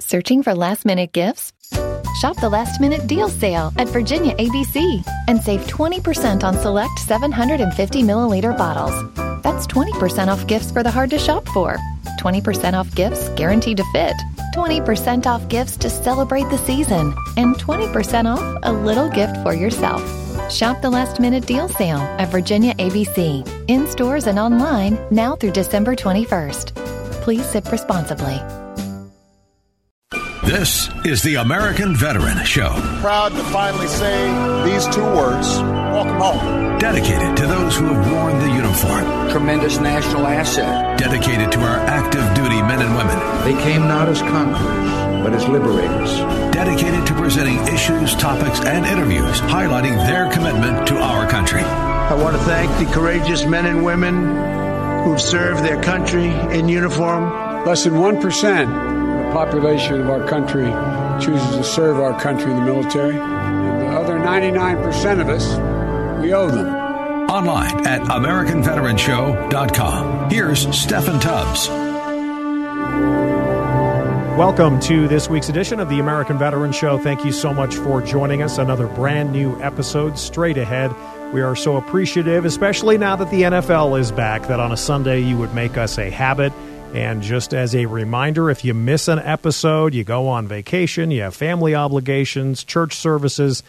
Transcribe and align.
Searching 0.00 0.42
for 0.42 0.54
last 0.54 0.86
minute 0.86 1.12
gifts? 1.12 1.52
Shop 2.20 2.34
the 2.40 2.48
last 2.48 2.80
minute 2.80 3.06
deal 3.06 3.28
sale 3.28 3.70
at 3.76 3.86
Virginia 3.88 4.34
ABC 4.36 5.04
and 5.28 5.38
save 5.38 5.60
20% 5.66 6.42
on 6.42 6.56
select 6.56 6.98
750 7.00 8.02
milliliter 8.02 8.56
bottles. 8.56 8.94
That's 9.42 9.66
20% 9.66 10.28
off 10.28 10.46
gifts 10.46 10.70
for 10.72 10.82
the 10.82 10.90
hard 10.90 11.10
to 11.10 11.18
shop 11.18 11.46
for, 11.48 11.76
20% 12.18 12.72
off 12.72 12.92
gifts 12.94 13.28
guaranteed 13.36 13.76
to 13.76 13.84
fit, 13.92 14.16
20% 14.54 15.26
off 15.26 15.46
gifts 15.50 15.76
to 15.76 15.90
celebrate 15.90 16.48
the 16.48 16.58
season, 16.64 17.14
and 17.36 17.56
20% 17.56 18.24
off 18.24 18.58
a 18.62 18.72
little 18.72 19.10
gift 19.10 19.36
for 19.42 19.52
yourself. 19.52 20.02
Shop 20.50 20.80
the 20.80 20.90
last 20.90 21.20
minute 21.20 21.46
deal 21.46 21.68
sale 21.68 22.00
at 22.18 22.30
Virginia 22.30 22.74
ABC 22.76 23.46
in 23.68 23.86
stores 23.86 24.26
and 24.26 24.38
online 24.38 24.98
now 25.10 25.36
through 25.36 25.52
December 25.52 25.94
21st. 25.94 26.74
Please 27.20 27.44
sip 27.44 27.70
responsibly. 27.70 28.40
This 30.42 30.88
is 31.04 31.22
the 31.22 31.34
American 31.34 31.94
Veteran 31.94 32.42
Show. 32.46 32.70
Proud 33.00 33.32
to 33.32 33.44
finally 33.44 33.86
say 33.86 34.24
these 34.64 34.86
two 34.88 35.04
words 35.04 35.46
welcome 35.92 36.16
home. 36.16 36.78
Dedicated 36.78 37.36
to 37.36 37.46
those 37.46 37.76
who 37.76 37.84
have 37.84 38.10
worn 38.10 38.38
the 38.38 38.50
uniform. 38.54 39.28
Tremendous 39.30 39.78
national 39.78 40.26
asset. 40.26 40.98
Dedicated 40.98 41.52
to 41.52 41.60
our 41.60 41.76
active 41.80 42.24
duty 42.34 42.62
men 42.62 42.80
and 42.80 42.96
women. 42.96 43.18
They 43.44 43.62
came 43.62 43.82
not 43.82 44.08
as 44.08 44.22
conquerors, 44.22 45.22
but 45.22 45.34
as 45.34 45.46
liberators. 45.46 46.10
Dedicated 46.54 47.06
to 47.08 47.14
presenting 47.14 47.58
issues, 47.68 48.16
topics, 48.16 48.60
and 48.64 48.86
interviews 48.86 49.40
highlighting 49.42 49.96
their 50.06 50.30
commitment 50.32 50.88
to 50.88 50.96
our 50.96 51.28
country. 51.28 51.60
I 51.60 52.14
want 52.14 52.34
to 52.34 52.42
thank 52.44 52.70
the 52.78 52.90
courageous 52.94 53.44
men 53.44 53.66
and 53.66 53.84
women 53.84 55.04
who've 55.04 55.20
served 55.20 55.62
their 55.62 55.82
country 55.82 56.30
in 56.56 56.70
uniform. 56.70 57.66
Less 57.66 57.84
than 57.84 57.92
1% 57.92 58.99
population 59.32 60.00
of 60.00 60.10
our 60.10 60.26
country 60.26 60.66
chooses 61.24 61.56
to 61.56 61.64
serve 61.64 62.00
our 62.00 62.20
country 62.20 62.50
in 62.50 62.56
the 62.58 62.64
military. 62.64 63.16
And 63.16 63.82
the 63.82 63.86
other 63.86 64.18
99% 64.18 65.20
of 65.20 65.28
us, 65.28 65.46
we 66.22 66.32
owe 66.32 66.50
them. 66.50 66.68
Online 67.30 67.86
at 67.86 68.02
AmericanVeteranShow.com. 68.02 70.30
Here's 70.30 70.66
Steffan 70.66 71.20
Tubbs. 71.20 71.68
Welcome 74.36 74.80
to 74.80 75.06
this 75.06 75.28
week's 75.28 75.48
edition 75.48 75.80
of 75.80 75.88
the 75.88 76.00
American 76.00 76.38
Veteran 76.38 76.72
Show. 76.72 76.98
Thank 76.98 77.24
you 77.24 77.32
so 77.32 77.52
much 77.52 77.76
for 77.76 78.00
joining 78.00 78.42
us. 78.42 78.58
Another 78.58 78.86
brand 78.86 79.32
new 79.32 79.60
episode 79.60 80.18
straight 80.18 80.56
ahead. 80.56 80.94
We 81.32 81.42
are 81.42 81.54
so 81.54 81.76
appreciative, 81.76 82.44
especially 82.44 82.98
now 82.98 83.16
that 83.16 83.30
the 83.30 83.42
NFL 83.42 84.00
is 84.00 84.10
back, 84.10 84.48
that 84.48 84.58
on 84.58 84.72
a 84.72 84.76
Sunday 84.76 85.20
you 85.20 85.36
would 85.36 85.54
make 85.54 85.76
us 85.76 85.98
a 85.98 86.10
habit 86.10 86.52
and 86.94 87.22
just 87.22 87.54
as 87.54 87.74
a 87.74 87.86
reminder, 87.86 88.50
if 88.50 88.62
you 88.64 88.74
miss 88.74 89.08
an 89.08 89.20
episode, 89.20 89.94
you 89.94 90.04
go 90.04 90.28
on 90.28 90.46
vacation, 90.48 91.10
you 91.10 91.22
have 91.22 91.34
family 91.34 91.74
obligations, 91.74 92.62
church 92.64 92.96
services, 92.96 93.62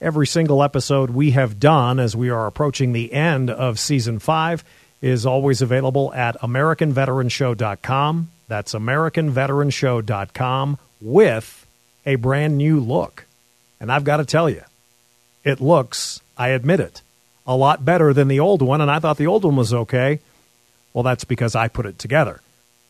every 0.00 0.26
single 0.26 0.62
episode 0.62 1.10
we 1.10 1.32
have 1.32 1.60
done 1.60 2.00
as 2.00 2.16
we 2.16 2.30
are 2.30 2.46
approaching 2.46 2.92
the 2.92 3.12
end 3.12 3.50
of 3.50 3.78
season 3.78 4.18
five 4.18 4.64
is 5.02 5.26
always 5.26 5.60
available 5.60 6.14
at 6.14 6.40
AmericanVeteranShow.com. 6.40 8.30
That's 8.48 8.72
AmericanVeteranShow.com 8.74 10.78
with 11.00 11.66
a 12.06 12.14
brand 12.16 12.56
new 12.56 12.80
look. 12.80 13.26
And 13.80 13.92
I've 13.92 14.04
got 14.04 14.16
to 14.18 14.24
tell 14.24 14.48
you, 14.48 14.62
it 15.44 15.60
looks, 15.60 16.20
I 16.38 16.48
admit 16.48 16.80
it, 16.80 17.02
a 17.46 17.56
lot 17.56 17.84
better 17.84 18.14
than 18.14 18.28
the 18.28 18.40
old 18.40 18.62
one. 18.62 18.80
And 18.80 18.90
I 18.90 18.98
thought 18.98 19.18
the 19.18 19.26
old 19.26 19.44
one 19.44 19.56
was 19.56 19.74
okay. 19.74 20.20
Well, 20.94 21.02
that's 21.02 21.24
because 21.24 21.54
I 21.54 21.68
put 21.68 21.84
it 21.86 21.98
together. 21.98 22.40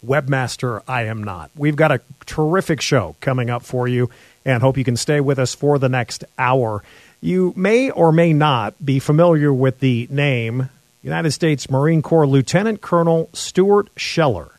Webmaster, 0.05 0.83
I 0.89 1.05
am 1.05 1.22
not. 1.22 1.50
We've 1.56 1.77
got 1.77 1.92
a 1.92 2.00
terrific 2.27 2.81
show 2.81 3.17
coming 3.20 3.50
up 3.50 3.62
for 3.62 3.86
you 3.86 4.11
and 4.45 4.62
hope 4.62 4.77
you 4.77 4.84
can 4.84 4.97
stay 4.97 5.20
with 5.20 5.39
us 5.39 5.55
for 5.55 5.78
the 5.78 5.89
next 5.89 6.25
hour. 6.39 6.83
You 7.20 7.53
may 7.56 7.91
or 7.91 8.11
may 8.11 8.33
not 8.33 8.75
be 8.84 8.98
familiar 8.98 9.53
with 9.53 9.78
the 9.78 10.08
name 10.11 10.68
United 11.02 11.30
States 11.33 11.70
Marine 11.70 12.02
Corps 12.02 12.27
Lieutenant 12.27 12.80
Colonel 12.80 13.29
Stuart 13.33 13.89
Scheller. 13.96 14.51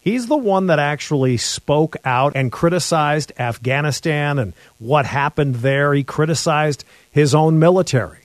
He's 0.00 0.26
the 0.26 0.36
one 0.36 0.68
that 0.68 0.78
actually 0.78 1.36
spoke 1.36 1.96
out 2.04 2.32
and 2.34 2.52
criticized 2.52 3.32
Afghanistan 3.38 4.38
and 4.38 4.54
what 4.78 5.04
happened 5.06 5.56
there. 5.56 5.92
He 5.92 6.04
criticized 6.04 6.84
his 7.10 7.34
own 7.34 7.58
military. 7.58 8.20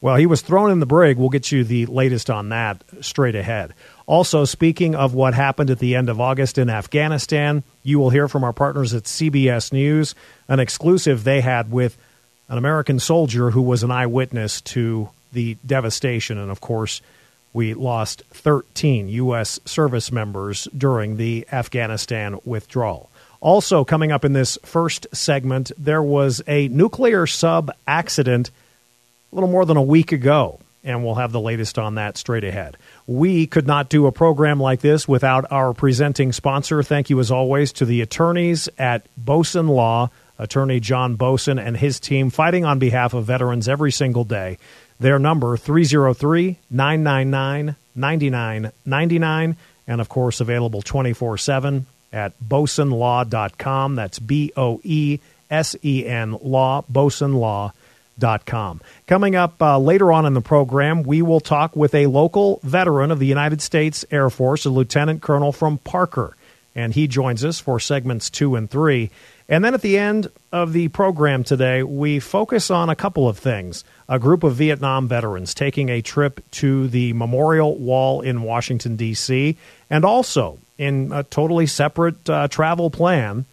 Well, 0.00 0.16
he 0.16 0.26
was 0.26 0.42
thrown 0.42 0.70
in 0.70 0.80
the 0.80 0.86
brig. 0.86 1.16
We'll 1.16 1.30
get 1.30 1.50
you 1.50 1.64
the 1.64 1.86
latest 1.86 2.28
on 2.28 2.50
that 2.50 2.82
straight 3.00 3.34
ahead. 3.34 3.72
Also, 4.06 4.44
speaking 4.44 4.94
of 4.94 5.14
what 5.14 5.32
happened 5.32 5.70
at 5.70 5.78
the 5.78 5.94
end 5.94 6.10
of 6.10 6.20
August 6.20 6.58
in 6.58 6.68
Afghanistan, 6.68 7.62
you 7.82 7.98
will 7.98 8.10
hear 8.10 8.28
from 8.28 8.44
our 8.44 8.52
partners 8.52 8.92
at 8.92 9.04
CBS 9.04 9.72
News 9.72 10.14
an 10.46 10.60
exclusive 10.60 11.24
they 11.24 11.40
had 11.40 11.70
with 11.70 11.96
an 12.48 12.58
American 12.58 12.98
soldier 13.00 13.50
who 13.50 13.62
was 13.62 13.82
an 13.82 13.90
eyewitness 13.90 14.60
to 14.60 15.08
the 15.32 15.56
devastation. 15.66 16.38
And 16.38 16.50
of 16.50 16.60
course, 16.60 17.00
we 17.54 17.72
lost 17.72 18.22
13 18.30 19.08
U.S. 19.08 19.58
service 19.64 20.12
members 20.12 20.68
during 20.76 21.16
the 21.16 21.46
Afghanistan 21.50 22.38
withdrawal. 22.44 23.08
Also, 23.40 23.84
coming 23.84 24.12
up 24.12 24.24
in 24.24 24.32
this 24.32 24.58
first 24.64 25.06
segment, 25.12 25.70
there 25.78 26.02
was 26.02 26.42
a 26.46 26.68
nuclear 26.68 27.26
sub 27.26 27.70
accident 27.86 28.50
a 29.30 29.34
little 29.34 29.50
more 29.50 29.66
than 29.66 29.76
a 29.76 29.82
week 29.82 30.12
ago, 30.12 30.58
and 30.84 31.02
we'll 31.02 31.14
have 31.14 31.32
the 31.32 31.40
latest 31.40 31.78
on 31.78 31.94
that 31.94 32.16
straight 32.18 32.44
ahead. 32.44 32.76
We 33.06 33.46
could 33.46 33.66
not 33.66 33.88
do 33.88 34.06
a 34.06 34.12
program 34.12 34.60
like 34.60 34.80
this 34.80 35.08
without 35.08 35.50
our 35.50 35.72
presenting 35.72 36.32
sponsor. 36.32 36.82
Thank 36.82 37.10
you, 37.10 37.18
as 37.20 37.30
always, 37.30 37.72
to 37.74 37.86
the 37.86 38.02
attorneys 38.02 38.68
at 38.78 39.06
Boesen 39.18 39.68
Law, 39.68 40.10
attorney 40.38 40.80
John 40.80 41.16
Boesen 41.16 41.64
and 41.64 41.76
his 41.76 41.98
team, 41.98 42.30
fighting 42.30 42.64
on 42.64 42.78
behalf 42.78 43.14
of 43.14 43.24
veterans 43.24 43.68
every 43.68 43.90
single 43.90 44.24
day. 44.24 44.58
Their 45.00 45.18
number, 45.18 45.56
303 45.56 46.58
999 46.70 47.76
9999, 47.96 49.56
and 49.86 50.00
of 50.00 50.08
course, 50.08 50.40
available 50.40 50.82
24 50.82 51.38
7 51.38 51.86
at 52.12 52.32
boesenlaw.com. 52.40 53.94
That's 53.94 54.18
B 54.18 54.52
O 54.56 54.80
E 54.84 55.18
S 55.50 55.76
E 55.82 56.06
N 56.06 56.38
Law, 56.42 56.84
Boesenlaw.com 56.90 57.72
Com. 58.20 58.80
Coming 59.06 59.34
up 59.34 59.60
uh, 59.60 59.78
later 59.78 60.12
on 60.12 60.24
in 60.24 60.34
the 60.34 60.40
program, 60.40 61.02
we 61.02 61.20
will 61.20 61.40
talk 61.40 61.74
with 61.74 61.94
a 61.94 62.06
local 62.06 62.60
veteran 62.62 63.10
of 63.10 63.18
the 63.18 63.26
United 63.26 63.60
States 63.60 64.04
Air 64.10 64.30
Force, 64.30 64.64
a 64.64 64.70
lieutenant 64.70 65.20
colonel 65.20 65.52
from 65.52 65.78
Parker, 65.78 66.36
and 66.74 66.94
he 66.94 67.06
joins 67.06 67.44
us 67.44 67.60
for 67.60 67.80
segments 67.80 68.30
two 68.30 68.54
and 68.54 68.70
three. 68.70 69.10
And 69.48 69.64
then 69.64 69.74
at 69.74 69.82
the 69.82 69.98
end 69.98 70.30
of 70.52 70.72
the 70.72 70.88
program 70.88 71.44
today, 71.44 71.82
we 71.82 72.18
focus 72.18 72.70
on 72.70 72.88
a 72.88 72.96
couple 72.96 73.28
of 73.28 73.36
things. 73.36 73.84
A 74.08 74.18
group 74.18 74.42
of 74.42 74.54
Vietnam 74.54 75.06
veterans 75.06 75.52
taking 75.52 75.90
a 75.90 76.00
trip 76.00 76.40
to 76.52 76.88
the 76.88 77.12
Memorial 77.12 77.76
Wall 77.76 78.20
in 78.22 78.42
Washington, 78.42 78.96
D.C., 78.96 79.56
and 79.90 80.04
also 80.04 80.58
in 80.78 81.12
a 81.12 81.24
totally 81.24 81.66
separate 81.66 82.28
uh, 82.30 82.48
travel 82.48 82.90
plan, 82.90 83.44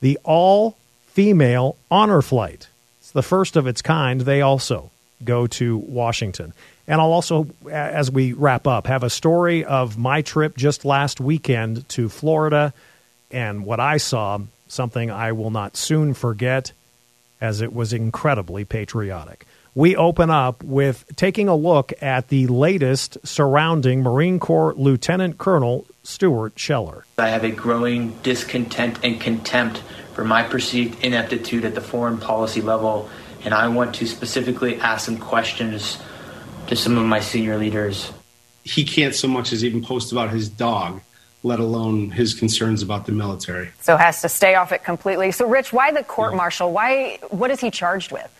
the 0.00 0.18
all 0.22 0.76
female 1.06 1.76
honor 1.90 2.22
flight 2.22 2.68
the 3.10 3.22
first 3.22 3.56
of 3.56 3.66
its 3.66 3.82
kind. 3.82 4.20
They 4.20 4.42
also 4.42 4.90
go 5.24 5.46
to 5.46 5.78
Washington. 5.78 6.52
And 6.86 7.00
I'll 7.00 7.12
also, 7.12 7.48
as 7.70 8.10
we 8.10 8.32
wrap 8.32 8.66
up, 8.66 8.86
have 8.86 9.02
a 9.02 9.10
story 9.10 9.64
of 9.64 9.98
my 9.98 10.22
trip 10.22 10.56
just 10.56 10.84
last 10.84 11.20
weekend 11.20 11.88
to 11.90 12.08
Florida 12.08 12.72
and 13.30 13.64
what 13.64 13.80
I 13.80 13.96
saw, 13.96 14.38
something 14.68 15.10
I 15.10 15.32
will 15.32 15.50
not 15.50 15.76
soon 15.76 16.14
forget, 16.14 16.72
as 17.40 17.60
it 17.60 17.72
was 17.72 17.92
incredibly 17.92 18.64
patriotic. 18.64 19.46
We 19.74 19.94
open 19.94 20.30
up 20.30 20.62
with 20.62 21.04
taking 21.16 21.48
a 21.48 21.56
look 21.56 21.92
at 22.00 22.28
the 22.28 22.46
latest 22.46 23.18
surrounding 23.24 24.02
Marine 24.02 24.40
Corps 24.40 24.74
Lieutenant 24.74 25.36
Colonel 25.36 25.84
Stuart 26.02 26.58
Scheller. 26.58 27.04
I 27.18 27.28
have 27.28 27.44
a 27.44 27.50
growing 27.50 28.12
discontent 28.22 28.98
and 29.02 29.20
contempt 29.20 29.82
for 30.16 30.24
my 30.24 30.42
perceived 30.42 31.04
ineptitude 31.04 31.66
at 31.66 31.74
the 31.74 31.80
foreign 31.82 32.16
policy 32.16 32.62
level, 32.62 33.10
and 33.44 33.52
I 33.52 33.68
want 33.68 33.96
to 33.96 34.06
specifically 34.06 34.80
ask 34.80 35.04
some 35.04 35.18
questions 35.18 35.98
to 36.68 36.74
some 36.74 36.96
of 36.96 37.04
my 37.04 37.20
senior 37.20 37.58
leaders. 37.58 38.10
He 38.64 38.84
can't 38.84 39.14
so 39.14 39.28
much 39.28 39.52
as 39.52 39.62
even 39.62 39.84
post 39.84 40.12
about 40.12 40.30
his 40.30 40.48
dog, 40.48 41.02
let 41.42 41.60
alone 41.60 42.10
his 42.12 42.32
concerns 42.32 42.80
about 42.80 43.04
the 43.04 43.12
military. 43.12 43.68
So 43.82 43.98
has 43.98 44.22
to 44.22 44.30
stay 44.30 44.54
off 44.54 44.72
it 44.72 44.84
completely. 44.84 45.32
So, 45.32 45.46
Rich, 45.46 45.74
why 45.74 45.92
the 45.92 46.02
court 46.02 46.34
martial? 46.34 46.72
Why? 46.72 47.18
What 47.28 47.50
is 47.50 47.60
he 47.60 47.70
charged 47.70 48.10
with? 48.10 48.32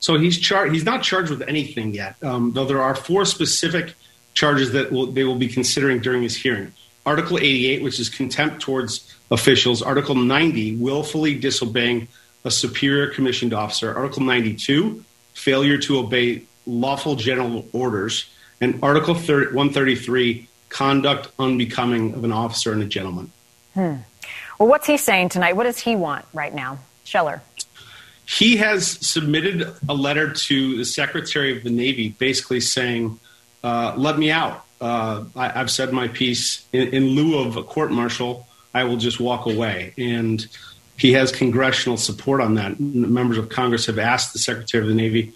So 0.00 0.18
he's 0.18 0.36
charged. 0.36 0.74
He's 0.74 0.84
not 0.84 1.04
charged 1.04 1.30
with 1.30 1.42
anything 1.42 1.94
yet, 1.94 2.16
um, 2.24 2.50
though 2.54 2.64
there 2.64 2.82
are 2.82 2.96
four 2.96 3.24
specific 3.24 3.94
charges 4.34 4.72
that 4.72 4.90
will, 4.90 5.06
they 5.06 5.22
will 5.22 5.38
be 5.38 5.46
considering 5.46 6.00
during 6.00 6.24
his 6.24 6.34
hearing. 6.34 6.72
Article 7.06 7.38
88, 7.38 7.84
which 7.84 8.00
is 8.00 8.08
contempt 8.08 8.60
towards 8.60 9.15
officials. 9.30 9.82
Article 9.82 10.14
90, 10.14 10.76
willfully 10.76 11.34
disobeying 11.34 12.08
a 12.44 12.50
superior 12.50 13.08
commissioned 13.08 13.52
officer. 13.52 13.94
Article 13.94 14.22
92, 14.22 15.04
failure 15.34 15.78
to 15.78 15.98
obey 15.98 16.42
lawful 16.66 17.16
general 17.16 17.66
orders. 17.72 18.30
And 18.60 18.78
Article 18.82 19.14
30, 19.14 19.46
133, 19.46 20.48
conduct 20.68 21.28
unbecoming 21.38 22.14
of 22.14 22.24
an 22.24 22.32
officer 22.32 22.72
and 22.72 22.82
a 22.82 22.86
gentleman. 22.86 23.30
Hmm. 23.74 23.96
Well, 24.58 24.68
what's 24.68 24.86
he 24.86 24.96
saying 24.96 25.30
tonight? 25.30 25.56
What 25.56 25.64
does 25.64 25.78
he 25.78 25.96
want 25.96 26.24
right 26.32 26.54
now? 26.54 26.78
Scheller. 27.04 27.42
He 28.26 28.56
has 28.56 29.06
submitted 29.06 29.72
a 29.88 29.94
letter 29.94 30.32
to 30.32 30.76
the 30.76 30.84
Secretary 30.84 31.56
of 31.56 31.62
the 31.62 31.70
Navy 31.70 32.08
basically 32.08 32.60
saying, 32.60 33.20
uh, 33.62 33.94
let 33.96 34.18
me 34.18 34.30
out. 34.30 34.64
Uh, 34.80 35.24
I, 35.36 35.48
have 35.48 35.70
said 35.70 35.92
my 35.92 36.08
piece. 36.08 36.66
In, 36.72 36.88
in 36.88 37.06
lieu 37.10 37.38
of 37.38 37.56
a 37.56 37.62
court 37.62 37.92
martial, 37.92 38.46
I 38.76 38.84
will 38.84 38.98
just 38.98 39.18
walk 39.18 39.46
away. 39.46 39.94
And 39.96 40.46
he 40.98 41.14
has 41.14 41.32
congressional 41.32 41.96
support 41.96 42.42
on 42.42 42.54
that. 42.56 42.78
Members 42.78 43.38
of 43.38 43.48
Congress 43.48 43.86
have 43.86 43.98
asked 43.98 44.34
the 44.34 44.38
Secretary 44.38 44.82
of 44.82 44.88
the 44.88 44.94
Navy. 44.94 45.32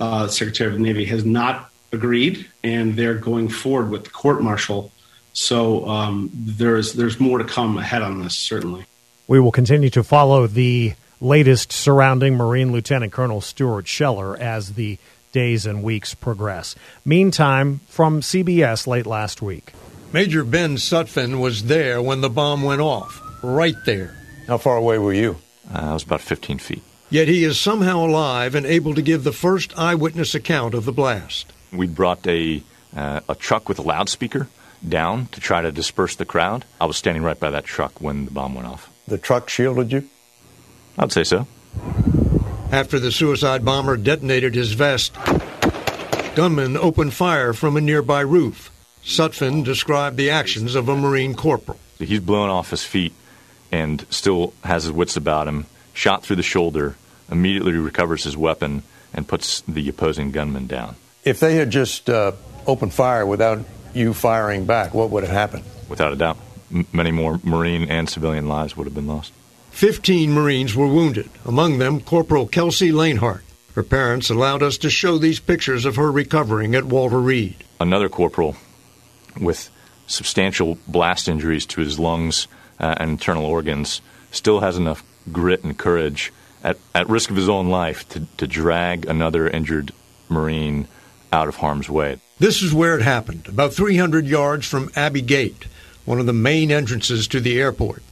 Uh, 0.00 0.26
the 0.26 0.32
Secretary 0.32 0.68
of 0.72 0.74
the 0.74 0.82
Navy 0.82 1.04
has 1.04 1.24
not 1.24 1.70
agreed, 1.92 2.48
and 2.64 2.96
they're 2.96 3.14
going 3.14 3.48
forward 3.48 3.90
with 3.90 4.04
the 4.04 4.10
court 4.10 4.42
martial. 4.42 4.90
So 5.32 5.86
um, 5.88 6.30
there's 6.34 6.94
there's 6.94 7.20
more 7.20 7.38
to 7.38 7.44
come 7.44 7.78
ahead 7.78 8.02
on 8.02 8.20
this, 8.20 8.36
certainly. 8.36 8.86
We 9.28 9.38
will 9.38 9.52
continue 9.52 9.90
to 9.90 10.02
follow 10.02 10.48
the 10.48 10.94
latest 11.20 11.70
surrounding 11.70 12.34
Marine 12.34 12.72
Lieutenant 12.72 13.12
Colonel 13.12 13.40
Stuart 13.40 13.86
Scheller 13.86 14.36
as 14.36 14.74
the 14.74 14.98
days 15.30 15.64
and 15.64 15.84
weeks 15.84 16.14
progress. 16.14 16.74
Meantime, 17.04 17.80
from 17.86 18.20
CBS 18.20 18.88
late 18.88 19.06
last 19.06 19.40
week. 19.40 19.72
Major 20.12 20.42
Ben 20.42 20.74
Sutphin 20.74 21.40
was 21.40 21.64
there 21.64 22.02
when 22.02 22.20
the 22.20 22.28
bomb 22.28 22.64
went 22.64 22.80
off, 22.80 23.22
right 23.44 23.76
there. 23.86 24.16
How 24.48 24.58
far 24.58 24.76
away 24.76 24.98
were 24.98 25.12
you? 25.12 25.36
Uh, 25.72 25.90
I 25.90 25.92
was 25.92 26.02
about 26.02 26.20
15 26.20 26.58
feet. 26.58 26.82
Yet 27.10 27.28
he 27.28 27.44
is 27.44 27.60
somehow 27.60 28.04
alive 28.04 28.56
and 28.56 28.66
able 28.66 28.94
to 28.96 29.02
give 29.02 29.22
the 29.22 29.32
first 29.32 29.76
eyewitness 29.78 30.34
account 30.34 30.74
of 30.74 30.84
the 30.84 30.92
blast. 30.92 31.52
We 31.72 31.86
brought 31.86 32.26
a, 32.26 32.60
uh, 32.96 33.20
a 33.28 33.36
truck 33.36 33.68
with 33.68 33.78
a 33.78 33.82
loudspeaker 33.82 34.48
down 34.86 35.26
to 35.26 35.40
try 35.40 35.60
to 35.60 35.70
disperse 35.70 36.16
the 36.16 36.24
crowd. 36.24 36.64
I 36.80 36.86
was 36.86 36.96
standing 36.96 37.22
right 37.22 37.38
by 37.38 37.50
that 37.50 37.64
truck 37.64 38.00
when 38.00 38.24
the 38.24 38.32
bomb 38.32 38.56
went 38.56 38.66
off. 38.66 38.90
The 39.06 39.18
truck 39.18 39.48
shielded 39.48 39.92
you? 39.92 40.08
I'd 40.98 41.12
say 41.12 41.22
so. 41.22 41.46
After 42.72 42.98
the 42.98 43.12
suicide 43.12 43.64
bomber 43.64 43.96
detonated 43.96 44.56
his 44.56 44.72
vest, 44.72 45.16
gunmen 46.34 46.76
opened 46.76 47.14
fire 47.14 47.52
from 47.52 47.76
a 47.76 47.80
nearby 47.80 48.22
roof. 48.22 48.72
Sutphin 49.04 49.64
described 49.64 50.16
the 50.16 50.30
actions 50.30 50.74
of 50.74 50.88
a 50.88 50.96
Marine 50.96 51.34
corporal. 51.34 51.78
He's 51.98 52.20
blown 52.20 52.50
off 52.50 52.70
his 52.70 52.84
feet 52.84 53.12
and 53.72 54.04
still 54.10 54.52
has 54.64 54.84
his 54.84 54.92
wits 54.92 55.16
about 55.16 55.48
him, 55.48 55.66
shot 55.92 56.22
through 56.22 56.36
the 56.36 56.42
shoulder, 56.42 56.96
immediately 57.30 57.72
recovers 57.72 58.24
his 58.24 58.36
weapon, 58.36 58.82
and 59.12 59.26
puts 59.28 59.60
the 59.62 59.88
opposing 59.88 60.30
gunman 60.30 60.66
down. 60.66 60.96
If 61.24 61.40
they 61.40 61.56
had 61.56 61.70
just 61.70 62.08
uh, 62.08 62.32
opened 62.66 62.94
fire 62.94 63.26
without 63.26 63.60
you 63.94 64.14
firing 64.14 64.64
back, 64.64 64.94
what 64.94 65.10
would 65.10 65.24
have 65.24 65.32
happened? 65.32 65.64
Without 65.88 66.12
a 66.12 66.16
doubt, 66.16 66.38
M- 66.72 66.86
many 66.92 67.10
more 67.10 67.40
Marine 67.42 67.90
and 67.90 68.08
civilian 68.08 68.48
lives 68.48 68.76
would 68.76 68.86
have 68.86 68.94
been 68.94 69.06
lost. 69.06 69.32
Fifteen 69.70 70.32
Marines 70.32 70.74
were 70.74 70.86
wounded, 70.86 71.30
among 71.44 71.78
them 71.78 72.00
Corporal 72.00 72.46
Kelsee 72.46 72.92
Lainhart. 72.92 73.42
Her 73.74 73.82
parents 73.82 74.30
allowed 74.30 74.62
us 74.62 74.78
to 74.78 74.90
show 74.90 75.18
these 75.18 75.40
pictures 75.40 75.84
of 75.84 75.96
her 75.96 76.10
recovering 76.10 76.74
at 76.74 76.84
Walter 76.84 77.20
Reed. 77.20 77.56
Another 77.78 78.08
corporal 78.08 78.56
with 79.38 79.70
substantial 80.06 80.78
blast 80.88 81.28
injuries 81.28 81.66
to 81.66 81.80
his 81.80 81.98
lungs 81.98 82.48
uh, 82.78 82.94
and 82.98 83.10
internal 83.10 83.44
organs 83.44 84.00
still 84.30 84.60
has 84.60 84.76
enough 84.76 85.04
grit 85.30 85.62
and 85.62 85.78
courage 85.78 86.32
at, 86.62 86.78
at 86.94 87.08
risk 87.08 87.30
of 87.30 87.36
his 87.36 87.48
own 87.48 87.68
life 87.68 88.08
to, 88.08 88.26
to 88.36 88.46
drag 88.46 89.06
another 89.06 89.48
injured 89.48 89.92
Marine 90.28 90.88
out 91.32 91.48
of 91.48 91.56
harm's 91.56 91.88
way. 91.88 92.20
This 92.38 92.62
is 92.62 92.72
where 92.72 92.96
it 92.96 93.02
happened, 93.02 93.46
about 93.48 93.74
300 93.74 94.26
yards 94.26 94.66
from 94.66 94.90
Abbey 94.96 95.20
Gate, 95.20 95.66
one 96.04 96.18
of 96.18 96.26
the 96.26 96.32
main 96.32 96.70
entrances 96.70 97.28
to 97.28 97.40
the 97.40 97.60
airport. 97.60 98.02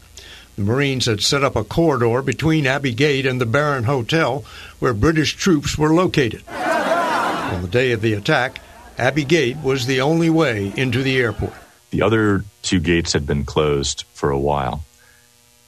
The 0.56 0.64
Marines 0.64 1.06
had 1.06 1.22
set 1.22 1.44
up 1.44 1.56
a 1.56 1.64
corridor 1.64 2.20
between 2.20 2.66
Abbey 2.66 2.92
Gate 2.92 3.26
and 3.26 3.40
the 3.40 3.46
Baron 3.46 3.84
Hotel 3.84 4.44
where 4.80 4.92
British 4.92 5.36
troops 5.36 5.78
were 5.78 5.94
located. 5.94 6.42
On 6.48 7.62
the 7.62 7.68
day 7.68 7.92
of 7.92 8.02
the 8.02 8.12
attack, 8.12 8.60
Abbey 8.98 9.24
Gate 9.24 9.56
was 9.58 9.86
the 9.86 10.00
only 10.00 10.28
way 10.28 10.72
into 10.76 11.02
the 11.02 11.18
airport. 11.18 11.54
The 11.90 12.02
other 12.02 12.44
two 12.62 12.80
gates 12.80 13.12
had 13.12 13.26
been 13.26 13.44
closed 13.44 14.04
for 14.12 14.30
a 14.30 14.38
while. 14.38 14.84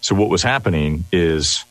So 0.01 0.15
what 0.15 0.29
was 0.29 0.43
happening 0.43 1.05
is 1.13 1.65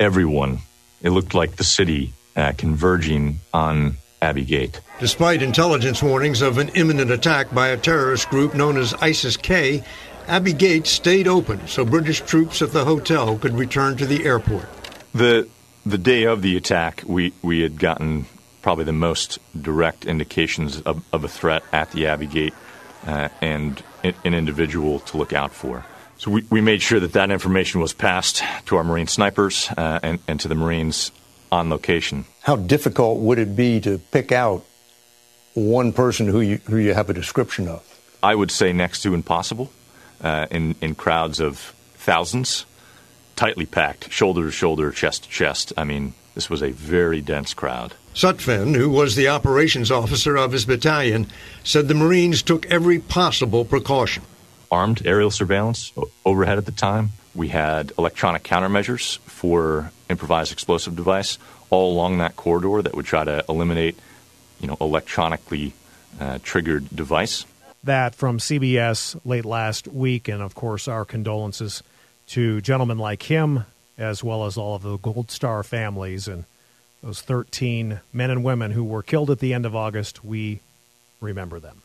everyone, 0.00 0.58
it 1.00 1.10
looked 1.10 1.34
like 1.34 1.56
the 1.56 1.64
city 1.64 2.12
uh, 2.34 2.52
converging 2.56 3.38
on 3.52 3.96
Abbey 4.20 4.44
Gate. 4.44 4.80
Despite 5.00 5.42
intelligence 5.42 6.02
warnings 6.02 6.42
of 6.42 6.58
an 6.58 6.70
imminent 6.70 7.10
attack 7.10 7.54
by 7.54 7.68
a 7.68 7.76
terrorist 7.76 8.28
group 8.28 8.54
known 8.54 8.76
as 8.76 8.94
ISIS 8.94 9.36
K, 9.36 9.84
Abbey 10.26 10.52
Gate 10.52 10.86
stayed 10.86 11.28
open 11.28 11.66
so 11.68 11.84
British 11.84 12.22
troops 12.22 12.62
at 12.62 12.72
the 12.72 12.84
hotel 12.84 13.38
could 13.38 13.54
return 13.54 13.96
to 13.98 14.06
the 14.06 14.24
airport. 14.24 14.66
The 15.14 15.48
the 15.86 15.98
day 15.98 16.24
of 16.24 16.40
the 16.40 16.56
attack, 16.56 17.02
we, 17.06 17.34
we 17.42 17.60
had 17.60 17.78
gotten 17.78 18.24
probably 18.64 18.84
the 18.84 18.94
most 18.94 19.38
direct 19.60 20.06
indications 20.06 20.80
of, 20.80 21.04
of 21.12 21.22
a 21.22 21.28
threat 21.28 21.62
at 21.70 21.90
the 21.90 22.06
Abbey 22.06 22.26
Gate 22.26 22.54
uh, 23.06 23.28
and 23.42 23.82
an 24.02 24.32
individual 24.32 25.00
to 25.00 25.18
look 25.18 25.34
out 25.34 25.52
for. 25.52 25.84
So 26.16 26.30
we, 26.30 26.46
we 26.48 26.62
made 26.62 26.80
sure 26.80 26.98
that 26.98 27.12
that 27.12 27.30
information 27.30 27.82
was 27.82 27.92
passed 27.92 28.42
to 28.64 28.76
our 28.76 28.82
Marine 28.82 29.06
snipers 29.06 29.68
uh, 29.76 30.00
and, 30.02 30.18
and 30.26 30.40
to 30.40 30.48
the 30.48 30.54
Marines 30.54 31.12
on 31.52 31.68
location. 31.68 32.24
How 32.40 32.56
difficult 32.56 33.20
would 33.20 33.38
it 33.38 33.54
be 33.54 33.80
to 33.82 33.98
pick 33.98 34.32
out 34.32 34.64
one 35.52 35.92
person 35.92 36.26
who 36.26 36.40
you, 36.40 36.56
who 36.64 36.78
you 36.78 36.94
have 36.94 37.10
a 37.10 37.14
description 37.14 37.68
of? 37.68 37.84
I 38.22 38.34
would 38.34 38.50
say 38.50 38.72
next 38.72 39.02
to 39.02 39.12
impossible 39.12 39.70
uh, 40.22 40.46
in, 40.50 40.74
in 40.80 40.94
crowds 40.94 41.38
of 41.38 41.58
thousands, 41.96 42.64
tightly 43.36 43.66
packed, 43.66 44.10
shoulder 44.10 44.44
to 44.44 44.50
shoulder, 44.50 44.90
chest 44.90 45.24
to 45.24 45.28
chest. 45.28 45.74
I 45.76 45.84
mean, 45.84 46.14
this 46.34 46.48
was 46.48 46.62
a 46.62 46.70
very 46.70 47.20
dense 47.20 47.52
crowd. 47.52 47.92
Sutphin, 48.14 48.76
who 48.76 48.90
was 48.90 49.16
the 49.16 49.26
operations 49.26 49.90
officer 49.90 50.36
of 50.36 50.52
his 50.52 50.64
battalion, 50.64 51.26
said 51.64 51.88
the 51.88 51.94
Marines 51.94 52.42
took 52.42 52.64
every 52.66 53.00
possible 53.00 53.64
precaution. 53.64 54.22
Armed 54.70 55.04
aerial 55.04 55.32
surveillance 55.32 55.92
overhead 56.24 56.56
at 56.56 56.64
the 56.64 56.72
time. 56.72 57.10
We 57.34 57.48
had 57.48 57.92
electronic 57.98 58.44
countermeasures 58.44 59.18
for 59.18 59.90
improvised 60.08 60.52
explosive 60.52 60.94
device 60.94 61.38
all 61.70 61.92
along 61.92 62.18
that 62.18 62.36
corridor 62.36 62.82
that 62.82 62.94
would 62.94 63.04
try 63.04 63.24
to 63.24 63.44
eliminate, 63.48 63.98
you 64.60 64.68
know, 64.68 64.76
electronically 64.80 65.72
uh, 66.20 66.38
triggered 66.44 66.88
device. 66.94 67.44
That 67.82 68.14
from 68.14 68.38
CBS 68.38 69.18
late 69.24 69.44
last 69.44 69.88
week, 69.88 70.28
and 70.28 70.40
of 70.40 70.54
course 70.54 70.86
our 70.86 71.04
condolences 71.04 71.82
to 72.28 72.60
gentlemen 72.60 72.98
like 72.98 73.24
him, 73.24 73.64
as 73.98 74.22
well 74.22 74.46
as 74.46 74.56
all 74.56 74.76
of 74.76 74.82
the 74.82 74.98
Gold 74.98 75.32
Star 75.32 75.64
families 75.64 76.28
and 76.28 76.44
those 77.04 77.20
13 77.20 78.00
men 78.14 78.30
and 78.30 78.42
women 78.42 78.70
who 78.70 78.82
were 78.82 79.02
killed 79.02 79.30
at 79.30 79.38
the 79.38 79.52
end 79.52 79.66
of 79.66 79.76
August. 79.76 80.24
We 80.24 80.60
remember 81.20 81.60
them. 81.60 81.82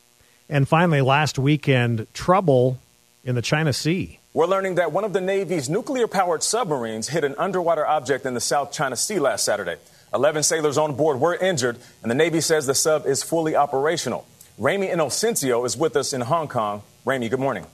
And 0.47 0.67
finally, 0.67 1.01
last 1.01 1.38
weekend, 1.38 2.07
trouble 2.13 2.79
in 3.25 3.35
the 3.35 3.41
China 3.41 3.73
Sea. 3.73 4.19
We're 4.33 4.47
learning 4.47 4.75
that 4.75 4.93
one 4.93 5.03
of 5.03 5.11
the 5.11 5.19
Navy's 5.19 5.69
nuclear 5.69 6.07
powered 6.07 6.41
submarines 6.41 7.09
hit 7.09 7.25
an 7.25 7.35
underwater 7.38 7.85
object 7.85 8.25
in 8.25 8.33
the 8.33 8.39
South 8.39 8.71
China 8.71 8.95
Sea 8.95 9.19
last 9.19 9.43
Saturday. 9.43 9.75
11 10.13 10.43
sailors 10.43 10.77
on 10.77 10.95
board 10.95 11.19
were 11.19 11.35
injured, 11.35 11.77
and 12.01 12.09
the 12.09 12.15
Navy 12.15 12.39
says 12.39 12.65
the 12.65 12.73
sub 12.73 13.05
is 13.05 13.21
fully 13.21 13.55
operational. 13.55 14.25
Ramy 14.57 14.88
Inocencio 14.88 15.65
is 15.65 15.75
with 15.75 15.97
us 15.97 16.13
in 16.13 16.21
Hong 16.21 16.47
Kong. 16.47 16.81
Ramy, 17.03 17.27
good 17.27 17.39
morning. 17.39 17.65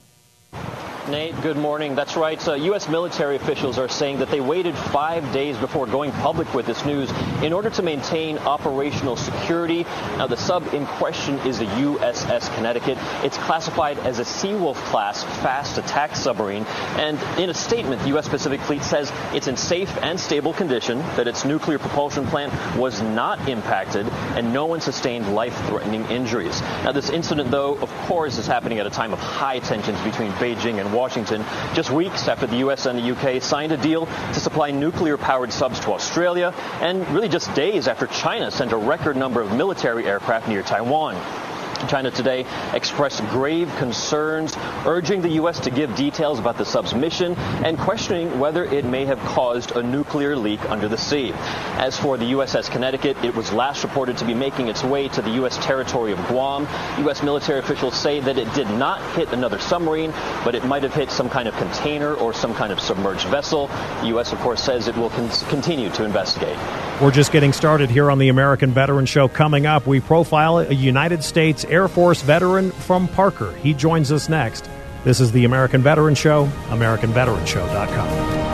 Nate, 1.09 1.39
good 1.41 1.57
morning. 1.57 1.93
That's 1.93 2.15
right. 2.15 2.47
Uh, 2.47 2.53
U.S. 2.55 2.89
military 2.89 3.35
officials 3.35 3.77
are 3.77 3.87
saying 3.87 4.19
that 4.19 4.31
they 4.31 4.41
waited 4.41 4.75
five 4.75 5.31
days 5.31 5.55
before 5.57 5.85
going 5.85 6.11
public 6.11 6.51
with 6.55 6.65
this 6.65 6.83
news 6.83 7.11
in 7.43 7.53
order 7.53 7.69
to 7.69 7.83
maintain 7.83 8.39
operational 8.39 9.15
security. 9.15 9.83
Now, 10.17 10.25
the 10.25 10.37
sub 10.37 10.73
in 10.73 10.87
question 10.87 11.37
is 11.39 11.59
the 11.59 11.65
USS 11.65 12.53
Connecticut. 12.55 12.97
It's 13.23 13.37
classified 13.37 13.99
as 13.99 14.17
a 14.17 14.23
Seawolf 14.23 14.77
class 14.85 15.23
fast 15.43 15.77
attack 15.77 16.15
submarine. 16.15 16.65
And 16.97 17.21
in 17.39 17.51
a 17.51 17.53
statement, 17.53 18.01
the 18.01 18.07
U.S. 18.09 18.27
Pacific 18.27 18.59
Fleet 18.61 18.81
says 18.81 19.11
it's 19.31 19.47
in 19.47 19.57
safe 19.57 19.95
and 20.01 20.19
stable 20.19 20.53
condition, 20.53 20.99
that 21.17 21.27
its 21.27 21.45
nuclear 21.45 21.77
propulsion 21.77 22.25
plant 22.25 22.51
was 22.77 23.01
not 23.03 23.47
impacted, 23.47 24.07
and 24.35 24.51
no 24.51 24.65
one 24.65 24.81
sustained 24.81 25.35
life 25.35 25.55
threatening 25.67 26.03
injuries. 26.05 26.59
Now, 26.83 26.93
this 26.93 27.11
incident, 27.11 27.51
though, 27.51 27.75
of 27.75 27.91
course, 28.07 28.39
is 28.39 28.47
happening 28.47 28.79
at 28.79 28.87
a 28.87 28.89
time 28.89 29.13
of 29.13 29.19
high 29.19 29.59
tensions 29.59 30.01
between 30.01 30.31
Beijing 30.33 30.79
and 30.79 30.94
Washington, 30.95 31.45
just 31.73 31.91
weeks 31.91 32.27
after 32.27 32.47
the 32.47 32.57
U.S. 32.57 32.85
and 32.85 32.97
the 32.97 33.03
U.K. 33.03 33.39
signed 33.41 33.71
a 33.71 33.77
deal 33.77 34.05
to 34.05 34.39
supply 34.39 34.71
nuclear 34.71 35.17
powered 35.17 35.51
subs 35.51 35.79
to 35.81 35.91
Australia, 35.91 36.53
and 36.81 37.07
really 37.09 37.29
just 37.29 37.53
days 37.53 37.87
after 37.87 38.07
China 38.07 38.49
sent 38.49 38.71
a 38.71 38.77
record 38.77 39.17
number 39.17 39.41
of 39.41 39.51
military 39.51 40.05
aircraft 40.05 40.47
near 40.47 40.63
Taiwan. 40.63 41.15
China 41.87 42.11
today 42.11 42.45
expressed 42.73 43.21
grave 43.29 43.73
concerns, 43.77 44.55
urging 44.85 45.21
the 45.21 45.29
U.S. 45.41 45.59
to 45.61 45.71
give 45.71 45.95
details 45.95 46.39
about 46.39 46.57
the 46.57 46.65
sub's 46.65 46.93
mission 46.93 47.35
and 47.35 47.77
questioning 47.77 48.39
whether 48.39 48.65
it 48.65 48.85
may 48.85 49.05
have 49.05 49.19
caused 49.19 49.71
a 49.71 49.83
nuclear 49.83 50.35
leak 50.35 50.61
under 50.69 50.87
the 50.87 50.97
sea. 50.97 51.31
As 51.77 51.97
for 51.97 52.17
the 52.17 52.25
USS 52.31 52.69
Connecticut, 52.69 53.17
it 53.23 53.35
was 53.35 53.51
last 53.51 53.83
reported 53.83 54.17
to 54.17 54.25
be 54.25 54.33
making 54.33 54.67
its 54.67 54.83
way 54.83 55.07
to 55.09 55.21
the 55.21 55.31
U.S. 55.31 55.57
territory 55.57 56.11
of 56.11 56.19
Guam. 56.27 56.67
U.S. 56.99 57.23
military 57.23 57.59
officials 57.59 57.95
say 57.95 58.19
that 58.19 58.37
it 58.37 58.51
did 58.53 58.69
not 58.69 59.01
hit 59.15 59.31
another 59.33 59.59
submarine, 59.59 60.11
but 60.43 60.55
it 60.55 60.65
might 60.65 60.83
have 60.83 60.93
hit 60.93 61.11
some 61.11 61.29
kind 61.29 61.47
of 61.47 61.55
container 61.57 62.13
or 62.13 62.33
some 62.33 62.53
kind 62.53 62.71
of 62.71 62.79
submerged 62.79 63.27
vessel. 63.27 63.67
The 64.01 64.07
U.S., 64.07 64.31
of 64.31 64.39
course, 64.39 64.63
says 64.63 64.87
it 64.87 64.95
will 64.95 65.09
con- 65.09 65.29
continue 65.49 65.89
to 65.91 66.03
investigate. 66.03 66.57
We're 67.01 67.11
just 67.11 67.31
getting 67.31 67.51
started 67.51 67.89
here 67.89 68.09
on 68.09 68.19
the 68.19 68.29
American 68.29 68.71
Veteran 68.71 69.05
Show. 69.05 69.27
Coming 69.27 69.65
up, 69.65 69.85
we 69.85 69.99
profile 69.99 70.59
a 70.59 70.73
United 70.73 71.23
States 71.23 71.65
Air 71.75 71.89
Force 71.89 72.21
veteran 72.21 72.71
from 72.71 73.09
Parker. 73.09 73.51
He 73.57 73.73
joins 73.73 74.09
us 74.09 74.29
next. 74.29 74.69
This 75.03 75.19
is 75.19 75.33
the 75.33 75.43
American 75.43 75.81
Veteran 75.81 76.15
Show, 76.15 76.45
AmericanVeteranShow.com. 76.69 78.45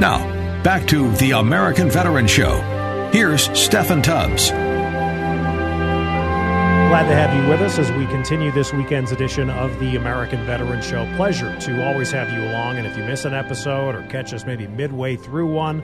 Now, 0.00 0.62
back 0.64 0.88
to 0.88 1.12
the 1.12 1.30
American 1.30 1.88
Veteran 1.88 2.26
Show. 2.26 2.73
Here's 3.14 3.46
Steffan 3.50 4.02
Tubbs. 4.02 4.50
Glad 6.90 7.08
to 7.08 7.14
have 7.14 7.32
you 7.32 7.48
with 7.48 7.60
us 7.60 7.78
as 7.78 7.92
we 7.92 8.06
continue 8.06 8.50
this 8.50 8.72
weekend's 8.72 9.12
edition 9.12 9.50
of 9.50 9.78
the 9.78 9.94
American 9.94 10.44
Veteran 10.44 10.82
Show. 10.82 11.08
Pleasure 11.14 11.56
to 11.60 11.86
always 11.86 12.10
have 12.10 12.32
you 12.32 12.40
along. 12.40 12.76
And 12.76 12.88
if 12.88 12.96
you 12.96 13.04
miss 13.04 13.24
an 13.24 13.32
episode 13.32 13.94
or 13.94 14.02
catch 14.08 14.34
us 14.34 14.44
maybe 14.44 14.66
midway 14.66 15.14
through 15.14 15.46
one, 15.46 15.80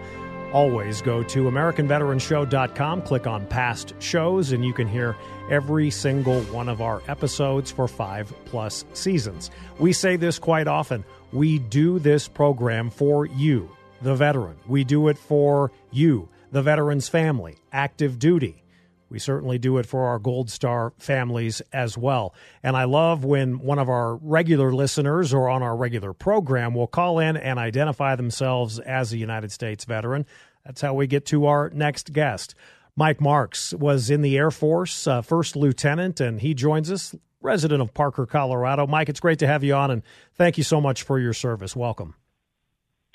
always 0.53 1.03
go 1.03 1.23
to 1.23 1.45
AmericanVeteranShow.com, 1.45 3.03
click 3.03 3.29
on 3.29 3.47
past 3.47 3.95
shows, 4.01 4.51
and 4.51 4.65
you 4.65 4.73
can 4.73 4.89
hear 4.89 5.15
every 5.53 5.89
single 5.89 6.41
one 6.47 6.69
of 6.69 6.83
our 6.83 7.01
episodes 7.07 7.71
for 7.71 7.87
five 7.87 8.35
plus 8.47 8.85
seasons. 8.93 9.53
We 9.79 9.93
say 9.93 10.17
this 10.17 10.41
quite 10.41 10.67
often. 10.67 11.05
We 11.33 11.61
do 11.61 12.01
this 12.01 12.27
program 12.27 12.91
for 12.91 13.25
you 13.25 13.71
the 14.03 14.15
veteran. 14.15 14.57
We 14.67 14.85
do 14.85 15.09
it 15.09 15.19
for 15.19 15.71
you, 15.91 16.29
the 16.51 16.63
veteran's 16.63 17.09
family, 17.09 17.59
active 17.73 18.19
duty. 18.19 18.65
We 19.09 19.19
certainly 19.19 19.59
do 19.59 19.79
it 19.79 19.87
for 19.87 20.07
our 20.07 20.21
Gold 20.21 20.51
Star 20.51 20.93
families 20.99 21.61
as 21.73 21.99
well. 21.99 22.33
And 22.63 22.77
I 22.77 22.85
love 22.85 23.25
when 23.25 23.59
one 23.59 23.81
of 23.81 23.89
our 23.89 24.17
regular 24.17 24.73
listeners 24.73 25.35
or 25.35 25.49
on 25.49 25.63
our 25.63 25.77
regular 25.77 26.13
program 26.13 26.75
will 26.75 26.87
call 26.87 27.19
in 27.19 27.37
and 27.37 27.59
identify 27.59 28.15
themselves 28.15 28.79
as 28.79 29.13
a 29.13 29.19
United 29.19 29.51
States 29.51 29.85
veteran. 29.85 30.27
That's 30.65 30.81
how 30.81 30.95
we 30.95 31.09
get 31.09 31.27
to 31.27 31.47
our 31.47 31.71
next 31.71 32.13
guest. 32.13 32.55
Mike 32.95 33.21
Marks 33.21 33.75
was 33.75 34.11
in 34.11 34.23
the 34.23 34.37
Air 34.37 34.51
Force, 34.51 35.07
uh, 35.07 35.23
first 35.23 35.57
lieutenant, 35.57 36.21
and 36.21 36.41
he 36.41 36.55
joins 36.55 36.91
us, 36.91 37.15
resident 37.41 37.81
of 37.81 37.95
Parker, 37.95 38.27
Colorado. 38.27 38.87
Mike, 38.87 39.09
it's 39.09 39.21
great 39.21 39.39
to 39.39 39.47
have 39.47 39.65
you 39.65 39.75
on, 39.75 39.91
and 39.91 40.03
thank 40.35 40.59
you 40.59 40.65
so 40.65 40.81
much 40.81 41.03
for 41.03 41.19
your 41.19 41.33
service. 41.33 41.75
Welcome. 41.75 42.15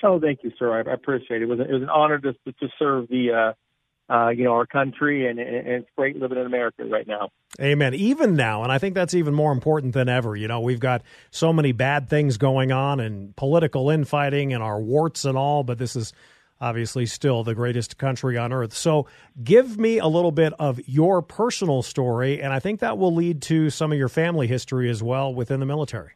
Oh, 0.02 0.20
thank 0.20 0.40
you, 0.42 0.52
sir. 0.58 0.72
I, 0.72 0.90
I 0.90 0.94
appreciate 0.94 1.42
it. 1.42 1.44
It 1.44 1.48
was, 1.48 1.60
it 1.60 1.72
was 1.72 1.82
an 1.82 1.88
honor 1.88 2.18
to, 2.18 2.32
to 2.32 2.68
serve 2.78 3.08
the, 3.08 3.32
uh, 3.32 4.12
uh, 4.12 4.28
you 4.28 4.44
know, 4.44 4.52
our 4.52 4.66
country, 4.66 5.28
and, 5.28 5.38
and 5.38 5.66
it's 5.66 5.88
great 5.96 6.16
living 6.16 6.38
in 6.38 6.46
America 6.46 6.84
right 6.84 7.06
now. 7.06 7.30
Amen. 7.60 7.94
Even 7.94 8.36
now, 8.36 8.62
and 8.62 8.70
I 8.70 8.78
think 8.78 8.94
that's 8.94 9.14
even 9.14 9.34
more 9.34 9.52
important 9.52 9.94
than 9.94 10.08
ever. 10.08 10.36
You 10.36 10.46
know, 10.46 10.60
we've 10.60 10.80
got 10.80 11.02
so 11.30 11.52
many 11.52 11.72
bad 11.72 12.08
things 12.08 12.36
going 12.36 12.70
on, 12.70 13.00
and 13.00 13.34
political 13.34 13.90
infighting, 13.90 14.52
and 14.52 14.62
our 14.62 14.80
warts 14.80 15.24
and 15.24 15.36
all. 15.36 15.64
But 15.64 15.78
this 15.78 15.96
is 15.96 16.12
obviously 16.60 17.06
still 17.06 17.42
the 17.42 17.54
greatest 17.54 17.98
country 17.98 18.38
on 18.38 18.52
earth. 18.52 18.74
So, 18.74 19.08
give 19.42 19.76
me 19.76 19.98
a 19.98 20.06
little 20.06 20.32
bit 20.32 20.52
of 20.58 20.80
your 20.86 21.20
personal 21.20 21.82
story, 21.82 22.40
and 22.40 22.52
I 22.52 22.60
think 22.60 22.80
that 22.80 22.98
will 22.98 23.14
lead 23.14 23.42
to 23.42 23.70
some 23.70 23.90
of 23.90 23.98
your 23.98 24.08
family 24.08 24.46
history 24.46 24.88
as 24.88 25.02
well 25.02 25.34
within 25.34 25.58
the 25.58 25.66
military. 25.66 26.12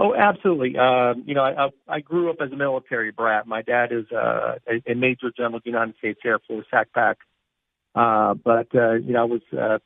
Oh, 0.00 0.14
absolutely. 0.14 0.76
Uh, 0.78 1.14
you 1.26 1.34
know, 1.34 1.42
I, 1.42 1.70
I 1.88 2.00
grew 2.00 2.30
up 2.30 2.36
as 2.40 2.52
a 2.52 2.56
military 2.56 3.10
brat. 3.10 3.48
My 3.48 3.62
dad 3.62 3.90
is 3.90 4.04
uh, 4.12 4.54
a, 4.68 4.92
a 4.92 4.94
Major 4.94 5.32
General 5.36 5.56
of 5.56 5.64
the 5.64 5.70
United 5.70 5.96
States 5.98 6.20
Air 6.24 6.38
Force, 6.46 6.66
SACPAC. 6.72 7.16
Uh, 7.96 8.34
but, 8.34 8.68
uh, 8.74 8.92
you 8.92 9.12
know, 9.12 9.22
I 9.22 9.24
was, 9.24 9.40
uh, 9.58 9.78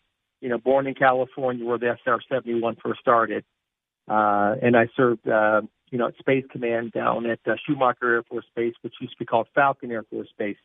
you 0.42 0.50
know, 0.50 0.58
born 0.58 0.86
in 0.86 0.94
California 0.94 1.64
where 1.64 1.78
the 1.78 1.96
SR-71 2.04 2.76
first 2.84 3.00
started. 3.00 3.44
Uh, 4.06 4.56
and 4.60 4.76
I 4.76 4.88
served, 4.96 5.26
uh, 5.26 5.62
you 5.90 5.96
know, 5.96 6.08
at 6.08 6.16
Space 6.18 6.44
Command 6.50 6.92
down 6.92 7.24
at 7.26 7.40
uh, 7.46 7.54
Schumacher 7.64 8.16
Air 8.16 8.22
Force 8.24 8.44
Base, 8.54 8.74
which 8.82 8.94
used 9.00 9.14
to 9.14 9.18
be 9.18 9.24
called 9.24 9.46
Falcon 9.54 9.90
Air 9.92 10.02
Force 10.10 10.28
Base. 10.36 10.56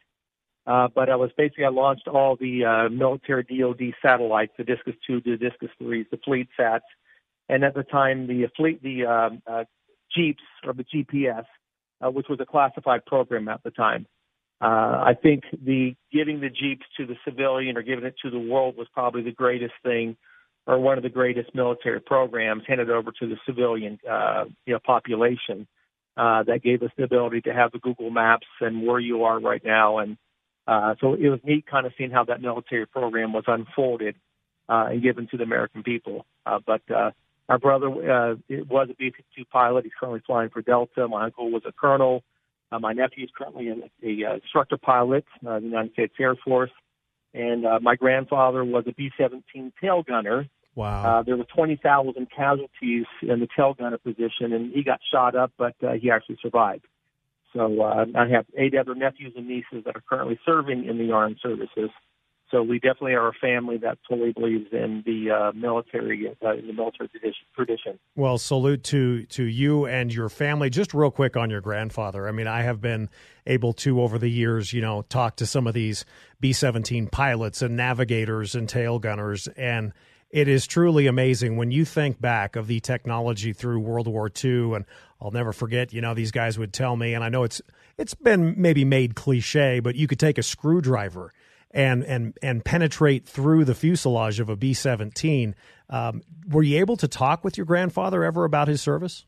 Uh, 0.65 0.89
but 0.93 1.09
I 1.09 1.15
was 1.15 1.31
basically, 1.37 1.63
I 1.63 1.69
launched 1.69 2.09
all 2.09 2.35
the 2.35 2.65
uh, 2.65 2.89
military 2.89 3.43
DoD 3.43 3.93
satellites, 4.01 4.51
the 4.57 4.63
DSCS 4.65 4.97
2, 5.07 5.21
the 5.21 5.37
DSCS 5.37 5.69
3s, 5.81 6.09
the 6.09 6.17
fleet 6.17 6.49
sats, 6.59 6.81
and 7.49 7.63
at 7.63 7.73
the 7.73 7.83
time 7.83 8.27
the 8.27 8.47
fleet, 8.55 8.81
the 8.81 9.05
um, 9.05 9.41
uh, 9.47 9.63
Jeeps 10.15 10.43
or 10.65 10.73
the 10.73 10.83
GPS, 10.83 11.45
uh, 12.01 12.09
which 12.11 12.27
was 12.29 12.39
a 12.39 12.45
classified 12.45 13.05
program 13.05 13.47
at 13.47 13.63
the 13.63 13.71
time. 13.71 14.05
Uh, 14.59 14.65
I 15.05 15.13
think 15.21 15.43
the 15.63 15.95
giving 16.11 16.39
the 16.39 16.49
Jeeps 16.49 16.85
to 16.97 17.05
the 17.05 17.15
civilian 17.23 17.77
or 17.77 17.83
giving 17.83 18.05
it 18.05 18.15
to 18.23 18.31
the 18.31 18.39
world 18.39 18.75
was 18.75 18.87
probably 18.93 19.21
the 19.21 19.31
greatest 19.31 19.73
thing, 19.83 20.17
or 20.65 20.79
one 20.79 20.97
of 20.97 21.03
the 21.03 21.09
greatest 21.09 21.53
military 21.53 22.01
programs 22.01 22.63
handed 22.67 22.89
over 22.89 23.11
to 23.19 23.27
the 23.27 23.37
civilian, 23.45 23.99
uh, 24.09 24.45
you 24.65 24.73
know, 24.73 24.79
population. 24.83 25.67
Uh, 26.17 26.41
that 26.41 26.63
gave 26.63 26.81
us 26.81 26.89
the 26.97 27.03
ability 27.03 27.41
to 27.41 27.53
have 27.53 27.71
the 27.71 27.77
Google 27.77 28.09
Maps 28.09 28.47
and 28.59 28.87
where 28.87 28.99
you 28.99 29.25
are 29.25 29.39
right 29.39 29.63
now, 29.63 29.99
and 29.99 30.17
uh, 30.67 30.95
so 30.99 31.13
it 31.13 31.29
was 31.29 31.39
neat 31.43 31.67
kind 31.67 31.85
of 31.85 31.93
seeing 31.95 32.09
how 32.09 32.23
that 32.25 32.41
military 32.41 32.87
program 32.87 33.33
was 33.33 33.43
unfolded 33.45 34.15
uh, 34.67 34.87
and 34.89 35.03
given 35.03 35.27
to 35.29 35.37
the 35.37 35.43
American 35.43 35.83
people. 35.83 36.25
Uh, 36.45 36.59
but 36.65 36.81
uh, 36.93 37.11
our 37.49 37.57
brother 37.57 37.87
uh, 37.87 38.35
was 38.49 38.89
a 38.89 38.95
B-52 38.95 39.49
pilot. 39.49 39.85
He's 39.85 39.93
currently 39.99 40.21
flying 40.25 40.49
for 40.49 40.61
Delta. 40.61 41.07
My 41.07 41.25
uncle 41.25 41.49
was 41.51 41.63
a 41.65 41.71
colonel. 41.71 42.23
Uh, 42.71 42.79
my 42.79 42.93
nephew 42.93 43.23
is 43.23 43.29
currently 43.37 43.69
a, 43.69 43.75
a 44.05 44.31
uh, 44.31 44.35
instructor 44.35 44.77
pilot 44.77 45.25
uh, 45.45 45.55
in 45.55 45.63
the 45.63 45.69
United 45.69 45.93
States 45.93 46.13
Air 46.19 46.35
Force. 46.35 46.71
And 47.33 47.65
uh, 47.65 47.79
my 47.81 47.95
grandfather 47.95 48.65
was 48.65 48.83
a 48.87 48.93
B-17 48.93 49.71
tail 49.79 50.03
gunner. 50.03 50.47
Wow. 50.75 51.19
Uh, 51.19 51.23
there 51.23 51.37
were 51.37 51.45
20,000 51.45 52.27
casualties 52.35 53.05
in 53.21 53.39
the 53.39 53.47
tail 53.55 53.73
gunner 53.73 53.97
position, 53.97 54.53
and 54.53 54.73
he 54.73 54.83
got 54.83 54.99
shot 55.11 55.35
up, 55.35 55.51
but 55.57 55.75
uh, 55.81 55.93
he 55.93 56.11
actually 56.11 56.37
survived. 56.41 56.85
So 57.53 57.81
uh, 57.81 58.05
I 58.15 58.27
have 58.27 58.45
eight 58.57 58.75
other 58.75 58.93
nephews 58.93 59.33
and 59.35 59.47
nieces 59.47 59.83
that 59.85 59.95
are 59.95 60.03
currently 60.07 60.39
serving 60.45 60.85
in 60.85 60.97
the 60.97 61.11
armed 61.11 61.37
services. 61.41 61.89
So 62.49 62.63
we 62.63 62.79
definitely 62.79 63.13
are 63.13 63.27
a 63.27 63.33
family 63.33 63.77
that 63.79 63.97
fully 64.07 64.31
believes 64.31 64.67
in 64.71 65.03
the 65.05 65.31
uh, 65.31 65.51
military, 65.51 66.33
uh, 66.41 66.53
in 66.53 66.67
the 66.67 66.73
military 66.73 67.09
tradition. 67.53 67.99
Well, 68.15 68.37
salute 68.37 68.83
to 68.85 69.23
to 69.25 69.43
you 69.43 69.85
and 69.85 70.13
your 70.13 70.29
family. 70.29 70.69
Just 70.69 70.93
real 70.93 71.11
quick 71.11 71.35
on 71.35 71.49
your 71.49 71.59
grandfather. 71.59 72.25
I 72.27 72.31
mean, 72.31 72.47
I 72.47 72.61
have 72.61 72.79
been 72.79 73.09
able 73.45 73.73
to 73.73 74.01
over 74.01 74.17
the 74.17 74.29
years, 74.29 74.71
you 74.71 74.81
know, 74.81 75.01
talk 75.03 75.35
to 75.37 75.45
some 75.45 75.67
of 75.67 75.73
these 75.73 76.05
B 76.39 76.53
seventeen 76.53 77.07
pilots 77.07 77.61
and 77.61 77.75
navigators 77.75 78.55
and 78.55 78.69
tail 78.69 78.97
gunners, 78.97 79.49
and 79.57 79.91
it 80.29 80.47
is 80.47 80.67
truly 80.67 81.05
amazing 81.07 81.57
when 81.57 81.71
you 81.71 81.83
think 81.83 82.21
back 82.21 82.55
of 82.55 82.67
the 82.67 82.79
technology 82.79 83.51
through 83.51 83.79
World 83.79 84.07
War 84.07 84.31
II. 84.43 84.73
And 84.73 84.85
I'll 85.21 85.31
never 85.31 85.51
forget, 85.51 85.91
you 85.91 85.99
know, 85.99 86.13
these 86.13 86.31
guys 86.31 86.57
would 86.57 86.71
tell 86.71 86.95
me, 86.95 87.13
and 87.13 87.25
I 87.25 87.29
know 87.29 87.43
it's 87.43 87.61
it's 87.97 88.13
been 88.13 88.55
maybe 88.57 88.85
made 88.85 89.15
cliche, 89.15 89.81
but 89.81 89.95
you 89.95 90.07
could 90.07 90.19
take 90.19 90.37
a 90.37 90.43
screwdriver 90.43 91.33
and 91.77 92.03
and 92.03 92.35
and 92.41 92.65
penetrate 92.65 93.27
through 93.27 93.63
the 93.63 93.75
fuselage 93.75 94.39
of 94.39 94.49
a 94.49 94.55
B 94.55 94.73
seventeen. 94.73 95.55
Um, 95.89 96.23
were 96.49 96.63
you 96.63 96.79
able 96.79 96.97
to 96.97 97.07
talk 97.07 97.43
with 97.43 97.55
your 97.55 97.65
grandfather 97.65 98.23
ever 98.23 98.43
about 98.43 98.67
his 98.67 98.81
service? 98.81 99.25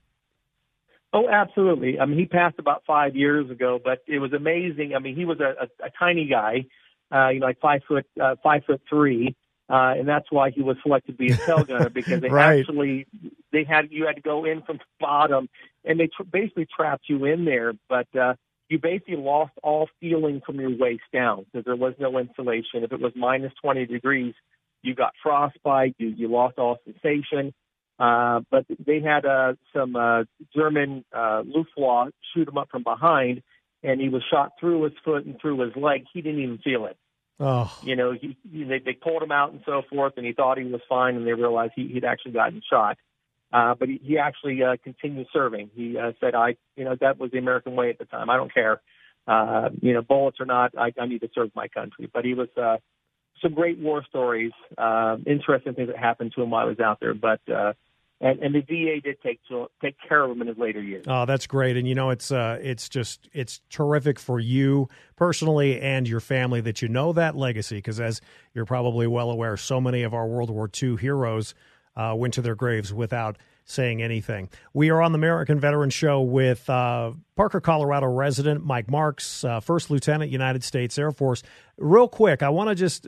Oh, 1.13 1.29
absolutely. 1.29 1.99
I 1.99 2.05
mean, 2.05 2.19
he 2.19 2.25
passed 2.25 2.59
about 2.59 2.83
five 2.85 3.15
years 3.15 3.49
ago, 3.49 3.79
but 3.83 3.99
it 4.07 4.19
was 4.19 4.33
amazing. 4.33 4.93
I 4.95 4.99
mean, 4.99 5.15
he 5.15 5.25
was 5.25 5.39
a, 5.39 5.63
a, 5.63 5.87
a 5.87 5.89
tiny 5.97 6.27
guy, 6.27 6.65
uh, 7.11 7.29
you 7.29 7.39
know, 7.39 7.47
like 7.47 7.59
five 7.59 7.81
foot, 7.87 8.05
uh, 8.21 8.35
five 8.43 8.63
foot 8.65 8.81
three, 8.89 9.35
uh, 9.69 9.93
and 9.97 10.07
that's 10.07 10.31
why 10.31 10.49
he 10.49 10.61
was 10.61 10.77
selected 10.81 11.13
to 11.13 11.17
be 11.17 11.31
a 11.31 11.37
tail 11.45 11.63
gunner 11.63 11.89
because 11.89 12.19
they 12.21 12.29
right. 12.29 12.59
actually 12.59 13.07
they 13.51 13.63
had 13.63 13.91
you 13.91 14.07
had 14.07 14.15
to 14.15 14.21
go 14.21 14.45
in 14.45 14.63
from 14.63 14.77
the 14.77 14.83
bottom, 14.99 15.49
and 15.85 15.99
they 15.99 16.07
tr- 16.07 16.23
basically 16.23 16.67
trapped 16.75 17.05
you 17.07 17.25
in 17.25 17.45
there. 17.45 17.73
But 17.87 18.07
uh, 18.15 18.33
you 18.69 18.77
basically 18.77 19.17
lost 19.17 19.51
all 19.63 19.89
feeling 19.99 20.41
from 20.45 20.59
your 20.59 20.75
waist 20.77 21.03
down 21.11 21.45
because 21.45 21.65
there 21.65 21.75
was 21.75 21.95
no 21.99 22.17
insulation. 22.19 22.83
If 22.83 22.91
it 22.91 23.01
was 23.01 23.11
minus 23.15 23.51
20 23.61 23.87
degrees, 23.87 24.35
you 24.83 24.95
got 24.95 25.13
frostbite, 25.21 25.95
you, 25.97 26.09
you 26.09 26.27
lost 26.27 26.57
all 26.57 26.77
sensation. 26.85 27.53
Uh, 27.99 28.41
but 28.49 28.65
they 28.85 29.01
had 29.01 29.25
uh, 29.25 29.53
some 29.75 29.95
uh, 29.95 30.23
German 30.55 31.03
uh, 31.13 31.41
Luftwaffe 31.45 32.13
shoot 32.33 32.47
him 32.47 32.57
up 32.57 32.69
from 32.69 32.83
behind, 32.83 33.41
and 33.83 33.99
he 33.99 34.07
was 34.07 34.23
shot 34.31 34.51
through 34.59 34.83
his 34.83 34.93
foot 35.03 35.25
and 35.25 35.39
through 35.41 35.59
his 35.61 35.75
leg. 35.75 36.05
He 36.13 36.21
didn't 36.21 36.41
even 36.41 36.59
feel 36.59 36.85
it. 36.85 36.95
Oh. 37.41 37.75
You 37.83 37.95
know, 37.95 38.13
he, 38.13 38.37
he, 38.49 38.63
they, 38.63 38.79
they 38.79 38.93
pulled 38.93 39.23
him 39.23 39.31
out 39.31 39.51
and 39.51 39.61
so 39.65 39.81
forth, 39.89 40.13
and 40.15 40.25
he 40.25 40.33
thought 40.33 40.57
he 40.57 40.63
was 40.65 40.81
fine, 40.87 41.15
and 41.15 41.25
they 41.25 41.33
realized 41.33 41.73
he, 41.75 41.87
he'd 41.87 42.05
actually 42.05 42.33
gotten 42.33 42.61
shot. 42.69 42.97
Uh, 43.51 43.73
but 43.75 43.89
he, 43.89 43.99
he 44.03 44.17
actually 44.17 44.61
uh, 44.63 44.75
continued 44.83 45.27
serving. 45.33 45.71
He 45.73 45.97
uh, 45.97 46.11
said, 46.19 46.35
"I, 46.35 46.55
you 46.75 46.85
know, 46.85 46.95
that 47.01 47.17
was 47.19 47.31
the 47.31 47.39
American 47.39 47.75
way 47.75 47.89
at 47.89 47.97
the 47.97 48.05
time. 48.05 48.29
I 48.29 48.37
don't 48.37 48.53
care, 48.53 48.81
uh, 49.27 49.69
you 49.81 49.93
know, 49.93 50.01
bullets 50.01 50.37
or 50.39 50.45
not. 50.45 50.77
I, 50.77 50.93
I 50.99 51.07
need 51.07 51.21
to 51.21 51.29
serve 51.33 51.49
my 51.55 51.67
country." 51.67 52.09
But 52.13 52.25
he 52.25 52.35
was 52.35 52.49
uh, 52.61 52.77
some 53.41 53.53
great 53.53 53.79
war 53.79 54.03
stories, 54.07 54.51
uh, 54.77 55.17
interesting 55.25 55.73
things 55.73 55.87
that 55.87 55.97
happened 55.97 56.33
to 56.35 56.43
him 56.43 56.51
while 56.51 56.63
I 56.63 56.69
was 56.69 56.79
out 56.79 56.99
there. 56.99 57.15
But 57.15 57.41
uh, 57.49 57.73
and, 58.21 58.39
and 58.39 58.53
the 58.53 58.61
VA 58.61 59.01
did 59.01 59.21
take 59.21 59.39
to, 59.47 59.67
take 59.81 59.95
care 60.07 60.23
of 60.23 60.31
him 60.31 60.41
in 60.41 60.47
his 60.47 60.57
later 60.57 60.81
years. 60.81 61.05
Oh, 61.07 61.25
that's 61.25 61.47
great, 61.47 61.77
and 61.77 61.87
you 61.87 61.95
know 61.95 62.09
it's 62.09 62.31
uh, 62.31 62.59
it's 62.61 62.89
just 62.89 63.29
it's 63.33 63.61
terrific 63.69 64.19
for 64.19 64.39
you 64.39 64.89
personally 65.15 65.79
and 65.79 66.07
your 66.07 66.19
family 66.19 66.61
that 66.61 66.81
you 66.81 66.87
know 66.87 67.13
that 67.13 67.35
legacy 67.35 67.77
because 67.77 67.99
as 67.99 68.21
you're 68.53 68.65
probably 68.65 69.07
well 69.07 69.31
aware, 69.31 69.55
so 69.57 69.79
many 69.79 70.03
of 70.03 70.13
our 70.13 70.27
World 70.27 70.49
War 70.49 70.69
II 70.81 70.97
heroes 70.97 71.55
uh, 71.95 72.13
went 72.15 72.33
to 72.35 72.41
their 72.41 72.55
graves 72.55 72.93
without 72.93 73.37
saying 73.65 74.01
anything. 74.01 74.49
We 74.73 74.89
are 74.89 75.01
on 75.01 75.11
the 75.11 75.17
American 75.17 75.59
Veteran 75.59 75.91
Show 75.91 76.21
with 76.21 76.67
uh, 76.69 77.11
Parker, 77.35 77.61
Colorado 77.61 78.07
resident 78.07 78.65
Mike 78.65 78.89
Marks, 78.89 79.43
uh, 79.43 79.59
First 79.59 79.91
Lieutenant, 79.91 80.31
United 80.31 80.63
States 80.63 80.97
Air 80.97 81.11
Force. 81.11 81.43
Real 81.77 82.07
quick, 82.07 82.41
I 82.41 82.49
want 82.49 82.69
to 82.69 82.75
just 82.75 83.07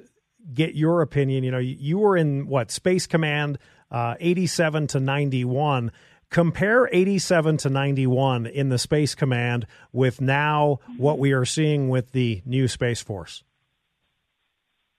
get 0.53 0.75
your 0.75 1.01
opinion. 1.01 1.43
You 1.43 1.51
know, 1.51 1.57
you 1.57 1.97
were 1.97 2.15
in 2.15 2.47
what 2.47 2.69
Space 2.69 3.07
Command 3.07 3.57
uh, 3.89 4.15
87 4.19 4.87
to 4.87 4.99
91. 4.99 5.91
Compare 6.29 6.87
87 6.93 7.57
to 7.57 7.69
91 7.69 8.45
in 8.45 8.69
the 8.69 8.77
Space 8.77 9.15
Command 9.15 9.67
with 9.91 10.21
now 10.21 10.79
what 10.95 11.19
we 11.19 11.33
are 11.33 11.43
seeing 11.43 11.89
with 11.89 12.13
the 12.13 12.41
new 12.45 12.69
Space 12.69 13.01
Force. 13.01 13.43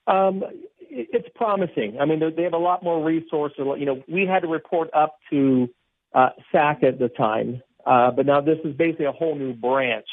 Um, 0.07 0.45
it's 0.93 1.29
promising. 1.35 1.99
I 2.01 2.05
mean, 2.05 2.21
they 2.37 2.43
have 2.43 2.53
a 2.53 2.59
lot 2.59 2.83
more 2.83 3.03
resources. 3.03 3.59
You 3.79 3.87
know, 3.87 4.03
we 4.09 4.27
had 4.27 4.41
to 4.41 4.49
report 4.49 4.91
up 4.95 5.17
to 5.31 5.69
uh, 6.15 6.31
SAC 6.51 6.83
at 6.83 6.99
the 6.99 7.09
time, 7.09 7.63
uh, 7.87 8.11
but 8.11 8.27
now 8.27 8.41
this 8.41 8.59
is 8.65 8.77
basically 8.77 9.07
a 9.07 9.13
whole 9.13 9.35
new 9.35 9.55
branch. 9.55 10.07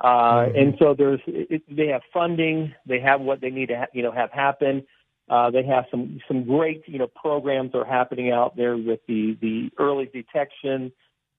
Uh, 0.00 0.06
mm-hmm. 0.08 0.58
And 0.58 0.74
so 0.78 0.94
there's, 0.96 1.20
it, 1.26 1.62
they 1.68 1.88
have 1.88 2.02
funding, 2.12 2.72
they 2.86 3.00
have 3.00 3.20
what 3.20 3.40
they 3.40 3.50
need 3.50 3.66
to, 3.66 3.76
ha- 3.76 3.92
you 3.92 4.02
know, 4.02 4.12
have 4.12 4.30
happen. 4.32 4.84
Uh, 5.28 5.50
they 5.50 5.62
have 5.62 5.84
some 5.90 6.18
some 6.26 6.44
great 6.44 6.82
you 6.86 6.98
know 6.98 7.06
programs 7.06 7.72
that 7.72 7.78
are 7.78 7.84
happening 7.84 8.30
out 8.30 8.56
there 8.56 8.78
with 8.78 9.00
the 9.06 9.36
the 9.42 9.68
early 9.78 10.06
detection, 10.06 10.90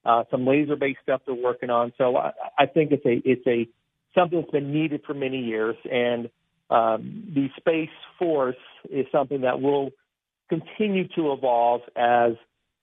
uh, 0.06 0.24
some 0.30 0.46
laser 0.46 0.76
based 0.76 1.00
stuff 1.02 1.22
they're 1.26 1.34
working 1.34 1.72
on. 1.72 1.92
So 1.98 2.16
I, 2.16 2.32
I 2.60 2.66
think 2.68 2.92
it's 2.92 3.04
a 3.04 3.20
it's 3.28 3.48
a 3.48 3.68
something 4.14 4.40
that's 4.40 4.52
been 4.52 4.72
needed 4.72 5.02
for 5.08 5.16
many 5.16 5.40
years, 5.40 5.76
and 5.92 6.30
um, 6.70 7.24
the 7.34 7.50
space 7.58 7.90
force 8.18 8.56
is 8.90 9.06
something 9.12 9.42
that 9.42 9.62
will 9.62 9.92
continue 10.50 11.08
to 11.10 11.32
evolve 11.34 11.82
as 11.96 12.34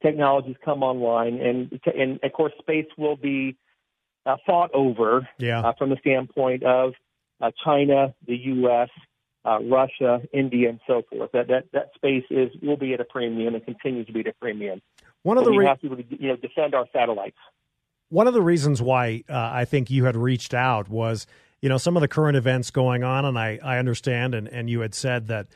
technologies 0.03 0.57
come 0.65 0.83
online, 0.83 1.41
and 1.41 1.81
and 1.95 2.21
of 2.23 2.33
course 2.33 2.53
space 2.59 2.87
will 2.97 3.17
be 3.17 3.57
uh, 4.25 4.37
fought 4.47 4.71
over 4.75 5.29
yeah. 5.39 5.61
uh, 5.61 5.73
from 5.79 5.91
the 5.91 5.97
standpoint 6.01 6.63
of 6.63 6.93
uh, 7.41 7.51
China, 7.65 8.15
the 8.27 8.37
U.S 8.37 8.89
uh, 9.47 9.61
Russia, 9.63 10.21
India, 10.33 10.69
and 10.69 10.81
so 10.87 11.03
forth. 11.09 11.31
That 11.33 11.49
that 11.49 11.67
that 11.73 11.91
space 11.95 12.25
is 12.31 12.51
will 12.63 12.77
be 12.77 12.93
at 12.95 13.01
a 13.01 13.05
premium 13.05 13.55
and 13.55 13.65
continues 13.65 14.07
to 14.09 14.13
be 14.13 14.21
at 14.21 14.27
a 14.27 14.33
premium. 14.41 14.83
One 15.23 15.39
of 15.39 15.45
the 15.45 15.53
we 15.53 15.59
re- 15.59 15.67
have 15.67 15.81
to 15.81 16.05
you 16.11 16.29
know 16.29 16.37
defend 16.37 16.75
our 16.75 16.87
satellites. 16.93 17.37
One 18.09 18.27
of 18.27 18.35
the 18.35 18.43
reasons 18.43 18.83
why 18.83 19.25
uh, 19.29 19.51
I 19.53 19.65
think 19.65 19.91
you 19.91 20.05
had 20.05 20.17
reached 20.17 20.55
out 20.55 20.89
was 20.89 21.27
you 21.61 21.69
know 21.69 21.79
some 21.79 21.97
of 21.97 22.01
the 22.01 22.09
current 22.09 22.37
events 22.37 22.71
going 22.71 23.05
on, 23.05 23.25
and 23.25 23.39
I 23.39 23.59
I 23.63 23.79
understand, 23.79 24.35
and 24.35 24.49
and 24.49 24.69
you 24.69 24.81
had 24.81 24.95
said 24.95 25.29
that 25.29 25.49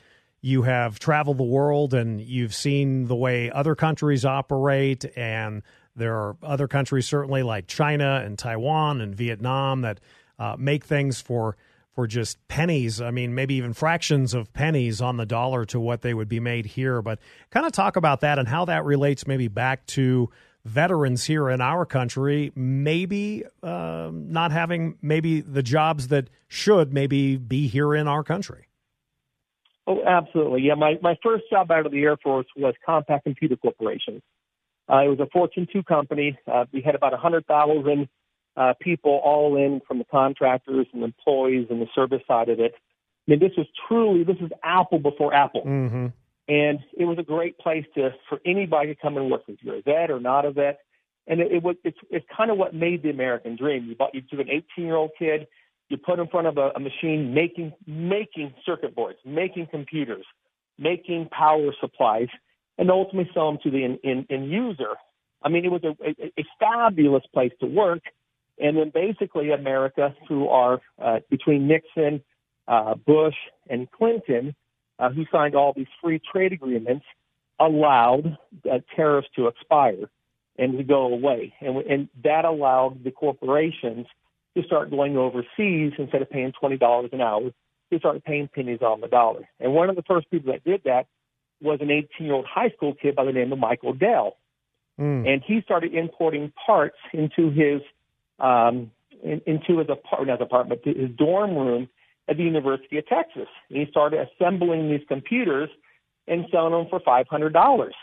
you 0.42 0.62
have 0.62 0.98
traveled 0.98 1.38
the 1.38 1.44
world 1.44 1.92
and 1.92 2.20
you've 2.20 2.54
seen 2.54 3.06
the 3.06 3.16
way 3.16 3.50
other 3.50 3.74
countries 3.74 4.24
operate 4.24 5.04
and 5.16 5.62
there 5.96 6.16
are 6.16 6.36
other 6.42 6.66
countries 6.66 7.06
certainly 7.06 7.42
like 7.42 7.66
China 7.66 8.22
and 8.24 8.38
Taiwan 8.38 9.00
and 9.00 9.14
Vietnam 9.14 9.82
that 9.82 10.00
uh, 10.38 10.56
make 10.58 10.84
things 10.84 11.20
for 11.20 11.56
for 11.94 12.06
just 12.06 12.38
pennies. 12.48 13.00
I 13.00 13.10
mean, 13.10 13.34
maybe 13.34 13.56
even 13.56 13.74
fractions 13.74 14.32
of 14.32 14.52
pennies 14.52 15.02
on 15.02 15.16
the 15.16 15.26
dollar 15.26 15.64
to 15.66 15.80
what 15.80 16.02
they 16.02 16.14
would 16.14 16.28
be 16.28 16.40
made 16.40 16.64
here. 16.64 17.02
But 17.02 17.18
kind 17.50 17.66
of 17.66 17.72
talk 17.72 17.96
about 17.96 18.20
that 18.20 18.38
and 18.38 18.46
how 18.46 18.64
that 18.66 18.84
relates 18.84 19.26
maybe 19.26 19.48
back 19.48 19.84
to 19.86 20.30
veterans 20.64 21.24
here 21.24 21.48
in 21.48 21.60
our 21.60 21.86
country, 21.86 22.52
maybe 22.54 23.44
um, 23.62 24.30
not 24.30 24.52
having 24.52 24.98
maybe 25.02 25.40
the 25.40 25.62
jobs 25.62 26.08
that 26.08 26.28
should 26.48 26.92
maybe 26.92 27.36
be 27.36 27.66
here 27.66 27.94
in 27.94 28.06
our 28.08 28.22
country. 28.22 28.66
Oh, 29.86 30.04
absolutely. 30.06 30.62
Yeah, 30.62 30.74
my, 30.74 30.98
my 31.02 31.16
first 31.22 31.44
job 31.50 31.70
out 31.70 31.86
of 31.86 31.92
the 31.92 32.02
Air 32.02 32.16
Force 32.16 32.46
was 32.56 32.74
Compaq 32.86 33.24
Computer 33.24 33.56
Corporation. 33.56 34.22
Uh, 34.88 35.04
it 35.04 35.08
was 35.08 35.20
a 35.20 35.26
Fortune 35.32 35.66
2 35.72 35.82
company. 35.82 36.38
Uh, 36.46 36.64
we 36.72 36.82
had 36.82 36.94
about 36.94 37.12
100,000 37.12 38.08
uh, 38.56 38.74
people 38.80 39.20
all 39.24 39.56
in 39.56 39.80
from 39.86 39.98
the 39.98 40.04
contractors 40.04 40.86
and 40.92 41.02
employees 41.02 41.68
and 41.70 41.80
the 41.80 41.86
service 41.94 42.22
side 42.26 42.48
of 42.48 42.60
it. 42.60 42.74
I 42.74 43.30
mean, 43.32 43.40
this 43.40 43.52
was 43.56 43.66
truly 43.88 44.24
this 44.24 44.36
is 44.40 44.50
Apple 44.62 44.98
before 44.98 45.32
Apple, 45.32 45.62
mm-hmm. 45.62 46.06
And 46.50 46.80
it 46.98 47.04
was 47.04 47.16
a 47.18 47.22
great 47.22 47.56
place 47.58 47.84
to 47.94 48.10
for 48.28 48.40
anybody 48.44 48.94
to 48.94 49.00
come 49.00 49.16
and 49.16 49.30
work. 49.30 49.42
If 49.46 49.62
you're 49.62 49.76
a 49.76 49.82
vet 49.82 50.10
or 50.10 50.18
not 50.18 50.44
a 50.44 50.50
vet, 50.50 50.80
and 51.28 51.40
it, 51.40 51.52
it 51.52 51.62
was 51.62 51.76
it's 51.84 51.98
it's 52.10 52.26
kind 52.36 52.50
of 52.50 52.58
what 52.58 52.74
made 52.74 53.02
the 53.02 53.10
American 53.10 53.56
dream. 53.56 53.86
You 53.86 53.94
bought 53.94 54.14
you 54.14 54.22
took 54.22 54.40
an 54.40 54.50
18 54.50 54.84
year 54.84 54.96
old 54.96 55.12
kid, 55.16 55.46
you 55.88 55.96
put 55.96 56.18
in 56.18 56.26
front 56.26 56.48
of 56.48 56.58
a, 56.58 56.70
a 56.74 56.80
machine 56.80 57.32
making 57.32 57.72
making 57.86 58.52
circuit 58.66 58.94
boards, 58.96 59.18
making 59.24 59.68
computers, 59.70 60.26
making 60.76 61.28
power 61.30 61.72
supplies, 61.80 62.28
and 62.78 62.90
ultimately 62.90 63.30
sell 63.32 63.46
them 63.52 63.60
to 63.62 63.70
the 63.70 63.84
end, 63.84 63.98
end, 64.02 64.26
end 64.28 64.50
user. 64.50 64.96
I 65.42 65.48
mean, 65.48 65.64
it 65.64 65.70
was 65.70 65.84
a, 65.84 65.96
a, 66.04 66.32
a 66.36 66.44
fabulous 66.58 67.22
place 67.32 67.52
to 67.60 67.66
work 67.66 68.02
and 68.60 68.76
then 68.76 68.90
basically 68.92 69.50
America, 69.50 70.14
through 70.28 70.48
our, 70.48 70.80
uh, 71.02 71.20
between 71.30 71.66
Nixon, 71.66 72.22
uh, 72.68 72.94
Bush, 72.94 73.34
and 73.68 73.90
Clinton, 73.90 74.54
uh, 75.00 75.10
who 75.10 75.24
signed 75.32 75.54
all 75.54 75.72
these 75.74 75.86
free 76.02 76.20
trade 76.32 76.52
agreements, 76.52 77.04
allowed 77.58 78.38
uh, 78.70 78.78
tariffs 78.94 79.28
to 79.36 79.46
expire 79.48 80.08
and 80.58 80.76
to 80.76 80.84
go 80.84 81.06
away. 81.06 81.54
And, 81.60 81.78
and 81.78 82.08
that 82.22 82.44
allowed 82.44 83.02
the 83.02 83.10
corporations 83.10 84.06
to 84.56 84.62
start 84.64 84.90
going 84.90 85.16
overseas 85.16 85.92
instead 85.98 86.22
of 86.22 86.30
paying 86.30 86.52
$20 86.62 87.12
an 87.12 87.20
hour, 87.20 87.50
to 87.92 87.98
start 87.98 88.24
paying 88.24 88.48
pennies 88.54 88.82
on 88.82 89.00
the 89.00 89.08
dollar. 89.08 89.48
And 89.58 89.72
one 89.72 89.88
of 89.88 89.96
the 89.96 90.02
first 90.02 90.30
people 90.30 90.52
that 90.52 90.64
did 90.64 90.82
that 90.84 91.06
was 91.62 91.78
an 91.80 91.90
18 91.90 92.26
year 92.26 92.34
old 92.34 92.46
high 92.46 92.70
school 92.70 92.94
kid 92.94 93.14
by 93.14 93.24
the 93.24 93.32
name 93.32 93.52
of 93.52 93.58
Michael 93.58 93.94
Dell. 93.94 94.36
Mm. 94.98 95.26
And 95.26 95.42
he 95.46 95.62
started 95.62 95.94
importing 95.94 96.52
parts 96.66 96.96
into 97.12 97.50
his 97.50 97.80
um, 98.38 98.90
in, 99.22 99.42
into 99.46 99.78
his 99.78 99.88
apartment, 99.90 100.40
apartment, 100.40 100.80
his 100.84 101.10
dorm 101.16 101.54
room 101.54 101.88
at 102.30 102.36
the 102.36 102.44
University 102.44 102.96
of 102.96 103.06
Texas. 103.06 103.48
And 103.68 103.78
he 103.78 103.86
started 103.90 104.26
assembling 104.28 104.88
these 104.88 105.04
computers 105.08 105.68
and 106.26 106.46
selling 106.50 106.72
them 106.72 106.86
for 106.88 107.00
five 107.00 107.26
hundred 107.28 107.52
dollars. 107.52 107.94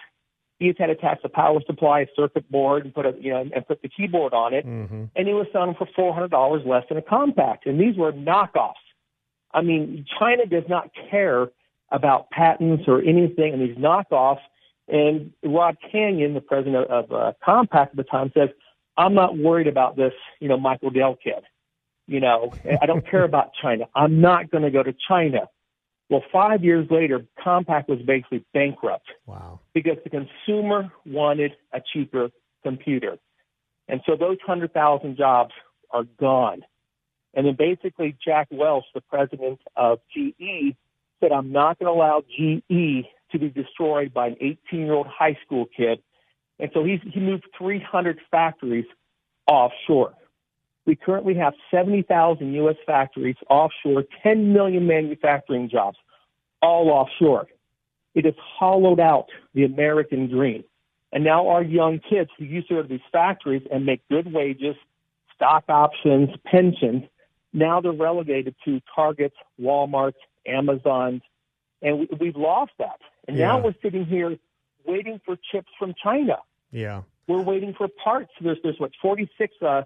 He 0.59 0.67
just 0.67 0.79
had 0.79 0.87
to 0.87 0.93
attach 0.93 1.19
a 1.23 1.29
power 1.29 1.59
supply, 1.65 2.01
a 2.01 2.07
circuit 2.15 2.49
board, 2.51 2.83
and 2.83 2.93
put 2.93 3.05
a 3.05 3.13
you 3.19 3.31
know 3.31 3.49
and 3.55 3.67
put 3.67 3.81
the 3.81 3.89
keyboard 3.89 4.33
on 4.33 4.53
it, 4.53 4.65
mm-hmm. 4.65 5.05
and 5.15 5.27
he 5.27 5.33
was 5.33 5.47
selling 5.51 5.69
them 5.69 5.75
for 5.77 5.87
four 5.95 6.13
hundred 6.13 6.31
dollars 6.31 6.63
less 6.65 6.83
than 6.89 6.97
a 6.97 7.01
Compaq. 7.01 7.59
And 7.65 7.79
these 7.79 7.95
were 7.95 8.11
knockoffs. 8.11 8.73
I 9.53 9.61
mean, 9.61 10.05
China 10.19 10.45
does 10.45 10.65
not 10.67 10.91
care 11.09 11.49
about 11.89 12.29
patents 12.31 12.83
or 12.87 13.01
anything, 13.01 13.53
and 13.53 13.61
these 13.61 13.77
knockoffs. 13.77 14.41
And 14.89 15.33
Rod 15.43 15.77
Canion, 15.93 16.33
the 16.33 16.41
president 16.41 16.89
of 16.89 17.11
uh, 17.11 17.33
Compaq 17.45 17.87
at 17.87 17.95
the 17.95 18.03
time, 18.03 18.31
says 18.33 18.49
I'm 18.97 19.13
not 19.13 19.37
worried 19.37 19.67
about 19.67 19.95
this, 19.95 20.13
you 20.39 20.47
know, 20.47 20.57
Michael 20.57 20.89
Dell 20.89 21.17
kid. 21.21 21.43
You 22.07 22.19
know, 22.19 22.53
I 22.81 22.85
don't 22.85 23.07
care 23.09 23.23
about 23.31 23.51
China. 23.61 23.85
I'm 23.95 24.21
not 24.21 24.49
going 24.49 24.63
to 24.63 24.71
go 24.71 24.83
to 24.83 24.93
China. 25.07 25.49
Well, 26.09 26.23
five 26.31 26.63
years 26.63 26.87
later, 26.89 27.25
Compaq 27.45 27.89
was 27.89 27.99
basically 28.01 28.45
bankrupt. 28.53 29.07
Wow. 29.25 29.59
Because 29.73 29.97
the 30.03 30.09
consumer 30.09 30.91
wanted 31.05 31.51
a 31.73 31.81
cheaper 31.93 32.29
computer. 32.63 33.17
And 33.89 34.01
so 34.05 34.15
those 34.15 34.37
100,000 34.45 35.17
jobs 35.17 35.51
are 35.91 36.03
gone. 36.19 36.61
And 37.33 37.45
then 37.45 37.55
basically 37.57 38.17
Jack 38.23 38.47
Welch, 38.51 38.85
the 38.93 39.01
president 39.01 39.59
of 39.75 39.99
GE, 40.15 40.75
said, 41.19 41.31
I'm 41.31 41.51
not 41.51 41.77
going 41.77 41.93
to 41.93 41.97
allow 41.97 42.21
GE 42.21 43.05
to 43.31 43.39
be 43.39 43.49
destroyed 43.49 44.13
by 44.13 44.27
an 44.27 44.37
18 44.39 44.57
year 44.79 44.93
old 44.93 45.07
high 45.07 45.37
school 45.45 45.65
kid 45.75 46.01
and 46.59 46.71
so 46.73 46.83
he's, 46.83 46.99
he 47.13 47.19
moved 47.19 47.45
300 47.57 48.19
factories 48.31 48.85
offshore. 49.47 50.13
We 50.87 50.95
currently 50.95 51.35
have 51.35 51.53
70,000 51.69 52.53
U.S. 52.53 52.77
factories 52.85 53.35
offshore, 53.49 54.05
10 54.23 54.53
million 54.53 54.87
manufacturing 54.87 55.69
jobs, 55.69 55.97
all 56.61 56.89
offshore. 56.89 57.47
It 58.15 58.23
has 58.25 58.33
hollowed 58.39 58.99
out 58.99 59.27
the 59.53 59.65
American 59.65 60.29
dream. 60.29 60.63
And 61.11 61.23
now 61.25 61.49
our 61.49 61.61
young 61.61 61.99
kids 61.99 62.29
who 62.39 62.45
used 62.45 62.69
to 62.69 62.75
go 62.75 62.81
to 62.83 62.87
these 62.87 62.99
factories 63.11 63.63
and 63.71 63.85
make 63.85 64.01
good 64.09 64.31
wages, 64.33 64.75
stock 65.35 65.65
options, 65.67 66.29
pensions, 66.45 67.03
now 67.53 67.81
they're 67.81 67.91
relegated 67.91 68.55
to 68.65 68.81
Targets, 68.95 69.35
Walmarts, 69.61 70.13
Amazons, 70.47 71.21
and 71.81 71.99
we, 71.99 72.09
we've 72.19 72.35
lost 72.35 72.71
that. 72.79 72.99
And 73.27 73.37
Yeah. 73.37 73.47
now 73.47 73.61
we're 73.61 73.75
sitting 73.81 74.05
here 74.05 74.37
waiting 74.85 75.19
for 75.25 75.37
chips 75.51 75.69
from 75.77 75.93
China. 76.01 76.37
Yeah. 76.71 77.01
We're 77.27 77.41
waiting 77.41 77.73
for 77.77 77.87
parts. 77.89 78.31
There's 78.39 78.57
there's 78.63 78.79
what 78.79 78.91
46 79.01 79.53
uh, 79.61 79.83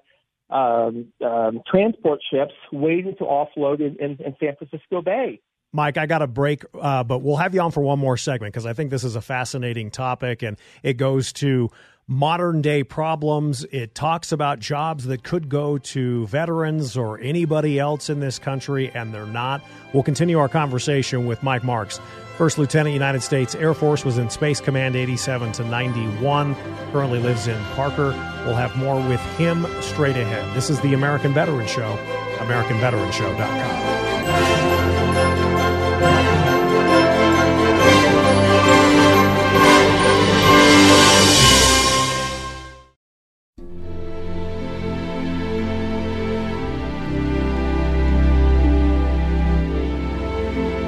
um, 0.51 1.11
um, 1.25 1.61
transport 1.69 2.19
ships 2.31 2.53
waiting 2.71 3.15
to 3.17 3.23
offload 3.23 3.79
in, 3.79 3.95
in, 3.99 4.17
in 4.23 4.35
San 4.39 4.55
Francisco 4.57 5.01
Bay. 5.01 5.39
Mike, 5.73 5.97
I 5.97 6.05
got 6.05 6.21
a 6.21 6.27
break, 6.27 6.65
uh, 6.79 7.03
but 7.03 7.19
we'll 7.19 7.37
have 7.37 7.53
you 7.53 7.61
on 7.61 7.71
for 7.71 7.81
one 7.81 7.97
more 7.97 8.17
segment 8.17 8.53
because 8.53 8.65
I 8.65 8.73
think 8.73 8.91
this 8.91 9.05
is 9.05 9.15
a 9.15 9.21
fascinating 9.21 9.89
topic 9.89 10.41
and 10.41 10.57
it 10.83 10.93
goes 10.93 11.31
to 11.33 11.69
modern 12.07 12.61
day 12.61 12.83
problems. 12.83 13.63
It 13.71 13.95
talks 13.95 14.33
about 14.33 14.59
jobs 14.59 15.05
that 15.05 15.23
could 15.23 15.47
go 15.47 15.77
to 15.77 16.27
veterans 16.27 16.97
or 16.97 17.19
anybody 17.19 17.79
else 17.79 18.09
in 18.09 18.19
this 18.19 18.37
country, 18.37 18.91
and 18.93 19.13
they're 19.13 19.25
not. 19.25 19.61
We'll 19.93 20.03
continue 20.03 20.37
our 20.37 20.49
conversation 20.49 21.25
with 21.25 21.41
Mike 21.41 21.63
Marks. 21.63 22.01
First 22.41 22.57
Lieutenant, 22.57 22.93
United 22.93 23.21
States 23.21 23.53
Air 23.53 23.75
Force, 23.75 24.03
was 24.03 24.17
in 24.17 24.31
Space 24.31 24.59
Command 24.59 24.95
87 24.95 25.51
to 25.51 25.63
91, 25.63 26.55
currently 26.91 27.19
lives 27.19 27.45
in 27.45 27.63
Parker. 27.75 28.15
We'll 28.47 28.55
have 28.55 28.75
more 28.75 28.95
with 29.07 29.21
him 29.37 29.67
straight 29.79 30.17
ahead. 30.17 30.55
This 30.55 30.71
is 30.71 30.81
the 30.81 30.95
American 30.95 31.35
Veteran 31.35 31.67
Show, 31.67 31.95
AmericanVeteranShow.com. 32.39 34.10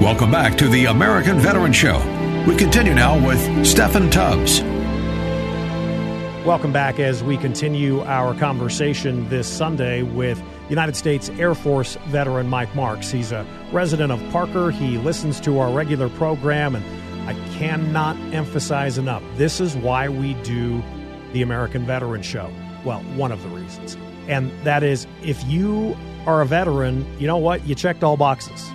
Welcome 0.03 0.31
back 0.31 0.57
to 0.57 0.67
the 0.67 0.87
American 0.87 1.39
Veteran 1.39 1.71
Show. 1.71 1.97
We 2.45 2.57
continue 2.57 2.93
now 2.93 3.25
with 3.25 3.39
Steffan 3.65 4.11
Tubbs. 4.11 4.59
Welcome 6.45 6.73
back 6.73 6.99
as 6.99 7.23
we 7.23 7.37
continue 7.37 8.01
our 8.01 8.35
conversation 8.35 9.29
this 9.29 9.47
Sunday 9.47 10.01
with 10.03 10.43
United 10.67 10.97
States 10.97 11.29
Air 11.29 11.55
Force 11.55 11.95
veteran 12.07 12.49
Mike 12.49 12.75
Marks. 12.75 13.11
He's 13.11 13.31
a 13.31 13.47
resident 13.71 14.11
of 14.11 14.21
Parker. 14.29 14.71
He 14.71 14.97
listens 14.97 15.39
to 15.39 15.59
our 15.59 15.71
regular 15.71 16.09
program, 16.09 16.75
and 16.75 16.83
I 17.29 17.33
cannot 17.53 18.17
emphasize 18.33 18.97
enough 18.97 19.23
this 19.37 19.61
is 19.61 19.73
why 19.77 20.09
we 20.09 20.33
do 20.43 20.83
the 21.31 21.41
American 21.41 21.85
Veteran 21.85 22.23
Show. 22.23 22.51
Well, 22.83 22.99
one 23.15 23.31
of 23.31 23.41
the 23.41 23.47
reasons. 23.47 23.95
And 24.27 24.51
that 24.65 24.83
is 24.83 25.07
if 25.23 25.41
you 25.45 25.95
are 26.25 26.41
a 26.41 26.45
veteran, 26.45 27.07
you 27.21 27.27
know 27.27 27.37
what? 27.37 27.65
You 27.65 27.73
checked 27.73 28.03
all 28.03 28.17
boxes. 28.17 28.69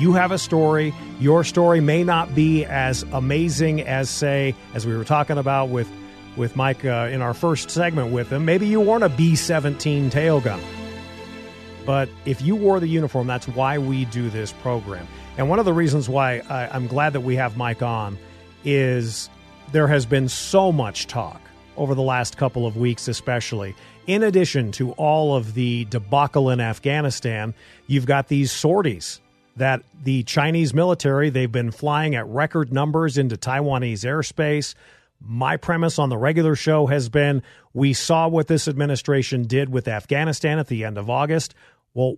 You 0.00 0.14
have 0.14 0.32
a 0.32 0.38
story. 0.38 0.94
Your 1.20 1.44
story 1.44 1.82
may 1.82 2.04
not 2.04 2.34
be 2.34 2.64
as 2.64 3.02
amazing 3.12 3.82
as, 3.82 4.08
say, 4.08 4.54
as 4.72 4.86
we 4.86 4.96
were 4.96 5.04
talking 5.04 5.36
about 5.36 5.68
with 5.68 5.88
with 6.36 6.56
Mike 6.56 6.86
uh, 6.86 7.08
in 7.12 7.20
our 7.20 7.34
first 7.34 7.70
segment 7.70 8.10
with 8.10 8.30
him. 8.30 8.46
Maybe 8.46 8.66
you 8.66 8.80
weren't 8.80 9.04
a 9.04 9.10
B 9.10 9.36
seventeen 9.36 10.08
tail 10.08 10.40
gunner, 10.40 10.62
but 11.84 12.08
if 12.24 12.40
you 12.40 12.56
wore 12.56 12.80
the 12.80 12.86
uniform, 12.86 13.26
that's 13.26 13.46
why 13.48 13.76
we 13.76 14.06
do 14.06 14.30
this 14.30 14.52
program. 14.62 15.06
And 15.36 15.50
one 15.50 15.58
of 15.58 15.66
the 15.66 15.74
reasons 15.74 16.08
why 16.08 16.38
I, 16.48 16.68
I'm 16.68 16.86
glad 16.86 17.12
that 17.12 17.20
we 17.20 17.36
have 17.36 17.58
Mike 17.58 17.82
on 17.82 18.16
is 18.64 19.28
there 19.72 19.88
has 19.88 20.06
been 20.06 20.30
so 20.30 20.72
much 20.72 21.08
talk 21.08 21.40
over 21.76 21.94
the 21.94 22.02
last 22.02 22.38
couple 22.38 22.66
of 22.66 22.76
weeks, 22.76 23.06
especially. 23.06 23.74
In 24.06 24.22
addition 24.22 24.72
to 24.72 24.92
all 24.92 25.36
of 25.36 25.52
the 25.52 25.84
debacle 25.86 26.48
in 26.48 26.58
Afghanistan, 26.60 27.52
you've 27.86 28.06
got 28.06 28.28
these 28.28 28.50
sorties 28.50 29.20
that 29.60 29.82
the 30.02 30.22
Chinese 30.22 30.72
military 30.72 31.28
they've 31.28 31.52
been 31.52 31.70
flying 31.70 32.14
at 32.14 32.26
record 32.26 32.72
numbers 32.72 33.18
into 33.18 33.36
Taiwanese 33.36 34.06
airspace. 34.06 34.74
My 35.20 35.58
premise 35.58 35.98
on 35.98 36.08
the 36.08 36.16
regular 36.16 36.56
show 36.56 36.86
has 36.86 37.10
been 37.10 37.42
we 37.74 37.92
saw 37.92 38.26
what 38.26 38.46
this 38.46 38.66
administration 38.66 39.46
did 39.46 39.68
with 39.68 39.86
Afghanistan 39.86 40.58
at 40.58 40.68
the 40.68 40.84
end 40.84 40.96
of 40.96 41.10
August. 41.10 41.54
Well, 41.92 42.16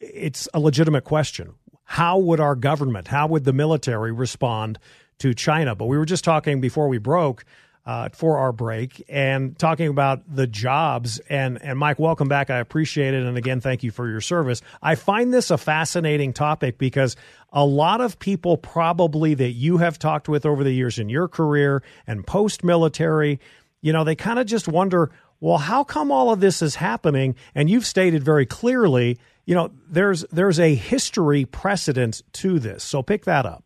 it's 0.00 0.48
a 0.52 0.60
legitimate 0.60 1.04
question. 1.04 1.54
How 1.84 2.18
would 2.18 2.40
our 2.40 2.54
government, 2.54 3.08
how 3.08 3.26
would 3.28 3.44
the 3.44 3.54
military 3.54 4.12
respond 4.12 4.78
to 5.20 5.32
China? 5.32 5.74
But 5.74 5.86
we 5.86 5.96
were 5.96 6.04
just 6.04 6.24
talking 6.24 6.60
before 6.60 6.88
we 6.88 6.98
broke 6.98 7.46
uh, 7.86 8.08
for 8.12 8.38
our 8.38 8.52
break 8.52 9.04
and 9.08 9.56
talking 9.58 9.88
about 9.88 10.22
the 10.28 10.46
jobs. 10.46 11.20
And, 11.30 11.62
and 11.62 11.78
Mike, 11.78 11.98
welcome 12.00 12.26
back. 12.26 12.50
I 12.50 12.58
appreciate 12.58 13.14
it. 13.14 13.22
And 13.22 13.38
again, 13.38 13.60
thank 13.60 13.84
you 13.84 13.92
for 13.92 14.08
your 14.08 14.20
service. 14.20 14.60
I 14.82 14.96
find 14.96 15.32
this 15.32 15.50
a 15.52 15.56
fascinating 15.56 16.32
topic 16.32 16.78
because 16.78 17.14
a 17.52 17.64
lot 17.64 18.00
of 18.00 18.18
people 18.18 18.56
probably 18.56 19.34
that 19.34 19.52
you 19.52 19.78
have 19.78 19.98
talked 19.98 20.28
with 20.28 20.44
over 20.44 20.64
the 20.64 20.72
years 20.72 20.98
in 20.98 21.08
your 21.08 21.28
career 21.28 21.82
and 22.06 22.26
post 22.26 22.64
military, 22.64 23.38
you 23.82 23.92
know, 23.92 24.02
they 24.02 24.16
kind 24.16 24.40
of 24.40 24.46
just 24.46 24.66
wonder, 24.66 25.12
well, 25.38 25.58
how 25.58 25.84
come 25.84 26.10
all 26.10 26.32
of 26.32 26.40
this 26.40 26.62
is 26.62 26.74
happening? 26.74 27.36
And 27.54 27.70
you've 27.70 27.86
stated 27.86 28.24
very 28.24 28.46
clearly, 28.46 29.18
you 29.44 29.54
know, 29.54 29.70
there's 29.88 30.24
there's 30.32 30.58
a 30.58 30.74
history 30.74 31.44
precedent 31.44 32.22
to 32.32 32.58
this. 32.58 32.82
So 32.82 33.00
pick 33.00 33.26
that 33.26 33.46
up. 33.46 33.62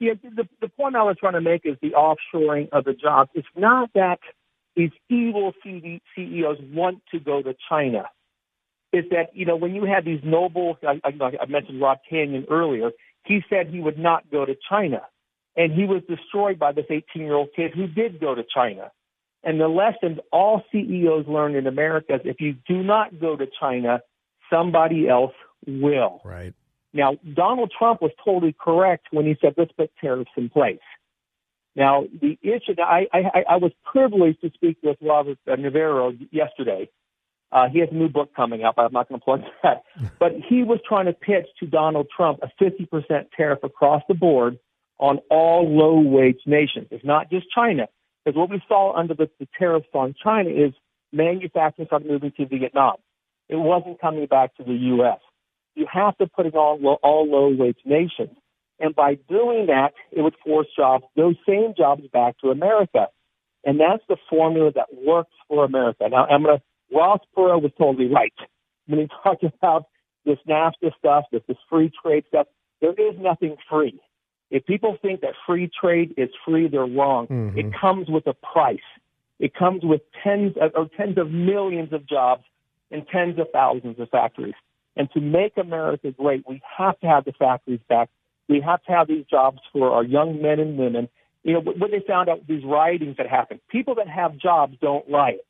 Yeah, 0.00 0.14
the, 0.22 0.48
the 0.60 0.68
point 0.68 0.96
I 0.96 1.02
was 1.02 1.16
trying 1.18 1.34
to 1.34 1.40
make 1.40 1.62
is 1.64 1.76
the 1.80 1.92
offshoring 1.92 2.68
of 2.72 2.84
the 2.84 2.94
jobs. 2.94 3.30
It's 3.34 3.46
not 3.56 3.90
that 3.94 4.18
these 4.76 4.90
evil 5.08 5.52
CD, 5.62 6.02
CEOs 6.14 6.58
want 6.72 7.02
to 7.12 7.20
go 7.20 7.42
to 7.42 7.54
China. 7.68 8.04
It's 8.92 9.08
that, 9.10 9.34
you 9.34 9.46
know, 9.46 9.56
when 9.56 9.74
you 9.74 9.84
have 9.84 10.04
these 10.04 10.20
noble, 10.24 10.78
I, 10.86 11.00
I, 11.04 11.12
I 11.42 11.46
mentioned 11.46 11.80
Rob 11.80 11.98
Canion 12.10 12.44
earlier, 12.50 12.90
he 13.24 13.42
said 13.48 13.68
he 13.68 13.80
would 13.80 13.98
not 13.98 14.30
go 14.30 14.44
to 14.44 14.54
China. 14.68 15.02
And 15.56 15.72
he 15.72 15.84
was 15.84 16.02
destroyed 16.08 16.58
by 16.58 16.72
this 16.72 16.86
18 16.90 17.22
year 17.22 17.34
old 17.34 17.48
kid 17.54 17.72
who 17.74 17.86
did 17.86 18.20
go 18.20 18.34
to 18.34 18.44
China. 18.52 18.90
And 19.44 19.60
the 19.60 19.68
lesson 19.68 20.20
all 20.32 20.62
CEOs 20.72 21.26
learn 21.28 21.54
in 21.54 21.66
America 21.66 22.14
is 22.14 22.20
if 22.24 22.40
you 22.40 22.56
do 22.66 22.82
not 22.82 23.20
go 23.20 23.36
to 23.36 23.46
China, 23.60 24.00
somebody 24.50 25.08
else 25.08 25.34
will. 25.66 26.20
Right. 26.24 26.54
Now, 26.94 27.16
Donald 27.34 27.72
Trump 27.76 28.00
was 28.00 28.12
totally 28.24 28.54
correct 28.58 29.08
when 29.10 29.26
he 29.26 29.36
said, 29.40 29.54
let's 29.58 29.72
put 29.72 29.90
tariffs 30.00 30.30
in 30.36 30.48
place. 30.48 30.78
Now, 31.74 32.04
the 32.20 32.38
issue, 32.40 32.80
I, 32.80 33.06
I, 33.12 33.44
I 33.50 33.56
was 33.56 33.72
privileged 33.84 34.40
to 34.42 34.50
speak 34.54 34.78
with 34.80 34.96
Robert 35.02 35.38
uh, 35.50 35.56
Navarro 35.56 36.12
yesterday. 36.30 36.88
Uh, 37.50 37.68
he 37.68 37.80
has 37.80 37.88
a 37.90 37.94
new 37.94 38.08
book 38.08 38.30
coming 38.34 38.62
up. 38.62 38.76
I'm 38.78 38.92
not 38.92 39.08
going 39.08 39.20
to 39.20 39.24
plug 39.24 39.42
that. 39.64 39.82
But 40.20 40.32
he 40.48 40.62
was 40.62 40.78
trying 40.88 41.06
to 41.06 41.12
pitch 41.12 41.46
to 41.58 41.66
Donald 41.66 42.06
Trump 42.16 42.38
a 42.42 42.62
50% 42.62 43.26
tariff 43.36 43.64
across 43.64 44.02
the 44.08 44.14
board 44.14 44.58
on 44.98 45.18
all 45.30 45.68
low 45.68 46.00
wage 46.00 46.40
nations. 46.46 46.86
It's 46.92 47.04
not 47.04 47.28
just 47.28 47.46
China. 47.50 47.88
Because 48.24 48.38
what 48.38 48.50
we 48.50 48.62
saw 48.68 48.94
under 48.96 49.14
the, 49.14 49.28
the 49.40 49.48
tariffs 49.58 49.88
on 49.92 50.14
China 50.22 50.50
is 50.50 50.72
manufacturing 51.12 51.86
started 51.86 52.08
moving 52.08 52.32
to 52.36 52.46
Vietnam. 52.46 52.96
It 53.48 53.56
wasn't 53.56 54.00
coming 54.00 54.26
back 54.26 54.56
to 54.56 54.62
the 54.62 54.72
U.S. 54.72 55.18
You 55.74 55.86
have 55.92 56.16
to 56.18 56.26
put 56.26 56.46
it 56.46 56.54
on 56.54 56.82
low, 56.82 56.98
all 57.02 57.30
low 57.30 57.54
wage 57.54 57.78
nations. 57.84 58.36
And 58.80 58.94
by 58.94 59.14
doing 59.28 59.66
that, 59.66 59.92
it 60.12 60.22
would 60.22 60.34
force 60.44 60.66
jobs, 60.76 61.04
those 61.16 61.36
same 61.46 61.74
jobs 61.76 62.02
back 62.12 62.38
to 62.38 62.50
America. 62.50 63.08
And 63.64 63.80
that's 63.80 64.02
the 64.08 64.16
formula 64.28 64.72
that 64.74 64.88
works 64.92 65.32
for 65.48 65.64
America. 65.64 66.08
Now, 66.10 66.26
I'm 66.26 66.42
going 66.42 66.58
to, 66.58 66.62
Ross 66.94 67.20
Perot 67.36 67.62
was 67.62 67.72
totally 67.78 68.08
right. 68.08 68.34
When 68.86 69.00
he 69.00 69.08
talked 69.22 69.44
about 69.44 69.86
this 70.24 70.38
NAFTA 70.48 70.90
stuff, 70.98 71.24
this, 71.32 71.42
this 71.48 71.56
free 71.70 71.90
trade 72.02 72.24
stuff, 72.28 72.46
there 72.80 72.92
is 72.92 73.14
nothing 73.18 73.56
free. 73.70 74.00
If 74.50 74.66
people 74.66 74.96
think 75.00 75.22
that 75.22 75.32
free 75.46 75.70
trade 75.80 76.14
is 76.16 76.28
free, 76.44 76.68
they're 76.68 76.86
wrong. 76.86 77.26
Mm-hmm. 77.26 77.58
It 77.58 77.66
comes 77.80 78.08
with 78.08 78.26
a 78.26 78.34
price. 78.34 78.78
It 79.38 79.54
comes 79.54 79.82
with 79.82 80.02
tens 80.22 80.54
of, 80.60 80.72
or 80.74 80.88
tens 80.96 81.18
of 81.18 81.30
millions 81.30 81.92
of 81.92 82.06
jobs 82.06 82.44
and 82.90 83.06
tens 83.08 83.38
of 83.38 83.46
thousands 83.52 83.98
of 83.98 84.08
factories. 84.10 84.54
And 84.96 85.10
to 85.12 85.20
make 85.20 85.56
America 85.56 86.12
great, 86.12 86.44
we 86.48 86.62
have 86.78 86.98
to 87.00 87.06
have 87.06 87.24
the 87.24 87.32
factories 87.32 87.80
back. 87.88 88.10
We 88.48 88.60
have 88.60 88.82
to 88.84 88.92
have 88.92 89.08
these 89.08 89.24
jobs 89.26 89.58
for 89.72 89.90
our 89.90 90.04
young 90.04 90.40
men 90.40 90.60
and 90.60 90.78
women. 90.78 91.08
You 91.42 91.54
know, 91.54 91.60
what 91.60 91.90
they 91.90 92.02
found 92.06 92.28
out, 92.28 92.46
these 92.46 92.64
riotings 92.64 93.16
that 93.18 93.28
happen, 93.28 93.60
people 93.68 93.96
that 93.96 94.08
have 94.08 94.36
jobs 94.38 94.76
don't 94.80 95.04
riot. 95.10 95.46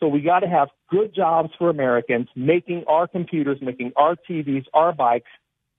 So 0.00 0.08
we 0.08 0.20
got 0.20 0.40
to 0.40 0.48
have 0.48 0.68
good 0.90 1.14
jobs 1.14 1.50
for 1.58 1.70
Americans, 1.70 2.28
making 2.34 2.84
our 2.88 3.06
computers, 3.06 3.58
making 3.62 3.92
our 3.96 4.16
TVs, 4.28 4.64
our 4.74 4.92
bikes, 4.92 5.30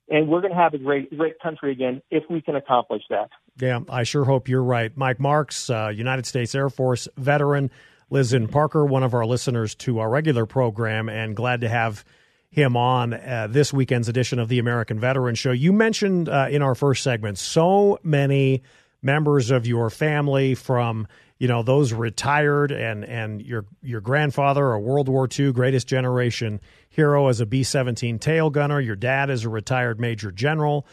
and 0.10 0.28
we're 0.28 0.41
going 0.41 0.54
to 0.54 0.60
have 0.60 0.74
a 0.74 0.78
great, 0.78 1.15
great 1.17 1.39
country 1.39 1.71
again 1.71 2.02
if 2.12 2.24
we 2.30 2.41
can 2.41 2.56
accomplish 2.56 3.04
that. 3.10 3.30
Yeah, 3.60 3.82
I 3.89 4.04
sure 4.04 4.26
hope 4.26 4.48
you're 4.48 4.63
right. 4.63 4.95
Mike 4.95 5.19
Marks, 5.19 5.69
uh, 5.69 5.91
United 5.93 6.26
States 6.26 6.54
Air 6.54 6.69
Force 6.69 7.08
veteran, 7.17 7.71
lives 8.10 8.34
in 8.34 8.48
Parker, 8.48 8.86
one 8.86 9.04
of 9.04 9.13
our 9.13 9.26
listeners 9.26 9.74
to 9.76 10.00
our 10.00 10.10
regular 10.10 10.45
program, 10.45 11.10
and 11.10 11.36
glad 11.36 11.62
to 11.62 11.69
have 11.69 12.06
him 12.55 12.77
on 12.77 13.13
uh, 13.13 13.47
this 13.49 13.73
weekend's 13.73 14.07
edition 14.07 14.39
of 14.39 14.47
the 14.47 14.59
American 14.59 14.97
Veteran 14.97 15.35
Show. 15.35 15.51
You 15.51 15.73
mentioned 15.73 16.29
uh, 16.29 16.47
in 16.49 16.61
our 16.61 16.73
first 16.73 17.03
segment 17.03 17.37
so 17.37 17.99
many 18.01 18.63
members 19.01 19.51
of 19.51 19.67
your 19.67 19.89
family 19.89 20.55
from 20.55 21.05
you 21.37 21.49
know 21.49 21.63
those 21.63 21.91
retired 21.91 22.71
and 22.71 23.03
and 23.03 23.41
your 23.41 23.65
your 23.83 23.99
grandfather 23.99 24.71
a 24.71 24.79
World 24.79 25.09
War 25.09 25.27
II 25.27 25.51
greatest 25.51 25.85
generation 25.85 26.61
hero 26.89 27.27
as 27.27 27.41
a 27.41 27.45
B-17 27.45 28.21
tail 28.21 28.49
gunner 28.49 28.79
your 28.79 28.95
dad 28.95 29.29
is 29.29 29.43
a 29.43 29.49
retired 29.49 29.99
major 29.99 30.31
general 30.31 30.87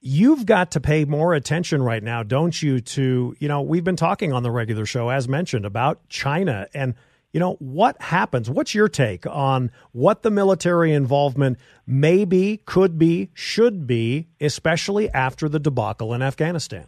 you've 0.00 0.46
got 0.46 0.70
to 0.70 0.80
pay 0.80 1.04
more 1.04 1.34
attention 1.34 1.82
right 1.82 2.02
now 2.02 2.22
don't 2.22 2.60
you 2.62 2.80
to 2.80 3.36
you 3.38 3.48
know 3.48 3.60
we've 3.60 3.84
been 3.84 3.96
talking 3.96 4.32
on 4.32 4.42
the 4.42 4.50
regular 4.50 4.86
show 4.86 5.10
as 5.10 5.28
mentioned 5.28 5.66
about 5.66 6.08
China 6.08 6.66
and 6.72 6.94
you 7.32 7.40
know 7.40 7.54
what 7.60 8.00
happens 8.00 8.50
what's 8.50 8.74
your 8.74 8.88
take 8.88 9.26
on 9.26 9.70
what 9.92 10.22
the 10.22 10.30
military 10.30 10.92
involvement 10.92 11.58
may 11.86 12.24
be 12.24 12.58
could 12.66 12.98
be 12.98 13.30
should 13.34 13.86
be 13.86 14.28
especially 14.40 15.10
after 15.10 15.48
the 15.48 15.58
debacle 15.58 16.12
in 16.14 16.22
Afghanistan 16.22 16.86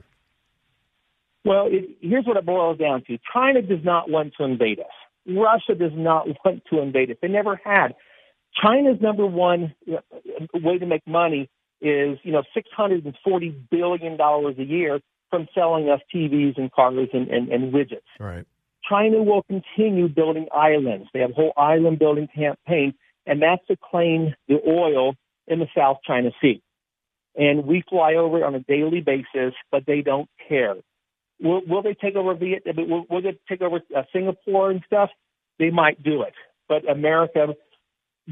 well, 1.45 1.67
it, 1.69 1.97
here's 2.01 2.25
what 2.25 2.37
it 2.37 2.47
boils 2.47 2.79
down 2.79 3.03
to. 3.07 3.19
China 3.33 3.63
does 3.63 3.85
not 3.85 4.09
want 4.09 4.35
to 4.39 4.45
invade 4.45 4.79
us. 4.79 4.87
Russia 5.27 5.75
does 5.79 5.93
not 5.95 6.27
want 6.45 6.63
to 6.71 6.81
invade 6.81 7.11
us. 7.11 7.17
They 7.21 7.29
never 7.29 7.61
had. 7.65 7.95
China's 8.63 9.01
number 9.01 9.27
one 9.27 9.75
uh, 9.91 9.99
way 10.55 10.79
to 10.79 10.87
make 10.87 11.07
money 11.07 11.49
is, 11.81 12.19
you 12.23 12.33
know, 12.33 12.43
$640 12.57 13.55
billion 13.71 14.21
a 14.21 14.63
year 14.63 15.01
from 15.31 15.49
selling 15.55 15.89
us 15.89 16.01
TVs 16.15 16.59
and 16.59 16.71
cars 16.71 17.09
and, 17.13 17.29
and, 17.29 17.49
and 17.49 17.73
widgets. 17.73 18.03
Right. 18.21 18.45
China 18.89 19.23
will 19.23 19.43
continue 19.43 20.09
building 20.09 20.47
islands. 20.55 21.09
They 21.13 21.21
have 21.21 21.31
a 21.31 21.35
whole 21.35 21.53
island 21.57 21.99
building 21.99 22.29
campaign, 22.35 22.95
and 23.27 23.41
that's 23.43 23.65
to 23.69 23.77
claim 23.77 24.35
the 24.49 24.61
oil 24.67 25.15
in 25.47 25.59
the 25.59 25.69
South 25.77 25.99
China 26.07 26.31
Sea. 26.41 26.63
And 27.37 27.67
we 27.67 27.83
fly 27.89 28.15
over 28.15 28.39
it 28.39 28.43
on 28.43 28.55
a 28.55 28.61
daily 28.61 29.01
basis, 29.01 29.55
but 29.71 29.85
they 29.87 30.03
don't 30.03 30.29
care. 30.49 30.75
Will, 31.41 31.63
will 31.67 31.83
they 31.83 31.95
take 31.95 32.15
over 32.15 32.35
Vietnam? 32.35 32.89
Will, 32.89 33.05
will 33.09 33.23
they 33.23 33.39
take 33.49 33.63
over 33.63 33.81
uh, 33.97 34.03
Singapore 34.13 34.71
and 34.71 34.83
stuff? 34.87 35.11
They 35.59 35.71
might 35.71 36.03
do 36.03 36.23
it, 36.23 36.35
but 36.69 36.89
America 36.91 37.55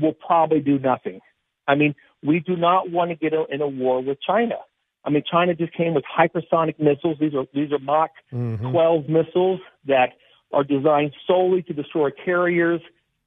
will 0.01 0.13
probably 0.13 0.61
do 0.61 0.79
nothing. 0.79 1.21
I 1.67 1.75
mean, 1.75 1.95
we 2.23 2.41
do 2.41 2.57
not 2.57 2.91
want 2.91 3.11
to 3.11 3.17
get 3.17 3.33
in 3.51 3.61
a 3.61 3.69
war 3.69 4.03
with 4.03 4.19
China. 4.27 4.57
I 5.05 5.11
mean, 5.11 5.23
China 5.31 5.55
just 5.55 5.73
came 5.73 5.95
with 5.95 6.05
hypersonic 6.05 6.79
missiles. 6.79 7.17
These 7.21 7.35
are 7.35 7.47
these 7.55 7.73
are 7.73 7.79
Mach 7.79 8.11
mm-hmm. 8.33 8.71
12 8.71 9.09
missiles 9.09 9.61
that 9.87 10.11
are 10.53 10.65
designed 10.65 11.13
solely 11.27 11.63
to 11.63 11.73
destroy 11.73 12.11
carriers. 12.11 12.81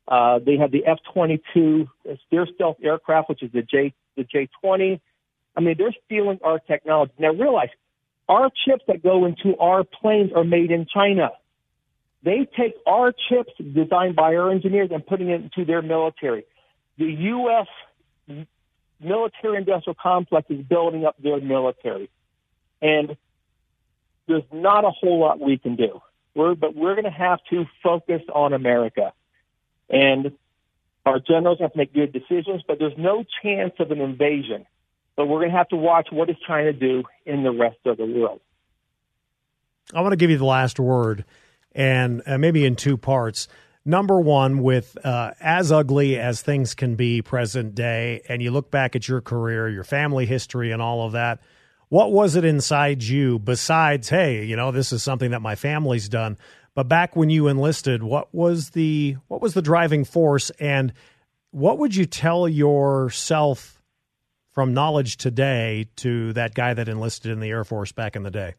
Uh, 0.07 0.39
they 0.39 0.57
have 0.57 0.71
the 0.71 0.85
F-22 0.85 1.87
their 2.31 2.47
stealth 2.53 2.77
aircraft, 2.83 3.29
which 3.29 3.43
is 3.43 3.51
the 3.51 3.61
J 3.61 3.93
the 4.17 4.23
J-20. 4.23 4.99
I 5.55 5.61
mean, 5.61 5.75
they're 5.77 5.95
stealing 6.05 6.39
our 6.43 6.59
technology. 6.59 7.13
Now, 7.19 7.31
realize 7.31 7.69
our 8.27 8.49
chips 8.65 8.83
that 8.87 9.03
go 9.03 9.25
into 9.25 9.57
our 9.57 9.83
planes 9.83 10.31
are 10.35 10.43
made 10.43 10.71
in 10.71 10.87
China. 10.93 11.31
They 12.23 12.47
take 12.57 12.75
our 12.87 13.11
chips 13.11 13.51
designed 13.57 14.15
by 14.15 14.35
our 14.35 14.49
engineers 14.49 14.89
and 14.91 15.05
putting 15.05 15.29
it 15.29 15.41
into 15.41 15.65
their 15.65 15.81
military. 15.81 16.45
The 16.97 17.05
U.S. 17.05 17.67
military 18.99 19.57
industrial 19.57 19.95
complex 20.01 20.49
is 20.49 20.63
building 20.65 21.05
up 21.05 21.15
their 21.21 21.41
military. 21.41 22.09
And 22.81 23.17
there's 24.27 24.43
not 24.51 24.85
a 24.85 24.91
whole 24.91 25.19
lot 25.19 25.39
we 25.39 25.57
can 25.57 25.75
do. 25.75 26.01
We're, 26.35 26.55
but 26.55 26.75
we're 26.75 26.95
going 26.95 27.05
to 27.05 27.11
have 27.11 27.39
to 27.49 27.65
focus 27.81 28.21
on 28.33 28.53
America. 28.53 29.13
And 29.89 30.31
our 31.05 31.19
generals 31.19 31.59
have 31.59 31.73
to 31.73 31.77
make 31.77 31.93
good 31.93 32.13
decisions, 32.13 32.63
but 32.67 32.79
there's 32.79 32.97
no 32.97 33.23
chance 33.41 33.73
of 33.79 33.91
an 33.91 34.01
invasion 34.01 34.65
but 35.15 35.27
we're 35.27 35.39
going 35.39 35.51
to 35.51 35.57
have 35.57 35.69
to 35.69 35.75
watch 35.75 36.07
what 36.11 36.29
is 36.29 36.35
China 36.45 36.73
do 36.73 37.03
in 37.25 37.43
the 37.43 37.51
rest 37.51 37.77
of 37.85 37.97
the 37.97 38.05
world. 38.05 38.41
I 39.93 40.01
want 40.01 40.13
to 40.13 40.17
give 40.17 40.29
you 40.29 40.37
the 40.37 40.45
last 40.45 40.79
word, 40.79 41.25
and 41.73 42.21
uh, 42.25 42.37
maybe 42.37 42.65
in 42.65 42.75
two 42.75 42.97
parts. 42.97 43.47
Number 43.85 44.19
one, 44.19 44.63
with 44.63 44.97
uh, 45.05 45.31
as 45.41 45.71
ugly 45.71 46.17
as 46.17 46.41
things 46.41 46.73
can 46.73 46.95
be 46.95 47.21
present 47.21 47.75
day, 47.75 48.21
and 48.29 48.41
you 48.41 48.49
look 48.51 48.71
back 48.71 48.95
at 48.95 49.07
your 49.07 49.21
career, 49.21 49.67
your 49.69 49.83
family 49.83 50.25
history, 50.25 50.71
and 50.71 50.81
all 50.81 51.05
of 51.05 51.11
that, 51.11 51.41
what 51.93 52.11
was 52.11 52.35
it 52.35 52.43
inside 52.43 53.03
you 53.03 53.37
besides, 53.37 54.09
hey, 54.09 54.43
you 54.45 54.55
know, 54.55 54.71
this 54.71 54.91
is 54.91 55.03
something 55.03 55.29
that 55.29 55.43
my 55.43 55.53
family's 55.53 56.09
done? 56.09 56.39
But 56.73 56.87
back 56.87 57.15
when 57.15 57.29
you 57.29 57.47
enlisted, 57.47 58.01
what 58.01 58.33
was 58.33 58.71
the 58.71 59.17
what 59.27 59.43
was 59.43 59.53
the 59.53 59.61
driving 59.61 60.03
force, 60.03 60.49
and 60.59 60.91
what 61.51 61.77
would 61.77 61.95
you 61.95 62.07
tell 62.07 62.49
yourself 62.49 63.79
from 64.53 64.73
knowledge 64.73 65.17
today 65.17 65.87
to 65.97 66.33
that 66.33 66.55
guy 66.55 66.73
that 66.73 66.89
enlisted 66.89 67.31
in 67.31 67.39
the 67.39 67.49
Air 67.49 67.63
Force 67.63 67.91
back 67.91 68.15
in 68.15 68.23
the 68.23 68.31
day? 68.31 68.55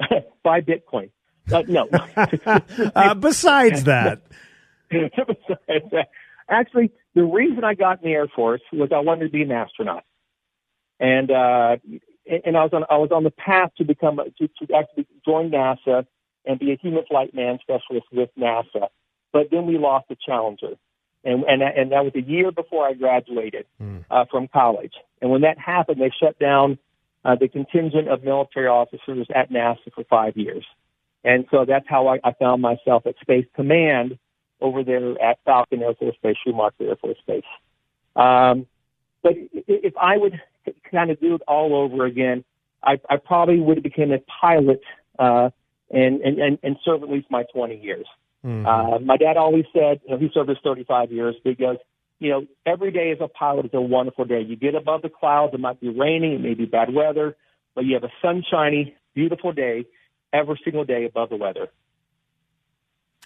Buy 0.42 0.62
Bitcoin. 0.62 1.10
Uh, 1.52 1.62
no. 1.68 1.88
uh, 2.96 3.14
besides 3.14 3.84
that. 3.84 4.22
besides 4.90 5.90
that. 5.92 6.08
Actually, 6.48 6.90
the 7.14 7.22
reason 7.22 7.62
I 7.62 7.74
got 7.74 8.02
in 8.02 8.10
the 8.10 8.16
Air 8.16 8.26
Force 8.26 8.62
was 8.72 8.88
I 8.92 8.98
wanted 8.98 9.26
to 9.26 9.30
be 9.30 9.42
an 9.42 9.52
astronaut. 9.52 10.02
And 11.00 11.30
uh, 11.30 11.76
and 12.26 12.56
I 12.56 12.62
was 12.62 12.70
on 12.72 12.84
I 12.88 12.98
was 12.98 13.10
on 13.10 13.24
the 13.24 13.32
path 13.32 13.72
to 13.78 13.84
become 13.84 14.16
to, 14.16 14.48
to 14.48 14.74
actually 14.74 15.06
join 15.24 15.50
NASA 15.50 16.06
and 16.44 16.58
be 16.58 16.72
a 16.72 16.76
human 16.76 17.04
flight 17.06 17.34
man 17.34 17.58
specialist 17.60 18.06
with 18.12 18.30
NASA. 18.38 18.88
But 19.32 19.48
then 19.50 19.66
we 19.66 19.78
lost 19.78 20.08
the 20.08 20.16
Challenger 20.24 20.76
and 21.24 21.44
and 21.44 21.62
and 21.62 21.92
that 21.92 22.04
was 22.04 22.12
a 22.14 22.20
year 22.20 22.50
before 22.50 22.86
I 22.86 22.94
graduated 22.94 23.66
mm. 23.80 24.04
uh, 24.10 24.24
from 24.30 24.48
college. 24.48 24.94
And 25.20 25.30
when 25.30 25.42
that 25.42 25.58
happened, 25.58 26.00
they 26.00 26.10
shut 26.18 26.38
down 26.38 26.78
uh, 27.24 27.36
the 27.36 27.48
contingent 27.48 28.08
of 28.08 28.24
military 28.24 28.66
officers 28.66 29.26
at 29.34 29.50
NASA 29.50 29.92
for 29.94 30.04
five 30.04 30.36
years. 30.36 30.64
And 31.22 31.44
so 31.50 31.66
that's 31.66 31.86
how 31.86 32.08
I, 32.08 32.18
I 32.24 32.32
found 32.32 32.62
myself 32.62 33.06
at 33.06 33.16
Space 33.20 33.44
Command 33.54 34.18
over 34.60 34.82
there 34.82 35.20
at 35.22 35.38
Falcon 35.44 35.82
Air 35.82 35.94
Force 35.94 36.16
Base, 36.22 36.36
Schumacher 36.42 36.88
Air 36.88 36.96
Force 36.96 37.18
Base. 37.26 37.44
Um, 38.16 38.66
but 39.22 39.34
if 39.52 39.92
I 40.00 40.16
would 40.16 40.40
kind 40.90 41.10
of 41.10 41.20
do 41.20 41.34
it 41.34 41.42
all 41.48 41.74
over 41.74 42.04
again, 42.06 42.44
I, 42.82 43.00
I 43.08 43.16
probably 43.16 43.60
would 43.60 43.78
have 43.78 43.84
become 43.84 44.12
a 44.12 44.18
pilot 44.40 44.80
uh, 45.18 45.50
and, 45.90 46.20
and, 46.20 46.38
and, 46.38 46.58
and 46.62 46.76
serve 46.84 47.02
at 47.02 47.10
least 47.10 47.26
my 47.30 47.44
20 47.54 47.76
years. 47.76 48.06
Mm-hmm. 48.44 48.66
Uh, 48.66 48.98
my 49.00 49.16
dad 49.16 49.36
always 49.36 49.66
said, 49.72 50.00
you 50.04 50.12
know, 50.12 50.18
he 50.18 50.30
served 50.32 50.48
his 50.48 50.58
35 50.64 51.12
years 51.12 51.36
because, 51.44 51.76
you 52.18 52.30
know, 52.30 52.46
every 52.64 52.90
day 52.90 53.10
as 53.10 53.18
a 53.20 53.28
pilot 53.28 53.66
is 53.66 53.74
a 53.74 53.80
wonderful 53.80 54.24
day. 54.24 54.40
You 54.40 54.56
get 54.56 54.74
above 54.74 55.02
the 55.02 55.10
clouds, 55.10 55.52
it 55.52 55.60
might 55.60 55.80
be 55.80 55.88
raining, 55.88 56.32
it 56.32 56.40
may 56.40 56.54
be 56.54 56.64
bad 56.64 56.92
weather, 56.92 57.36
but 57.74 57.84
you 57.84 57.94
have 57.94 58.04
a 58.04 58.12
sunshiny, 58.22 58.94
beautiful 59.14 59.52
day 59.52 59.84
every 60.32 60.58
single 60.64 60.84
day 60.84 61.04
above 61.04 61.28
the 61.28 61.36
weather. 61.36 61.68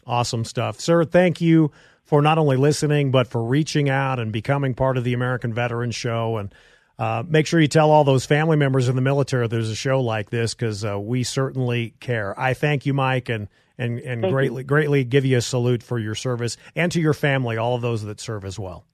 Awesome 0.06 0.44
stuff. 0.44 0.80
Sir, 0.80 1.04
thank 1.04 1.40
you 1.40 1.70
for 2.02 2.20
not 2.20 2.38
only 2.38 2.56
listening, 2.56 3.10
but 3.10 3.26
for 3.26 3.42
reaching 3.42 3.88
out 3.88 4.18
and 4.18 4.32
becoming 4.32 4.74
part 4.74 4.96
of 4.96 5.04
the 5.04 5.14
American 5.14 5.52
Veterans 5.52 5.94
Show. 5.94 6.36
And 6.36 6.54
uh, 6.98 7.22
make 7.26 7.46
sure 7.46 7.60
you 7.60 7.68
tell 7.68 7.90
all 7.90 8.04
those 8.04 8.24
family 8.24 8.56
members 8.56 8.88
in 8.88 8.94
the 8.96 9.02
military 9.02 9.48
there's 9.48 9.70
a 9.70 9.74
show 9.74 10.00
like 10.00 10.30
this 10.30 10.54
because 10.54 10.84
uh, 10.84 10.98
we 10.98 11.22
certainly 11.24 11.94
care. 12.00 12.38
I 12.38 12.54
thank 12.54 12.86
you, 12.86 12.94
Mike, 12.94 13.28
and 13.28 13.48
and 13.78 13.98
and 13.98 14.22
Thank 14.22 14.32
greatly 14.32 14.62
you. 14.62 14.66
greatly 14.66 15.04
give 15.04 15.24
you 15.24 15.38
a 15.38 15.40
salute 15.40 15.82
for 15.82 15.98
your 15.98 16.14
service 16.14 16.56
and 16.76 16.92
to 16.92 17.00
your 17.00 17.14
family, 17.14 17.56
all 17.56 17.74
of 17.74 17.82
those 17.82 18.02
that 18.04 18.20
serve 18.20 18.44
as 18.44 18.58
well. 18.58 18.84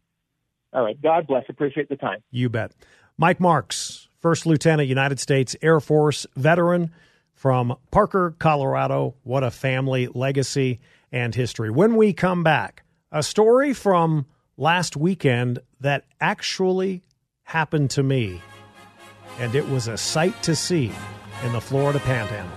All 0.73 0.83
right. 0.83 1.01
God 1.01 1.27
bless. 1.27 1.45
Appreciate 1.49 1.89
the 1.89 1.97
time. 1.97 2.23
You 2.31 2.49
bet. 2.49 2.73
Mike 3.19 3.41
Marks, 3.41 4.09
First 4.21 4.47
Lieutenant, 4.47 4.89
United 4.89 5.21
States 5.21 5.57
Air 5.61 5.81
Force 5.81 6.27
veteran 6.37 6.93
from 7.35 7.77
Parker, 7.91 8.35
Colorado. 8.39 9.15
What 9.23 9.43
a 9.45 9.51
family 9.51 10.07
legacy 10.07 10.81
and 11.13 11.35
history. 11.35 11.71
When 11.71 11.97
we 11.97 12.13
come 12.13 12.43
back, 12.43 12.85
a 13.13 13.23
story 13.23 13.75
from 13.75 14.27
last 14.57 14.97
weekend 14.97 15.59
that 15.81 16.05
actually 16.21 17.03
happened 17.51 17.91
to 17.91 18.01
me, 18.01 18.41
and 19.41 19.57
it 19.57 19.69
was 19.69 19.89
a 19.89 19.97
sight 19.97 20.41
to 20.41 20.55
see 20.55 20.93
in 21.45 21.53
the 21.53 21.61
Florida 21.61 21.99
Panhandle. 21.99 22.57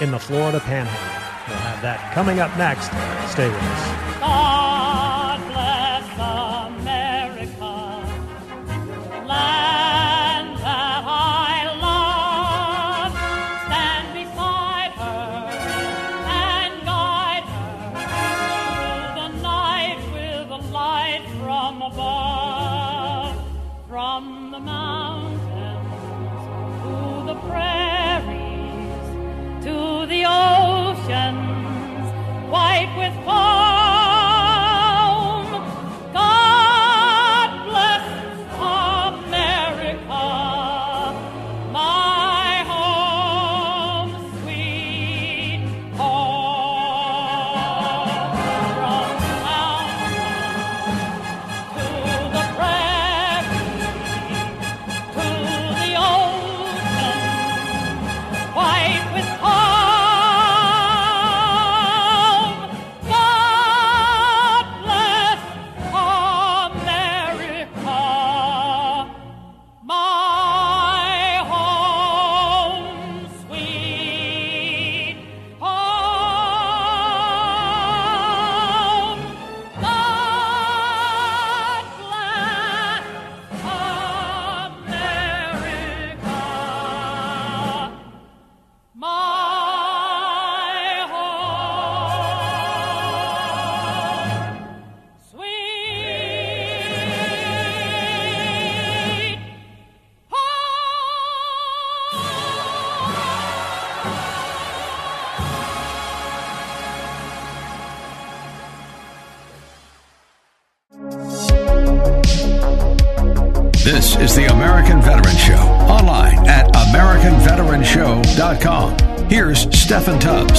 In 0.00 0.10
the 0.10 0.18
Florida 0.18 0.58
Panhandle. 0.58 1.12
We'll 1.46 1.58
have 1.58 1.82
that 1.82 2.14
coming 2.14 2.40
up 2.40 2.56
next. 2.56 2.86
Stay 3.30 3.46
with 3.46 3.62
us. 3.62 4.45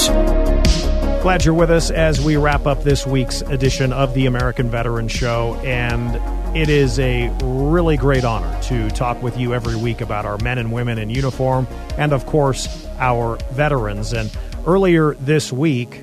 Glad 0.07 1.43
you're 1.43 1.53
with 1.53 1.71
us 1.71 1.91
as 1.91 2.23
we 2.23 2.37
wrap 2.37 2.65
up 2.65 2.83
this 2.83 3.05
week's 3.05 3.41
edition 3.41 3.91
of 3.91 4.13
the 4.13 4.27
American 4.27 4.69
Veteran 4.69 5.09
Show. 5.09 5.55
And 5.63 6.15
it 6.55 6.69
is 6.69 6.99
a 6.99 7.29
really 7.43 7.97
great 7.97 8.23
honor 8.23 8.61
to 8.63 8.89
talk 8.91 9.21
with 9.21 9.37
you 9.37 9.53
every 9.53 9.75
week 9.75 9.99
about 9.99 10.25
our 10.25 10.37
men 10.37 10.57
and 10.57 10.71
women 10.71 10.97
in 10.97 11.09
uniform 11.09 11.67
and, 11.97 12.13
of 12.13 12.25
course, 12.25 12.87
our 12.97 13.37
veterans. 13.51 14.13
And 14.13 14.31
earlier 14.65 15.15
this 15.15 15.51
week, 15.51 16.01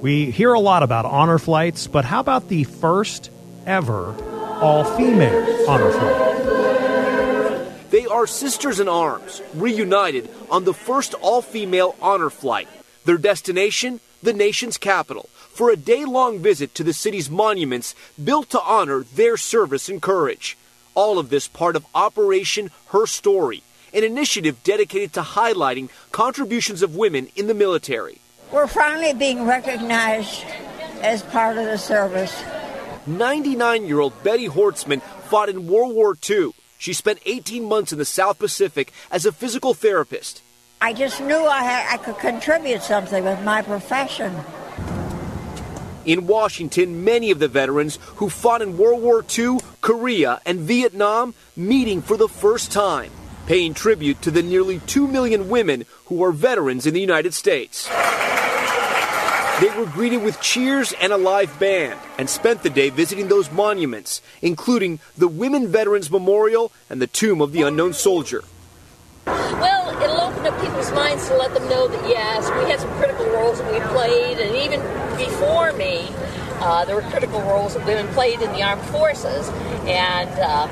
we 0.00 0.30
hear 0.30 0.54
a 0.54 0.60
lot 0.60 0.82
about 0.82 1.04
honor 1.04 1.38
flights, 1.38 1.86
but 1.86 2.04
how 2.04 2.20
about 2.20 2.48
the 2.48 2.64
first 2.64 3.30
ever 3.66 4.14
all 4.60 4.84
female 4.84 5.68
honor 5.68 5.90
flight? 5.90 7.90
They 7.90 8.06
are 8.06 8.26
sisters 8.26 8.80
in 8.80 8.88
arms, 8.88 9.42
reunited 9.54 10.30
on 10.50 10.64
the 10.64 10.74
first 10.74 11.14
all 11.14 11.42
female 11.42 11.94
honor 12.00 12.30
flight. 12.30 12.68
Their 13.06 13.18
destination, 13.18 14.00
the 14.20 14.32
nation's 14.32 14.76
capital, 14.76 15.28
for 15.38 15.70
a 15.70 15.76
day 15.76 16.04
long 16.04 16.40
visit 16.40 16.74
to 16.74 16.82
the 16.82 16.92
city's 16.92 17.30
monuments 17.30 17.94
built 18.22 18.50
to 18.50 18.60
honor 18.60 19.04
their 19.14 19.36
service 19.36 19.88
and 19.88 20.02
courage. 20.02 20.58
All 20.96 21.16
of 21.20 21.30
this 21.30 21.46
part 21.46 21.76
of 21.76 21.86
Operation 21.94 22.72
Her 22.88 23.06
Story, 23.06 23.62
an 23.94 24.02
initiative 24.02 24.60
dedicated 24.64 25.12
to 25.12 25.22
highlighting 25.22 25.88
contributions 26.10 26.82
of 26.82 26.96
women 26.96 27.28
in 27.36 27.46
the 27.46 27.54
military. 27.54 28.18
We're 28.50 28.66
finally 28.66 29.14
being 29.14 29.46
recognized 29.46 30.44
as 31.00 31.22
part 31.22 31.58
of 31.58 31.66
the 31.66 31.78
service. 31.78 32.34
99 33.06 33.86
year 33.86 34.00
old 34.00 34.20
Betty 34.24 34.48
Hortzman 34.48 35.00
fought 35.30 35.48
in 35.48 35.68
World 35.68 35.94
War 35.94 36.16
II. 36.28 36.54
She 36.76 36.92
spent 36.92 37.20
18 37.24 37.64
months 37.64 37.92
in 37.92 37.98
the 37.98 38.04
South 38.04 38.40
Pacific 38.40 38.92
as 39.12 39.24
a 39.24 39.30
physical 39.30 39.74
therapist. 39.74 40.42
I 40.80 40.92
just 40.92 41.20
knew 41.22 41.46
I, 41.46 41.62
had, 41.62 41.94
I 41.94 41.96
could 41.96 42.18
contribute 42.18 42.82
something 42.82 43.24
with 43.24 43.42
my 43.42 43.62
profession. 43.62 44.36
In 46.04 46.26
Washington, 46.26 47.02
many 47.02 47.30
of 47.30 47.38
the 47.38 47.48
veterans 47.48 47.98
who 48.16 48.28
fought 48.28 48.62
in 48.62 48.76
World 48.76 49.02
War 49.02 49.24
II, 49.36 49.58
Korea, 49.80 50.40
and 50.44 50.60
Vietnam 50.60 51.34
meeting 51.56 52.02
for 52.02 52.16
the 52.16 52.28
first 52.28 52.70
time, 52.70 53.10
paying 53.46 53.74
tribute 53.74 54.20
to 54.22 54.30
the 54.30 54.42
nearly 54.42 54.78
2 54.80 55.08
million 55.08 55.48
women 55.48 55.86
who 56.06 56.22
are 56.22 56.30
veterans 56.30 56.86
in 56.86 56.94
the 56.94 57.00
United 57.00 57.32
States. 57.32 57.88
They 59.60 59.70
were 59.76 59.86
greeted 59.86 60.22
with 60.22 60.40
cheers 60.42 60.92
and 61.00 61.12
a 61.12 61.16
live 61.16 61.58
band 61.58 61.98
and 62.18 62.28
spent 62.28 62.62
the 62.62 62.70
day 62.70 62.90
visiting 62.90 63.28
those 63.28 63.50
monuments, 63.50 64.20
including 64.42 65.00
the 65.16 65.28
Women 65.28 65.68
Veterans 65.68 66.10
Memorial 66.10 66.70
and 66.90 67.00
the 67.00 67.06
Tomb 67.06 67.40
of 67.40 67.52
the 67.52 67.62
Unknown 67.62 67.94
Soldier. 67.94 68.44
Well, 69.26 70.02
it'll 70.02 70.20
open 70.20 70.46
up 70.46 70.60
people's 70.60 70.92
minds 70.92 71.26
to 71.28 71.36
let 71.36 71.52
them 71.54 71.68
know 71.68 71.88
that 71.88 72.08
yes, 72.08 72.48
we 72.62 72.70
had 72.70 72.80
some 72.80 72.90
critical 72.98 73.26
roles 73.26 73.58
that 73.58 73.72
we 73.72 73.80
played, 73.88 74.38
and 74.38 74.54
even 74.56 74.80
before 75.18 75.72
me, 75.72 76.08
uh, 76.60 76.84
there 76.84 76.96
were 76.96 77.02
critical 77.02 77.40
roles 77.42 77.74
that 77.74 77.86
women 77.86 78.06
played 78.14 78.40
in 78.40 78.52
the 78.52 78.62
armed 78.62 78.82
forces. 78.86 79.48
And 79.86 80.30
uh, 80.40 80.68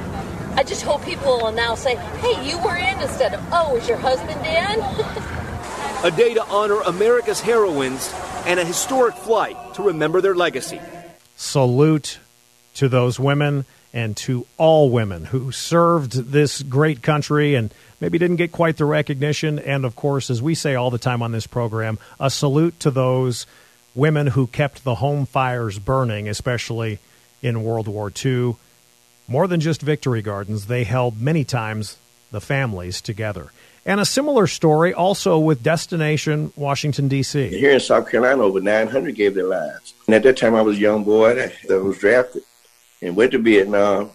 I 0.57 0.63
just 0.63 0.83
hope 0.83 1.05
people 1.05 1.39
will 1.39 1.53
now 1.53 1.75
say, 1.75 1.97
hey, 1.97 2.49
you 2.49 2.59
were 2.59 2.77
in 2.77 3.01
instead 3.01 3.35
of, 3.35 3.41
oh, 3.53 3.75
was 3.75 3.89
your 3.89 3.99
husband 3.99 4.41
in? 4.47 5.35
a 6.05 6.11
day 6.11 6.35
to 6.35 6.45
honor 6.47 6.81
America's 6.83 7.41
heroines 7.41 8.13
and 8.47 8.61
a 8.61 8.65
historic 8.65 9.15
flight 9.15 9.57
to 9.75 9.83
remember 9.83 10.21
their 10.21 10.35
legacy. 10.35 10.81
Salute 11.37 12.19
to 12.75 12.89
those 12.89 13.19
women 13.19 13.65
and 13.95 14.17
to 14.17 14.45
all 14.59 14.91
women 14.91 15.25
who 15.25 15.53
served 15.53 16.13
this 16.33 16.63
great 16.63 17.01
country 17.01 17.55
and 17.55 17.73
maybe 18.01 18.19
didn't 18.19 18.37
get 18.37 18.51
quite 18.51 18.77
the 18.77 18.85
recognition. 18.85 19.61
And 19.61 19.85
of 19.85 19.95
course, 19.95 20.31
as 20.31 20.43
we 20.43 20.57
say 20.57 20.75
all 20.75 20.91
the 20.91 20.99
time 20.99 21.23
on 21.23 21.31
this 21.31 21.47
program, 21.47 22.01
a 22.19 22.29
salute 22.29 22.79
to 22.81 22.91
those 22.91 23.47
women 23.95 24.27
who 24.27 24.49
kept 24.49 24.83
the 24.83 24.97
home 24.97 25.27
fires 25.27 25.79
burning, 25.79 26.29
especially 26.29 26.99
in 27.41 27.63
World 27.63 27.87
War 27.87 28.13
II. 28.25 28.57
More 29.29 29.47
than 29.47 29.61
just 29.61 29.81
victory 29.81 30.23
gardens, 30.23 30.67
they 30.67 30.83
held 30.83 31.21
many 31.21 31.45
times 31.45 31.97
the 32.33 32.41
families 32.41 33.01
together. 33.01 33.53
And 33.87 34.01
a 34.01 34.05
similar 34.05 34.49
story 34.49 34.93
also 34.93 35.39
with 35.39 35.63
Destination 35.63 36.53
Washington, 36.57 37.07
D.C. 37.07 37.49
Here 37.49 37.73
in 37.73 37.81
South 37.81 38.11
Carolina, 38.11 38.43
over 38.43 38.61
900 38.61 39.15
gave 39.15 39.35
their 39.35 39.47
lives. 39.47 39.95
And 40.07 40.17
at 40.17 40.25
that 40.25 40.37
time, 40.37 40.57
I 40.57 40.63
was 40.63 40.79
a 40.79 40.81
young 40.81 41.05
boy 41.05 41.35
that 41.69 41.81
was 41.81 41.99
drafted 41.99 42.43
and 43.05 43.15
went 43.15 43.33
to 43.33 43.39
Vietnam. 43.39 44.11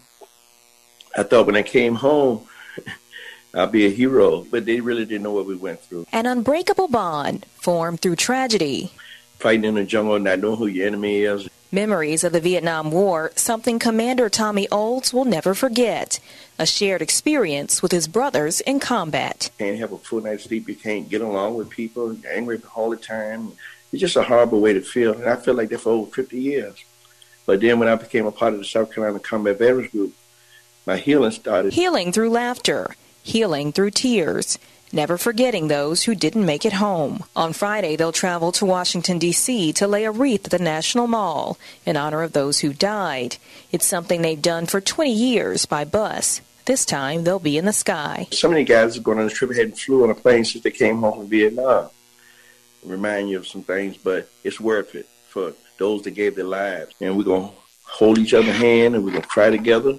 I 1.16 1.24
thought 1.24 1.46
when 1.46 1.56
I 1.56 1.62
came 1.62 1.96
home, 1.96 2.48
I'll 3.54 3.68
be 3.68 3.86
a 3.86 3.90
hero, 3.90 4.46
but 4.50 4.66
they 4.66 4.80
really 4.82 5.06
didn't 5.06 5.24
know 5.24 5.32
what 5.32 5.46
we 5.46 5.56
went 5.56 5.82
through. 5.82 6.08
An 6.12 6.26
unbreakable 6.26 6.88
bond 6.88 7.46
formed 7.62 8.02
through 8.02 8.16
tragedy. 8.16 8.92
Fighting 9.38 9.66
in 9.66 9.76
the 9.76 9.86
jungle, 9.86 10.20
not 10.20 10.40
knowing 10.40 10.58
who 10.58 10.68
your 10.68 10.88
enemy 10.88 11.22
is. 11.22 11.48
Memories 11.72 12.24
of 12.24 12.34
the 12.34 12.42
Vietnam 12.42 12.90
War, 12.90 13.32
something 13.36 13.78
Commander 13.78 14.28
Tommy 14.28 14.68
Olds 14.70 15.14
will 15.14 15.26
never 15.26 15.54
forget. 15.54 16.20
A 16.58 16.66
shared 16.66 17.02
experience 17.02 17.84
with 17.84 17.92
his 17.92 18.08
brothers 18.08 18.60
in 18.62 18.80
combat. 18.80 19.52
You 19.60 19.66
can't 19.66 19.80
have 19.80 19.92
a 19.92 19.98
full 20.00 20.22
night's 20.22 20.46
sleep. 20.46 20.68
You 20.68 20.76
can't 20.76 21.08
get 21.08 21.22
along 21.22 21.56
with 21.56 21.70
people. 21.70 22.14
You're 22.14 22.32
angry 22.34 22.60
all 22.76 22.90
the 22.90 22.98
time. 22.98 23.52
It's 23.92 24.02
just 24.02 24.16
a 24.16 24.24
horrible 24.24 24.62
way 24.62 24.74
to 24.74 24.82
feel. 24.82 25.14
And 25.14 25.30
I 25.30 25.36
feel 25.36 25.54
like 25.54 25.70
that 25.70 25.82
for 25.82 25.92
over 25.92 26.12
50 26.12 26.40
years. 26.40 26.84
But 27.50 27.62
then 27.62 27.80
when 27.80 27.90
I 27.90 27.96
became 27.96 28.28
a 28.28 28.32
part 28.32 28.54
of 28.54 28.60
the 28.60 28.64
South 28.64 28.94
Carolina 28.94 29.18
Combat 29.18 29.58
Veterans 29.58 29.90
Group, 29.90 30.14
my 30.86 30.98
healing 30.98 31.32
started. 31.32 31.74
Healing 31.74 32.12
through 32.12 32.30
laughter, 32.30 32.96
healing 33.24 33.72
through 33.72 33.90
tears 33.90 34.60
never 34.94 35.18
forgetting 35.18 35.68
those 35.68 36.04
who 36.04 36.14
didn't 36.14 36.46
make 36.46 36.64
it 36.64 36.74
home. 36.74 37.24
On 37.36 37.52
Friday, 37.52 37.96
they'll 37.96 38.12
travel 38.12 38.52
to 38.52 38.68
Washington, 38.68 39.18
D.C. 39.18 39.74
to 39.74 39.88
lay 39.88 40.04
a 40.04 40.12
wreath 40.12 40.46
at 40.46 40.52
the 40.52 40.64
National 40.64 41.08
Mall 41.08 41.58
in 41.88 41.98
honor 41.98 42.22
of 42.22 42.34
those 42.34 42.60
who 42.60 42.72
died. 42.72 43.38
It's 43.72 43.88
something 43.88 44.22
they've 44.22 44.40
done 44.40 44.68
for 44.68 44.80
20 44.80 45.12
years 45.12 45.66
by 45.66 45.86
bus. 45.86 46.42
This 46.66 46.86
time, 46.86 47.24
they'll 47.24 47.40
be 47.40 47.58
in 47.58 47.66
the 47.66 47.74
sky. 47.74 48.28
So 48.30 48.48
many 48.48 48.64
guys 48.64 48.96
are 48.96 49.02
going 49.02 49.18
on 49.18 49.24
this 49.24 49.34
trip 49.34 49.56
hadn't 49.56 49.80
flew 49.80 50.04
on 50.04 50.12
a 50.12 50.14
plane 50.14 50.46
since 50.46 50.64
they 50.64 50.70
came 50.70 51.00
home 51.00 51.22
from 51.22 51.30
Vietnam. 51.30 51.90
Remind 52.86 53.32
you 53.32 53.38
of 53.38 53.48
some 53.48 53.64
things, 53.64 53.98
but 53.98 54.30
it's 54.44 54.60
worth 54.60 54.94
it 54.94 55.10
for 55.30 55.54
those 55.80 56.04
that 56.04 56.12
gave 56.12 56.36
their 56.36 56.46
lives. 56.46 56.94
And 57.02 57.18
we're 57.18 57.24
going 57.24 57.48
to 57.50 57.54
hold 57.84 58.20
each 58.20 58.34
other's 58.34 58.56
hand 58.56 58.96
and 58.96 59.04
we're 59.04 59.12
going 59.12 59.24
to 59.24 59.28
cry 59.28 59.50
together. 59.50 59.98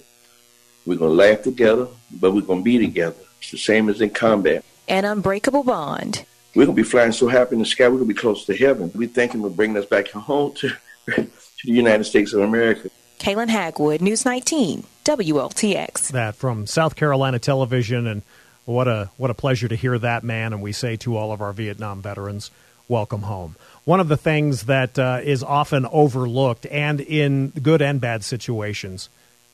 We're 0.87 0.99
going 0.99 1.11
to 1.11 1.17
laugh 1.17 1.43
together, 1.43 1.89
but 2.13 2.33
we're 2.33 2.43
going 2.43 2.61
to 2.61 2.65
be 2.65 2.79
together. 2.79 3.17
It's 3.41 3.51
the 3.51 3.59
same 3.59 3.89
as 3.89 4.01
in 4.01 4.11
combat 4.11 4.65
an 4.91 5.05
unbreakable 5.05 5.63
bond. 5.63 6.27
We're 6.55 6.67
going 6.67 6.77
to 6.77 6.83
be 6.83 6.89
flying 6.89 7.13
so 7.13 7.29
happy 7.29 7.55
in 7.55 7.61
the 7.61 7.65
sky, 7.65 7.85
we're 7.85 7.99
going 7.99 8.09
to 8.09 8.15
be 8.15 8.21
close 8.21 8.45
to 8.47 8.57
heaven. 8.57 8.91
We're 8.95 9.09
thinking 9.09 9.41
we're 9.41 9.51
bringing 9.51 9.77
us 9.77 9.87
back 9.87 10.09
home 10.09 10.53
to, 10.55 10.69
to 11.07 11.31
the 11.65 11.73
United 11.73 12.05
States 12.05 12.33
of 12.33 12.43
America. 12.43 12.91
Kaylin 13.21 13.49
Hagwood, 13.49 14.01
News 14.01 14.25
19, 14.25 14.85
WLTX. 15.05 16.09
That 16.09 16.35
from 16.35 16.67
South 16.67 16.97
Carolina 16.97 17.39
Television, 17.39 18.07
and 18.07 18.23
what 18.65 18.89
a 18.89 19.11
what 19.17 19.31
a 19.31 19.35
pleasure 19.35 19.69
to 19.69 19.77
hear 19.77 19.99
that 19.99 20.25
man. 20.25 20.53
And 20.53 20.61
we 20.61 20.73
say 20.73 20.97
to 20.97 21.17
all 21.17 21.31
of 21.31 21.41
our 21.41 21.53
Vietnam 21.53 22.03
veterans, 22.03 22.51
welcome 22.89 23.23
home. 23.23 23.57
One 23.85 24.01
of 24.01 24.09
the 24.09 24.17
things 24.17 24.65
that 24.65 24.99
uh, 24.99 25.21
is 25.23 25.43
often 25.43 25.87
overlooked, 25.87 26.67
and 26.67 27.01
in 27.01 27.49
good 27.49 27.83
and 27.83 28.01
bad 28.01 28.25
situations, 28.25 29.09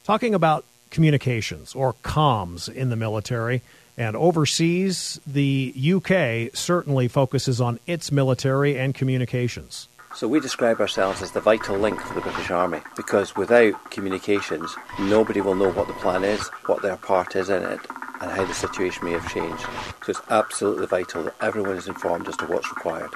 talking 0.05 0.35
about 0.35 0.65
communications 0.91 1.75
or 1.75 1.95
comms 2.03 2.73
in 2.73 2.91
the 2.91 2.97
military. 2.97 3.63
And 3.99 4.15
overseas, 4.15 5.21
the 5.27 5.73
UK 5.77 6.55
certainly 6.55 7.09
focuses 7.09 7.61
on 7.61 7.79
its 7.87 8.13
military 8.13 8.79
and 8.79 8.95
communications. 8.95 9.89
So 10.15 10.29
we 10.29 10.41
describe 10.41 10.81
ourselves 10.81 11.23
as 11.23 11.33
the 11.33 11.41
vital 11.41 11.77
link 11.77 12.01
for 12.01 12.15
the 12.15 12.21
British 12.21 12.51
Army 12.51 12.81
because 12.97 13.37
without 13.37 13.91
communications, 13.91 14.75
nobody 14.99 15.41
will 15.41 15.55
know 15.55 15.71
what 15.71 15.89
the 15.89 15.95
plan 15.95 16.25
is, 16.25 16.49
what 16.67 16.83
their 16.83 16.97
part 16.97 17.37
is 17.37 17.51
in 17.51 17.63
it, 17.63 17.81
and 18.21 18.31
how 18.31 18.45
the 18.45 18.55
situation 18.55 19.05
may 19.05 19.13
have 19.13 19.31
changed. 19.31 19.65
So 20.05 20.11
it's 20.11 20.21
absolutely 20.31 20.87
vital 20.87 21.25
that 21.25 21.35
everyone 21.43 21.77
is 21.77 21.87
informed 21.87 22.29
as 22.29 22.37
to 22.39 22.47
what's 22.47 22.71
required. 22.71 23.11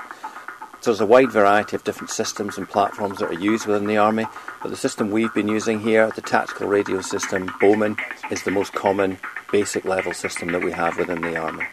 So 0.82 0.90
there's 0.90 1.00
a 1.02 1.06
wide 1.06 1.30
variety 1.30 1.76
of 1.76 1.84
different 1.84 2.08
systems 2.08 2.56
and 2.56 2.66
platforms 2.66 3.18
that 3.18 3.28
are 3.28 3.38
used 3.38 3.66
within 3.66 3.86
the 3.86 3.98
Army, 3.98 4.24
but 4.62 4.70
the 4.70 4.76
system 4.76 5.10
we've 5.10 5.34
been 5.34 5.48
using 5.48 5.78
here, 5.78 6.10
the 6.10 6.22
tactical 6.22 6.68
radio 6.68 7.02
system, 7.02 7.50
Bowman, 7.60 7.98
is 8.30 8.44
the 8.44 8.50
most 8.50 8.72
common 8.72 9.18
basic 9.52 9.84
level 9.84 10.14
system 10.14 10.52
that 10.52 10.64
we 10.64 10.72
have 10.72 10.96
within 10.96 11.20
the 11.20 11.36
Army. 11.36 11.66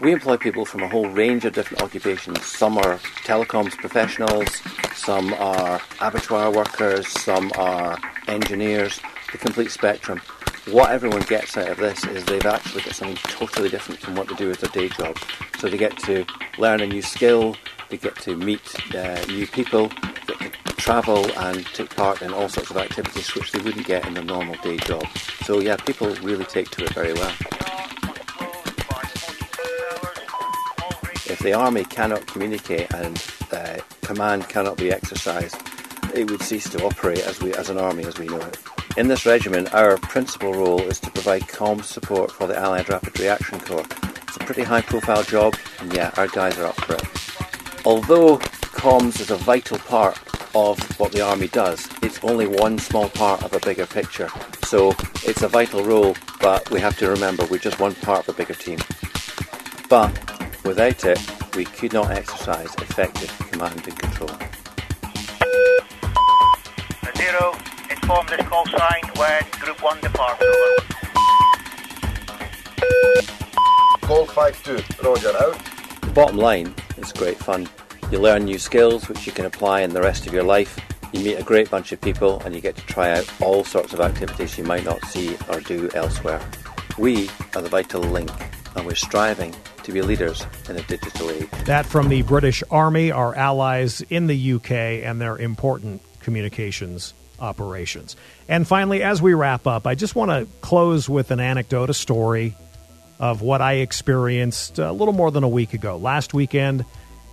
We 0.00 0.12
employ 0.12 0.38
people 0.38 0.64
from 0.64 0.82
a 0.82 0.88
whole 0.88 1.08
range 1.08 1.44
of 1.44 1.52
different 1.52 1.84
occupations. 1.84 2.44
Some 2.44 2.76
are 2.78 2.98
telecoms 3.24 3.76
professionals, 3.76 4.48
some 4.96 5.32
are 5.34 5.80
abattoir 6.00 6.52
workers, 6.52 7.06
some 7.06 7.52
are 7.56 7.96
engineers, 8.26 8.98
the 9.30 9.38
complete 9.38 9.70
spectrum. 9.70 10.20
What 10.72 10.90
everyone 10.90 11.22
gets 11.22 11.56
out 11.56 11.68
of 11.68 11.76
this 11.76 12.04
is 12.04 12.24
they've 12.24 12.44
actually 12.44 12.82
got 12.82 12.94
something 12.94 13.16
totally 13.30 13.68
different 13.68 14.00
from 14.00 14.16
what 14.16 14.26
they 14.26 14.34
do 14.34 14.50
as 14.50 14.58
their 14.58 14.70
day 14.70 14.88
job. 14.88 15.16
So 15.60 15.68
they 15.68 15.78
get 15.78 15.96
to 16.00 16.26
learn 16.58 16.80
a 16.80 16.86
new 16.88 17.02
skill, 17.02 17.54
they 17.88 17.96
get 17.96 18.16
to 18.22 18.36
meet 18.36 18.94
uh, 18.94 19.24
new 19.26 19.46
people, 19.46 19.88
get 20.26 20.38
to 20.38 20.50
travel 20.76 21.26
and 21.38 21.64
take 21.66 21.94
part 21.94 22.22
in 22.22 22.32
all 22.32 22.48
sorts 22.48 22.70
of 22.70 22.76
activities 22.76 23.34
which 23.34 23.52
they 23.52 23.60
wouldn't 23.60 23.86
get 23.86 24.06
in 24.06 24.14
their 24.14 24.24
normal 24.24 24.54
day 24.62 24.76
job. 24.78 25.06
So 25.44 25.60
yeah, 25.60 25.76
people 25.76 26.14
really 26.16 26.44
take 26.44 26.70
to 26.70 26.84
it 26.84 26.94
very 26.94 27.12
well. 27.12 27.34
If 31.28 31.40
the 31.40 31.54
army 31.54 31.84
cannot 31.84 32.26
communicate 32.26 32.92
and 32.94 33.22
uh, 33.52 33.78
command 34.02 34.48
cannot 34.48 34.76
be 34.76 34.92
exercised, 34.92 35.56
it 36.14 36.30
would 36.30 36.42
cease 36.42 36.68
to 36.70 36.84
operate 36.84 37.18
as 37.20 37.40
we 37.40 37.52
as 37.54 37.68
an 37.68 37.78
army 37.78 38.04
as 38.04 38.18
we 38.18 38.26
know 38.26 38.40
it. 38.40 38.58
In 38.96 39.08
this 39.08 39.26
regiment, 39.26 39.74
our 39.74 39.98
principal 39.98 40.52
role 40.54 40.80
is 40.80 40.98
to 41.00 41.10
provide 41.10 41.42
comm 41.42 41.82
support 41.82 42.32
for 42.32 42.46
the 42.46 42.56
Allied 42.56 42.88
Rapid 42.88 43.18
Reaction 43.20 43.60
Corps. 43.60 43.84
It's 44.22 44.36
a 44.36 44.40
pretty 44.40 44.62
high 44.62 44.80
profile 44.80 45.22
job, 45.22 45.54
and 45.80 45.92
yeah, 45.92 46.12
our 46.16 46.28
guys 46.28 46.56
are 46.58 46.66
up 46.66 46.80
for 46.80 46.94
it. 46.94 47.15
Although 47.86 48.38
comms 48.38 49.20
is 49.20 49.30
a 49.30 49.36
vital 49.36 49.78
part 49.78 50.18
of 50.56 50.76
what 50.98 51.12
the 51.12 51.20
army 51.20 51.46
does, 51.46 51.88
it's 52.02 52.18
only 52.24 52.48
one 52.48 52.80
small 52.80 53.08
part 53.08 53.44
of 53.44 53.52
a 53.52 53.60
bigger 53.60 53.86
picture. 53.86 54.28
So 54.64 54.92
it's 55.22 55.42
a 55.42 55.48
vital 55.48 55.84
role, 55.84 56.16
but 56.40 56.68
we 56.72 56.80
have 56.80 56.98
to 56.98 57.08
remember 57.08 57.46
we're 57.46 57.58
just 57.58 57.78
one 57.78 57.94
part 57.94 58.26
of 58.26 58.34
a 58.34 58.36
bigger 58.36 58.54
team. 58.54 58.80
But 59.88 60.10
without 60.64 61.04
it, 61.04 61.20
we 61.54 61.64
could 61.64 61.92
not 61.92 62.10
exercise 62.10 62.74
effective 62.78 63.32
command 63.52 63.80
and 63.86 63.96
control. 63.96 64.30
Zero, 67.16 67.52
inform 67.88 68.26
this 68.26 68.44
call 68.48 68.66
sign 68.66 69.02
when 69.14 69.42
Group 69.60 69.80
1 69.80 70.00
departs. 70.00 70.42
Over. 70.42 70.82
Call 74.00 74.26
5-2, 74.26 75.04
Roger, 75.04 75.36
out. 75.38 76.14
Bottom 76.14 76.38
line, 76.38 76.74
it's 76.96 77.12
great 77.12 77.36
fun. 77.36 77.68
You 78.10 78.18
learn 78.18 78.44
new 78.44 78.58
skills 78.58 79.08
which 79.08 79.26
you 79.26 79.32
can 79.32 79.46
apply 79.46 79.80
in 79.80 79.90
the 79.90 80.00
rest 80.00 80.26
of 80.26 80.32
your 80.32 80.44
life. 80.44 80.78
You 81.12 81.20
meet 81.20 81.34
a 81.34 81.42
great 81.42 81.70
bunch 81.70 81.92
of 81.92 82.00
people 82.00 82.40
and 82.44 82.54
you 82.54 82.60
get 82.60 82.76
to 82.76 82.82
try 82.82 83.10
out 83.10 83.28
all 83.40 83.64
sorts 83.64 83.92
of 83.92 84.00
activities 84.00 84.56
you 84.58 84.64
might 84.64 84.84
not 84.84 85.04
see 85.06 85.36
or 85.50 85.60
do 85.60 85.90
elsewhere. 85.94 86.40
We 86.98 87.28
are 87.54 87.62
the 87.62 87.68
vital 87.68 88.02
link 88.02 88.30
and 88.74 88.86
we're 88.86 88.94
striving 88.94 89.54
to 89.82 89.92
be 89.92 90.02
leaders 90.02 90.46
in 90.68 90.76
a 90.76 90.82
digital 90.82 91.30
age. 91.30 91.48
That 91.64 91.86
from 91.86 92.08
the 92.08 92.22
British 92.22 92.62
Army, 92.70 93.10
our 93.10 93.34
allies 93.34 94.02
in 94.02 94.26
the 94.26 94.52
UK, 94.54 94.70
and 94.70 95.20
their 95.20 95.38
important 95.38 96.02
communications 96.20 97.14
operations. 97.38 98.16
And 98.48 98.66
finally, 98.66 99.02
as 99.02 99.20
we 99.20 99.34
wrap 99.34 99.66
up, 99.66 99.86
I 99.86 99.94
just 99.94 100.14
want 100.14 100.30
to 100.30 100.46
close 100.60 101.08
with 101.08 101.30
an 101.30 101.40
anecdote, 101.40 101.90
a 101.90 101.94
story 101.94 102.54
of 103.18 103.42
what 103.42 103.60
I 103.60 103.74
experienced 103.74 104.78
a 104.78 104.92
little 104.92 105.14
more 105.14 105.30
than 105.30 105.44
a 105.44 105.48
week 105.48 105.74
ago. 105.74 105.96
Last 105.96 106.34
weekend, 106.34 106.84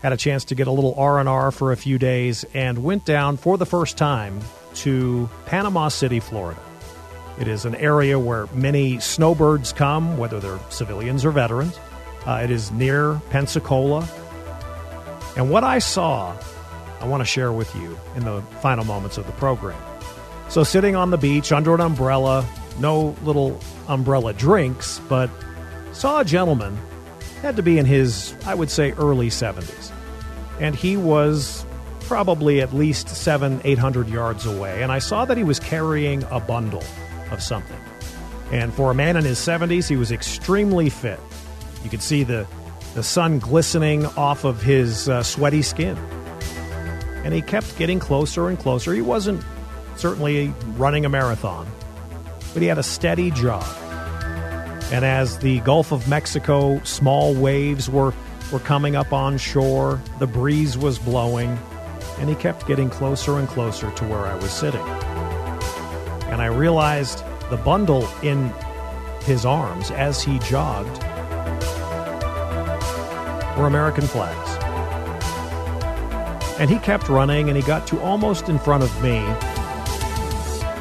had 0.03 0.11
a 0.11 0.17
chance 0.17 0.43
to 0.45 0.55
get 0.55 0.67
a 0.67 0.71
little 0.71 0.93
R&R 0.95 1.51
for 1.51 1.71
a 1.71 1.77
few 1.77 1.97
days 1.97 2.43
and 2.53 2.84
went 2.84 3.05
down 3.05 3.38
for 3.38 3.57
the 3.57 3.65
first 3.65 3.97
time 3.97 4.41
to 4.75 5.29
Panama 5.45 5.88
City, 5.88 6.19
Florida. 6.19 6.59
It 7.39 7.47
is 7.47 7.63
an 7.65 7.73
area 7.75 8.19
where 8.19 8.47
many 8.47 8.99
snowbirds 8.99 9.71
come, 9.71 10.17
whether 10.17 10.39
they're 10.41 10.59
civilians 10.69 11.23
or 11.23 11.31
veterans. 11.31 11.79
Uh, 12.27 12.41
it 12.43 12.51
is 12.51 12.69
near 12.71 13.21
Pensacola. 13.29 14.07
And 15.38 15.49
what 15.49 15.63
I 15.63 15.79
saw, 15.79 16.38
I 16.99 17.07
want 17.07 17.21
to 17.21 17.25
share 17.25 17.53
with 17.53 17.73
you 17.75 17.97
in 18.15 18.25
the 18.25 18.41
final 18.61 18.84
moments 18.84 19.17
of 19.17 19.25
the 19.25 19.31
program. 19.34 19.81
So, 20.49 20.63
sitting 20.63 20.95
on 20.95 21.09
the 21.09 21.17
beach 21.17 21.51
under 21.51 21.73
an 21.73 21.81
umbrella, 21.81 22.45
no 22.79 23.15
little 23.23 23.59
umbrella 23.88 24.34
drinks, 24.34 24.99
but 25.09 25.29
saw 25.93 26.19
a 26.19 26.25
gentleman, 26.25 26.77
had 27.41 27.55
to 27.55 27.63
be 27.63 27.77
in 27.77 27.85
his, 27.85 28.35
I 28.45 28.55
would 28.55 28.69
say, 28.69 28.91
early 28.93 29.29
70s. 29.29 29.91
And 30.59 30.75
he 30.75 30.97
was 30.97 31.65
probably 32.01 32.61
at 32.61 32.73
least 32.73 33.09
seven, 33.09 33.61
eight 33.63 33.77
hundred 33.77 34.09
yards 34.09 34.45
away. 34.45 34.83
And 34.83 34.91
I 34.91 34.99
saw 34.99 35.25
that 35.25 35.37
he 35.37 35.43
was 35.43 35.59
carrying 35.59 36.23
a 36.31 36.39
bundle 36.39 36.83
of 37.31 37.41
something. 37.41 37.79
And 38.51 38.73
for 38.73 38.91
a 38.91 38.93
man 38.93 39.17
in 39.17 39.23
his 39.23 39.39
70s, 39.39 39.87
he 39.87 39.95
was 39.95 40.11
extremely 40.11 40.89
fit. 40.89 41.19
You 41.83 41.89
could 41.89 42.03
see 42.03 42.23
the, 42.23 42.45
the 42.93 43.03
sun 43.03 43.39
glistening 43.39 44.05
off 44.05 44.43
of 44.43 44.61
his 44.61 45.09
uh, 45.09 45.23
sweaty 45.23 45.61
skin. 45.61 45.97
And 47.23 47.33
he 47.33 47.41
kept 47.41 47.77
getting 47.77 47.99
closer 47.99 48.49
and 48.49 48.59
closer. 48.59 48.93
He 48.93 49.01
wasn't 49.01 49.43
certainly 49.95 50.53
running 50.75 51.05
a 51.05 51.09
marathon, 51.09 51.67
but 52.53 52.61
he 52.61 52.67
had 52.67 52.77
a 52.77 52.83
steady 52.83 53.31
jog. 53.31 53.65
And 54.93 55.03
as 55.03 55.39
the 55.39 55.59
Gulf 55.61 55.91
of 55.91 56.07
Mexico 56.07 56.79
small 56.83 57.33
waves 57.33 57.89
were, 57.89 58.13
were 58.51 58.59
coming 58.59 58.95
up 58.95 59.11
on 59.11 59.39
shore, 59.39 59.99
the 60.19 60.27
breeze 60.27 60.77
was 60.77 60.99
blowing, 60.99 61.57
and 62.19 62.29
he 62.29 62.35
kept 62.35 62.67
getting 62.67 62.91
closer 62.91 63.39
and 63.39 63.47
closer 63.47 63.89
to 63.89 64.03
where 64.05 64.19
I 64.19 64.35
was 64.35 64.51
sitting. 64.51 64.85
And 66.29 66.43
I 66.43 66.45
realized 66.45 67.23
the 67.49 67.57
bundle 67.57 68.07
in 68.21 68.53
his 69.23 69.47
arms 69.47 69.89
as 69.89 70.21
he 70.21 70.37
jogged 70.37 71.01
were 73.57 73.65
American 73.65 74.05
flags. 74.05 74.63
And 76.59 76.69
he 76.69 76.77
kept 76.77 77.09
running 77.09 77.49
and 77.49 77.57
he 77.57 77.63
got 77.63 77.87
to 77.87 77.99
almost 78.01 78.47
in 78.47 78.59
front 78.59 78.83
of 78.83 79.01
me. 79.01 79.17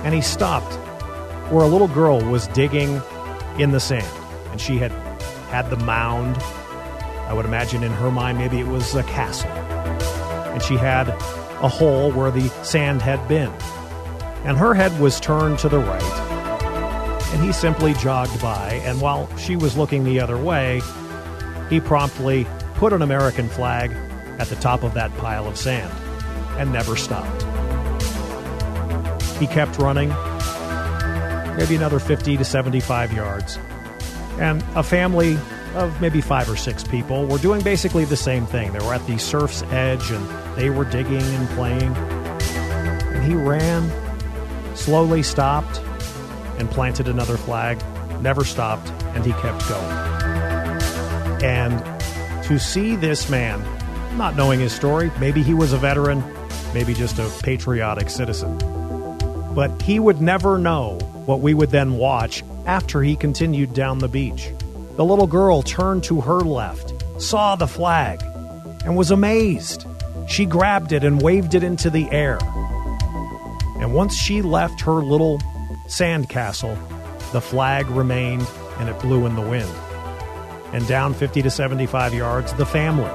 And 0.04 0.14
he 0.14 0.20
stopped 0.20 0.74
where 1.50 1.64
a 1.64 1.68
little 1.68 1.88
girl 1.88 2.20
was 2.20 2.46
digging 2.48 3.00
in 3.58 3.72
the 3.72 3.80
sand. 3.80 4.06
And 4.50 4.60
she 4.60 4.78
had 4.78 4.92
had 5.50 5.70
the 5.70 5.76
mound. 5.76 6.36
I 7.28 7.32
would 7.32 7.44
imagine 7.44 7.82
in 7.82 7.92
her 7.92 8.10
mind, 8.10 8.38
maybe 8.38 8.58
it 8.58 8.66
was 8.66 8.94
a 8.94 9.02
castle. 9.04 9.50
And 9.50 10.62
she 10.62 10.76
had 10.76 11.08
a 11.08 11.68
hole 11.68 12.10
where 12.12 12.30
the 12.30 12.48
sand 12.64 13.02
had 13.02 13.26
been. 13.28 13.52
And 14.44 14.56
her 14.58 14.74
head 14.74 14.98
was 15.00 15.20
turned 15.20 15.58
to 15.60 15.68
the 15.68 15.78
right. 15.78 16.02
And 17.32 17.42
he 17.42 17.52
simply 17.52 17.94
jogged 17.94 18.40
by. 18.42 18.80
And 18.84 19.00
while 19.00 19.34
she 19.36 19.56
was 19.56 19.76
looking 19.76 20.04
the 20.04 20.20
other 20.20 20.36
way, 20.36 20.82
he 21.70 21.80
promptly 21.80 22.46
put 22.74 22.92
an 22.92 23.00
American 23.00 23.48
flag 23.48 23.92
at 24.38 24.48
the 24.48 24.56
top 24.56 24.82
of 24.82 24.92
that 24.94 25.14
pile 25.16 25.46
of 25.46 25.56
sand 25.56 25.92
and 26.58 26.72
never 26.72 26.96
stopped. 26.96 27.42
He 29.38 29.46
kept 29.46 29.78
running, 29.78 30.10
maybe 31.56 31.76
another 31.76 31.98
50 31.98 32.36
to 32.36 32.44
75 32.44 33.12
yards, 33.12 33.58
and 34.38 34.62
a 34.74 34.82
family 34.82 35.38
of 35.74 36.00
maybe 36.00 36.20
five 36.20 36.48
or 36.50 36.56
six 36.56 36.84
people 36.84 37.26
were 37.26 37.38
doing 37.38 37.62
basically 37.62 38.04
the 38.04 38.16
same 38.16 38.46
thing. 38.46 38.72
They 38.72 38.78
were 38.78 38.94
at 38.94 39.06
the 39.06 39.18
surf's 39.18 39.62
edge 39.64 40.10
and 40.10 40.56
they 40.56 40.70
were 40.70 40.84
digging 40.84 41.22
and 41.22 41.48
playing. 41.50 41.94
And 41.94 43.24
he 43.24 43.34
ran, 43.34 43.90
slowly 44.76 45.22
stopped, 45.22 45.80
and 46.58 46.70
planted 46.70 47.08
another 47.08 47.36
flag, 47.36 47.82
never 48.20 48.44
stopped, 48.44 48.90
and 49.14 49.24
he 49.24 49.32
kept 49.32 49.66
going. 49.68 49.92
And 51.42 51.82
to 52.44 52.58
see 52.58 52.96
this 52.96 53.30
man, 53.30 53.62
not 54.16 54.36
knowing 54.36 54.60
his 54.60 54.72
story, 54.72 55.10
maybe 55.18 55.42
he 55.42 55.54
was 55.54 55.72
a 55.72 55.78
veteran, 55.78 56.22
maybe 56.74 56.92
just 56.94 57.18
a 57.18 57.30
patriotic 57.42 58.10
citizen, 58.10 58.58
but 59.54 59.80
he 59.82 59.98
would 59.98 60.20
never 60.20 60.58
know 60.58 60.98
what 61.26 61.40
we 61.40 61.54
would 61.54 61.70
then 61.70 61.96
watch 61.96 62.42
after 62.66 63.02
he 63.02 63.16
continued 63.16 63.74
down 63.74 63.98
the 63.98 64.08
beach. 64.08 64.50
The 64.96 65.04
little 65.04 65.26
girl 65.26 65.62
turned 65.62 66.04
to 66.04 66.20
her 66.20 66.40
left, 66.40 66.92
saw 67.20 67.56
the 67.56 67.66
flag, 67.66 68.22
and 68.84 68.96
was 68.96 69.10
amazed. 69.10 69.86
She 70.28 70.46
grabbed 70.46 70.92
it 70.92 71.04
and 71.04 71.22
waved 71.22 71.54
it 71.54 71.62
into 71.62 71.90
the 71.90 72.10
air. 72.10 72.38
And 73.80 73.94
once 73.94 74.14
she 74.14 74.42
left 74.42 74.80
her 74.82 75.02
little 75.02 75.40
sand 75.88 76.28
castle, 76.28 76.76
the 77.32 77.40
flag 77.40 77.86
remained 77.88 78.46
and 78.78 78.88
it 78.88 78.98
blew 79.00 79.26
in 79.26 79.34
the 79.34 79.42
wind 79.42 79.70
and 80.72 80.86
down 80.88 81.14
50 81.14 81.42
to 81.42 81.50
75 81.50 82.14
yards, 82.14 82.52
the 82.54 82.66
family. 82.66 83.10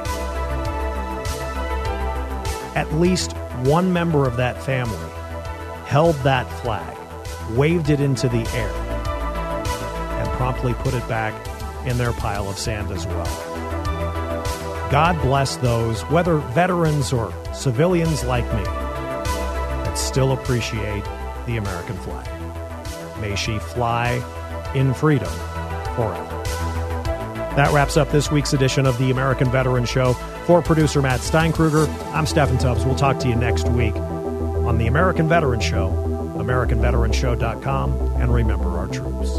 At 2.76 2.88
least 2.94 3.34
one 3.64 3.92
member 3.92 4.28
of 4.28 4.38
that 4.38 4.62
family 4.62 5.10
held 5.86 6.16
that 6.18 6.48
flag, 6.62 6.97
waved 7.52 7.90
it 7.90 8.00
into 8.00 8.28
the 8.30 8.48
air, 8.54 8.70
and 8.70 10.30
promptly 10.38 10.74
put 10.76 10.94
it 10.94 11.08
back 11.08 11.34
in 11.86 11.98
their 11.98 12.14
pile 12.14 12.50
of 12.50 12.58
sand 12.58 12.92
as 12.92 13.06
well. 13.08 14.90
God 14.92 15.22
bless 15.22 15.58
those, 15.58 16.02
whether 16.04 16.38
veterans 16.38 17.12
or 17.12 17.34
civilians 17.54 18.24
like 18.24 18.46
me, 18.54 18.64
that 18.64 19.98
still 19.98 20.32
appreciate 20.32 21.04
the 21.46 21.58
American 21.58 21.98
flag. 21.98 22.28
May 23.20 23.36
she 23.36 23.60
fly 23.60 24.22
in 24.76 24.94
freedom 24.94 25.32
forever. 25.96 26.44
That 27.56 27.74
wraps 27.74 27.98
up 27.98 28.12
this 28.12 28.30
week's 28.30 28.54
edition 28.54 28.86
of 28.86 28.98
the 29.00 29.10
American 29.10 29.50
Veteran 29.50 29.86
Show. 29.86 30.14
For 30.46 30.62
producer 30.62 31.02
Matt 31.02 31.22
Steinkruger, 31.22 31.88
I'm 32.14 32.26
Steffan 32.26 32.60
Tubbs. 32.60 32.86
We'll 32.86 32.96
talk 32.96 33.18
to 33.20 33.28
you 33.28 33.36
next 33.36 33.68
week 33.70 33.96
on 33.96 34.78
the 34.78 34.86
American 34.86 35.28
Veteran 35.28 35.60
Show, 35.60 35.90
AmericanVeteranShow.com, 36.48 37.92
and 38.22 38.34
remember 38.34 38.70
our 38.70 38.88
troops. 38.88 39.38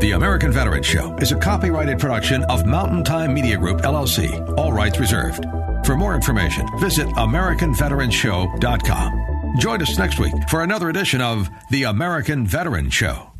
The 0.00 0.12
American 0.12 0.52
Veteran 0.52 0.82
Show 0.82 1.14
is 1.16 1.32
a 1.32 1.36
copyrighted 1.36 1.98
production 1.98 2.44
of 2.44 2.64
Mountain 2.64 3.04
Time 3.04 3.34
Media 3.34 3.58
Group, 3.58 3.82
LLC. 3.82 4.56
All 4.56 4.72
rights 4.72 4.98
reserved. 4.98 5.44
For 5.84 5.90
For 5.90 5.96
more 5.96 6.14
information, 6.14 6.68
visit 6.78 7.08
AmericanVeteranShow.com. 7.08 9.56
Join 9.58 9.82
us 9.82 9.98
next 9.98 10.20
week 10.20 10.32
for 10.48 10.62
another 10.62 10.88
edition 10.88 11.20
of 11.20 11.50
The 11.70 11.82
American 11.82 12.46
Veteran 12.46 12.90
Show. 12.90 13.32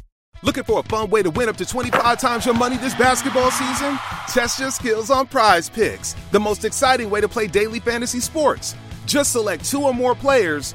Looking 0.42 0.64
for 0.64 0.80
a 0.80 0.82
fun 0.82 1.11
way 1.11 1.22
to 1.22 1.30
win 1.30 1.48
up 1.48 1.57
to 1.59 1.66
25 1.66 2.18
times 2.18 2.46
your 2.46 2.55
money 2.55 2.76
this 2.78 2.94
basketball 2.94 3.53
season? 3.53 3.96
Test 4.26 4.59
your 4.59 4.72
skills 4.72 5.11
on 5.11 5.28
prize 5.28 5.70
picks, 5.70 6.14
the 6.32 6.40
most 6.40 6.64
exciting 6.64 7.09
way 7.09 7.20
to 7.20 7.28
play 7.28 7.46
daily 7.46 7.78
fantasy 7.78 8.18
sports. 8.20 8.74
Just 9.07 9.32
select 9.32 9.64
two 9.64 9.84
or 9.84 9.94
more 9.94 10.14
players, 10.14 10.74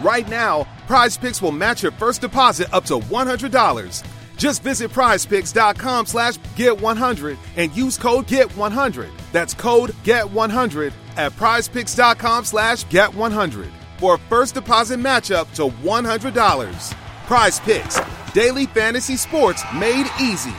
Right 0.00 0.28
now, 0.28 0.66
Prize 0.86 1.16
Picks 1.16 1.40
will 1.40 1.52
match 1.52 1.82
your 1.82 1.92
first 1.92 2.20
deposit 2.20 2.72
up 2.72 2.84
to 2.86 2.98
$100. 2.98 4.06
Just 4.36 4.62
visit 4.62 4.90
prizepicks.com 4.90 6.06
slash 6.06 6.36
get100 6.56 7.38
and 7.56 7.74
use 7.74 7.96
code 7.96 8.26
GET100. 8.26 9.08
That's 9.32 9.54
code 9.54 9.90
GET100 10.04 10.92
at 11.16 11.32
prizepicks.com 11.32 12.44
slash 12.44 12.84
get100 12.86 13.70
for 13.98 14.14
a 14.14 14.18
first 14.18 14.54
deposit 14.54 14.98
matchup 14.98 15.52
to 15.54 15.74
$100. 15.84 16.92
Prize 17.26 17.60
Picks, 17.60 17.98
daily 18.34 18.66
fantasy 18.66 19.16
sports 19.16 19.62
made 19.74 20.06
easy. 20.20 20.54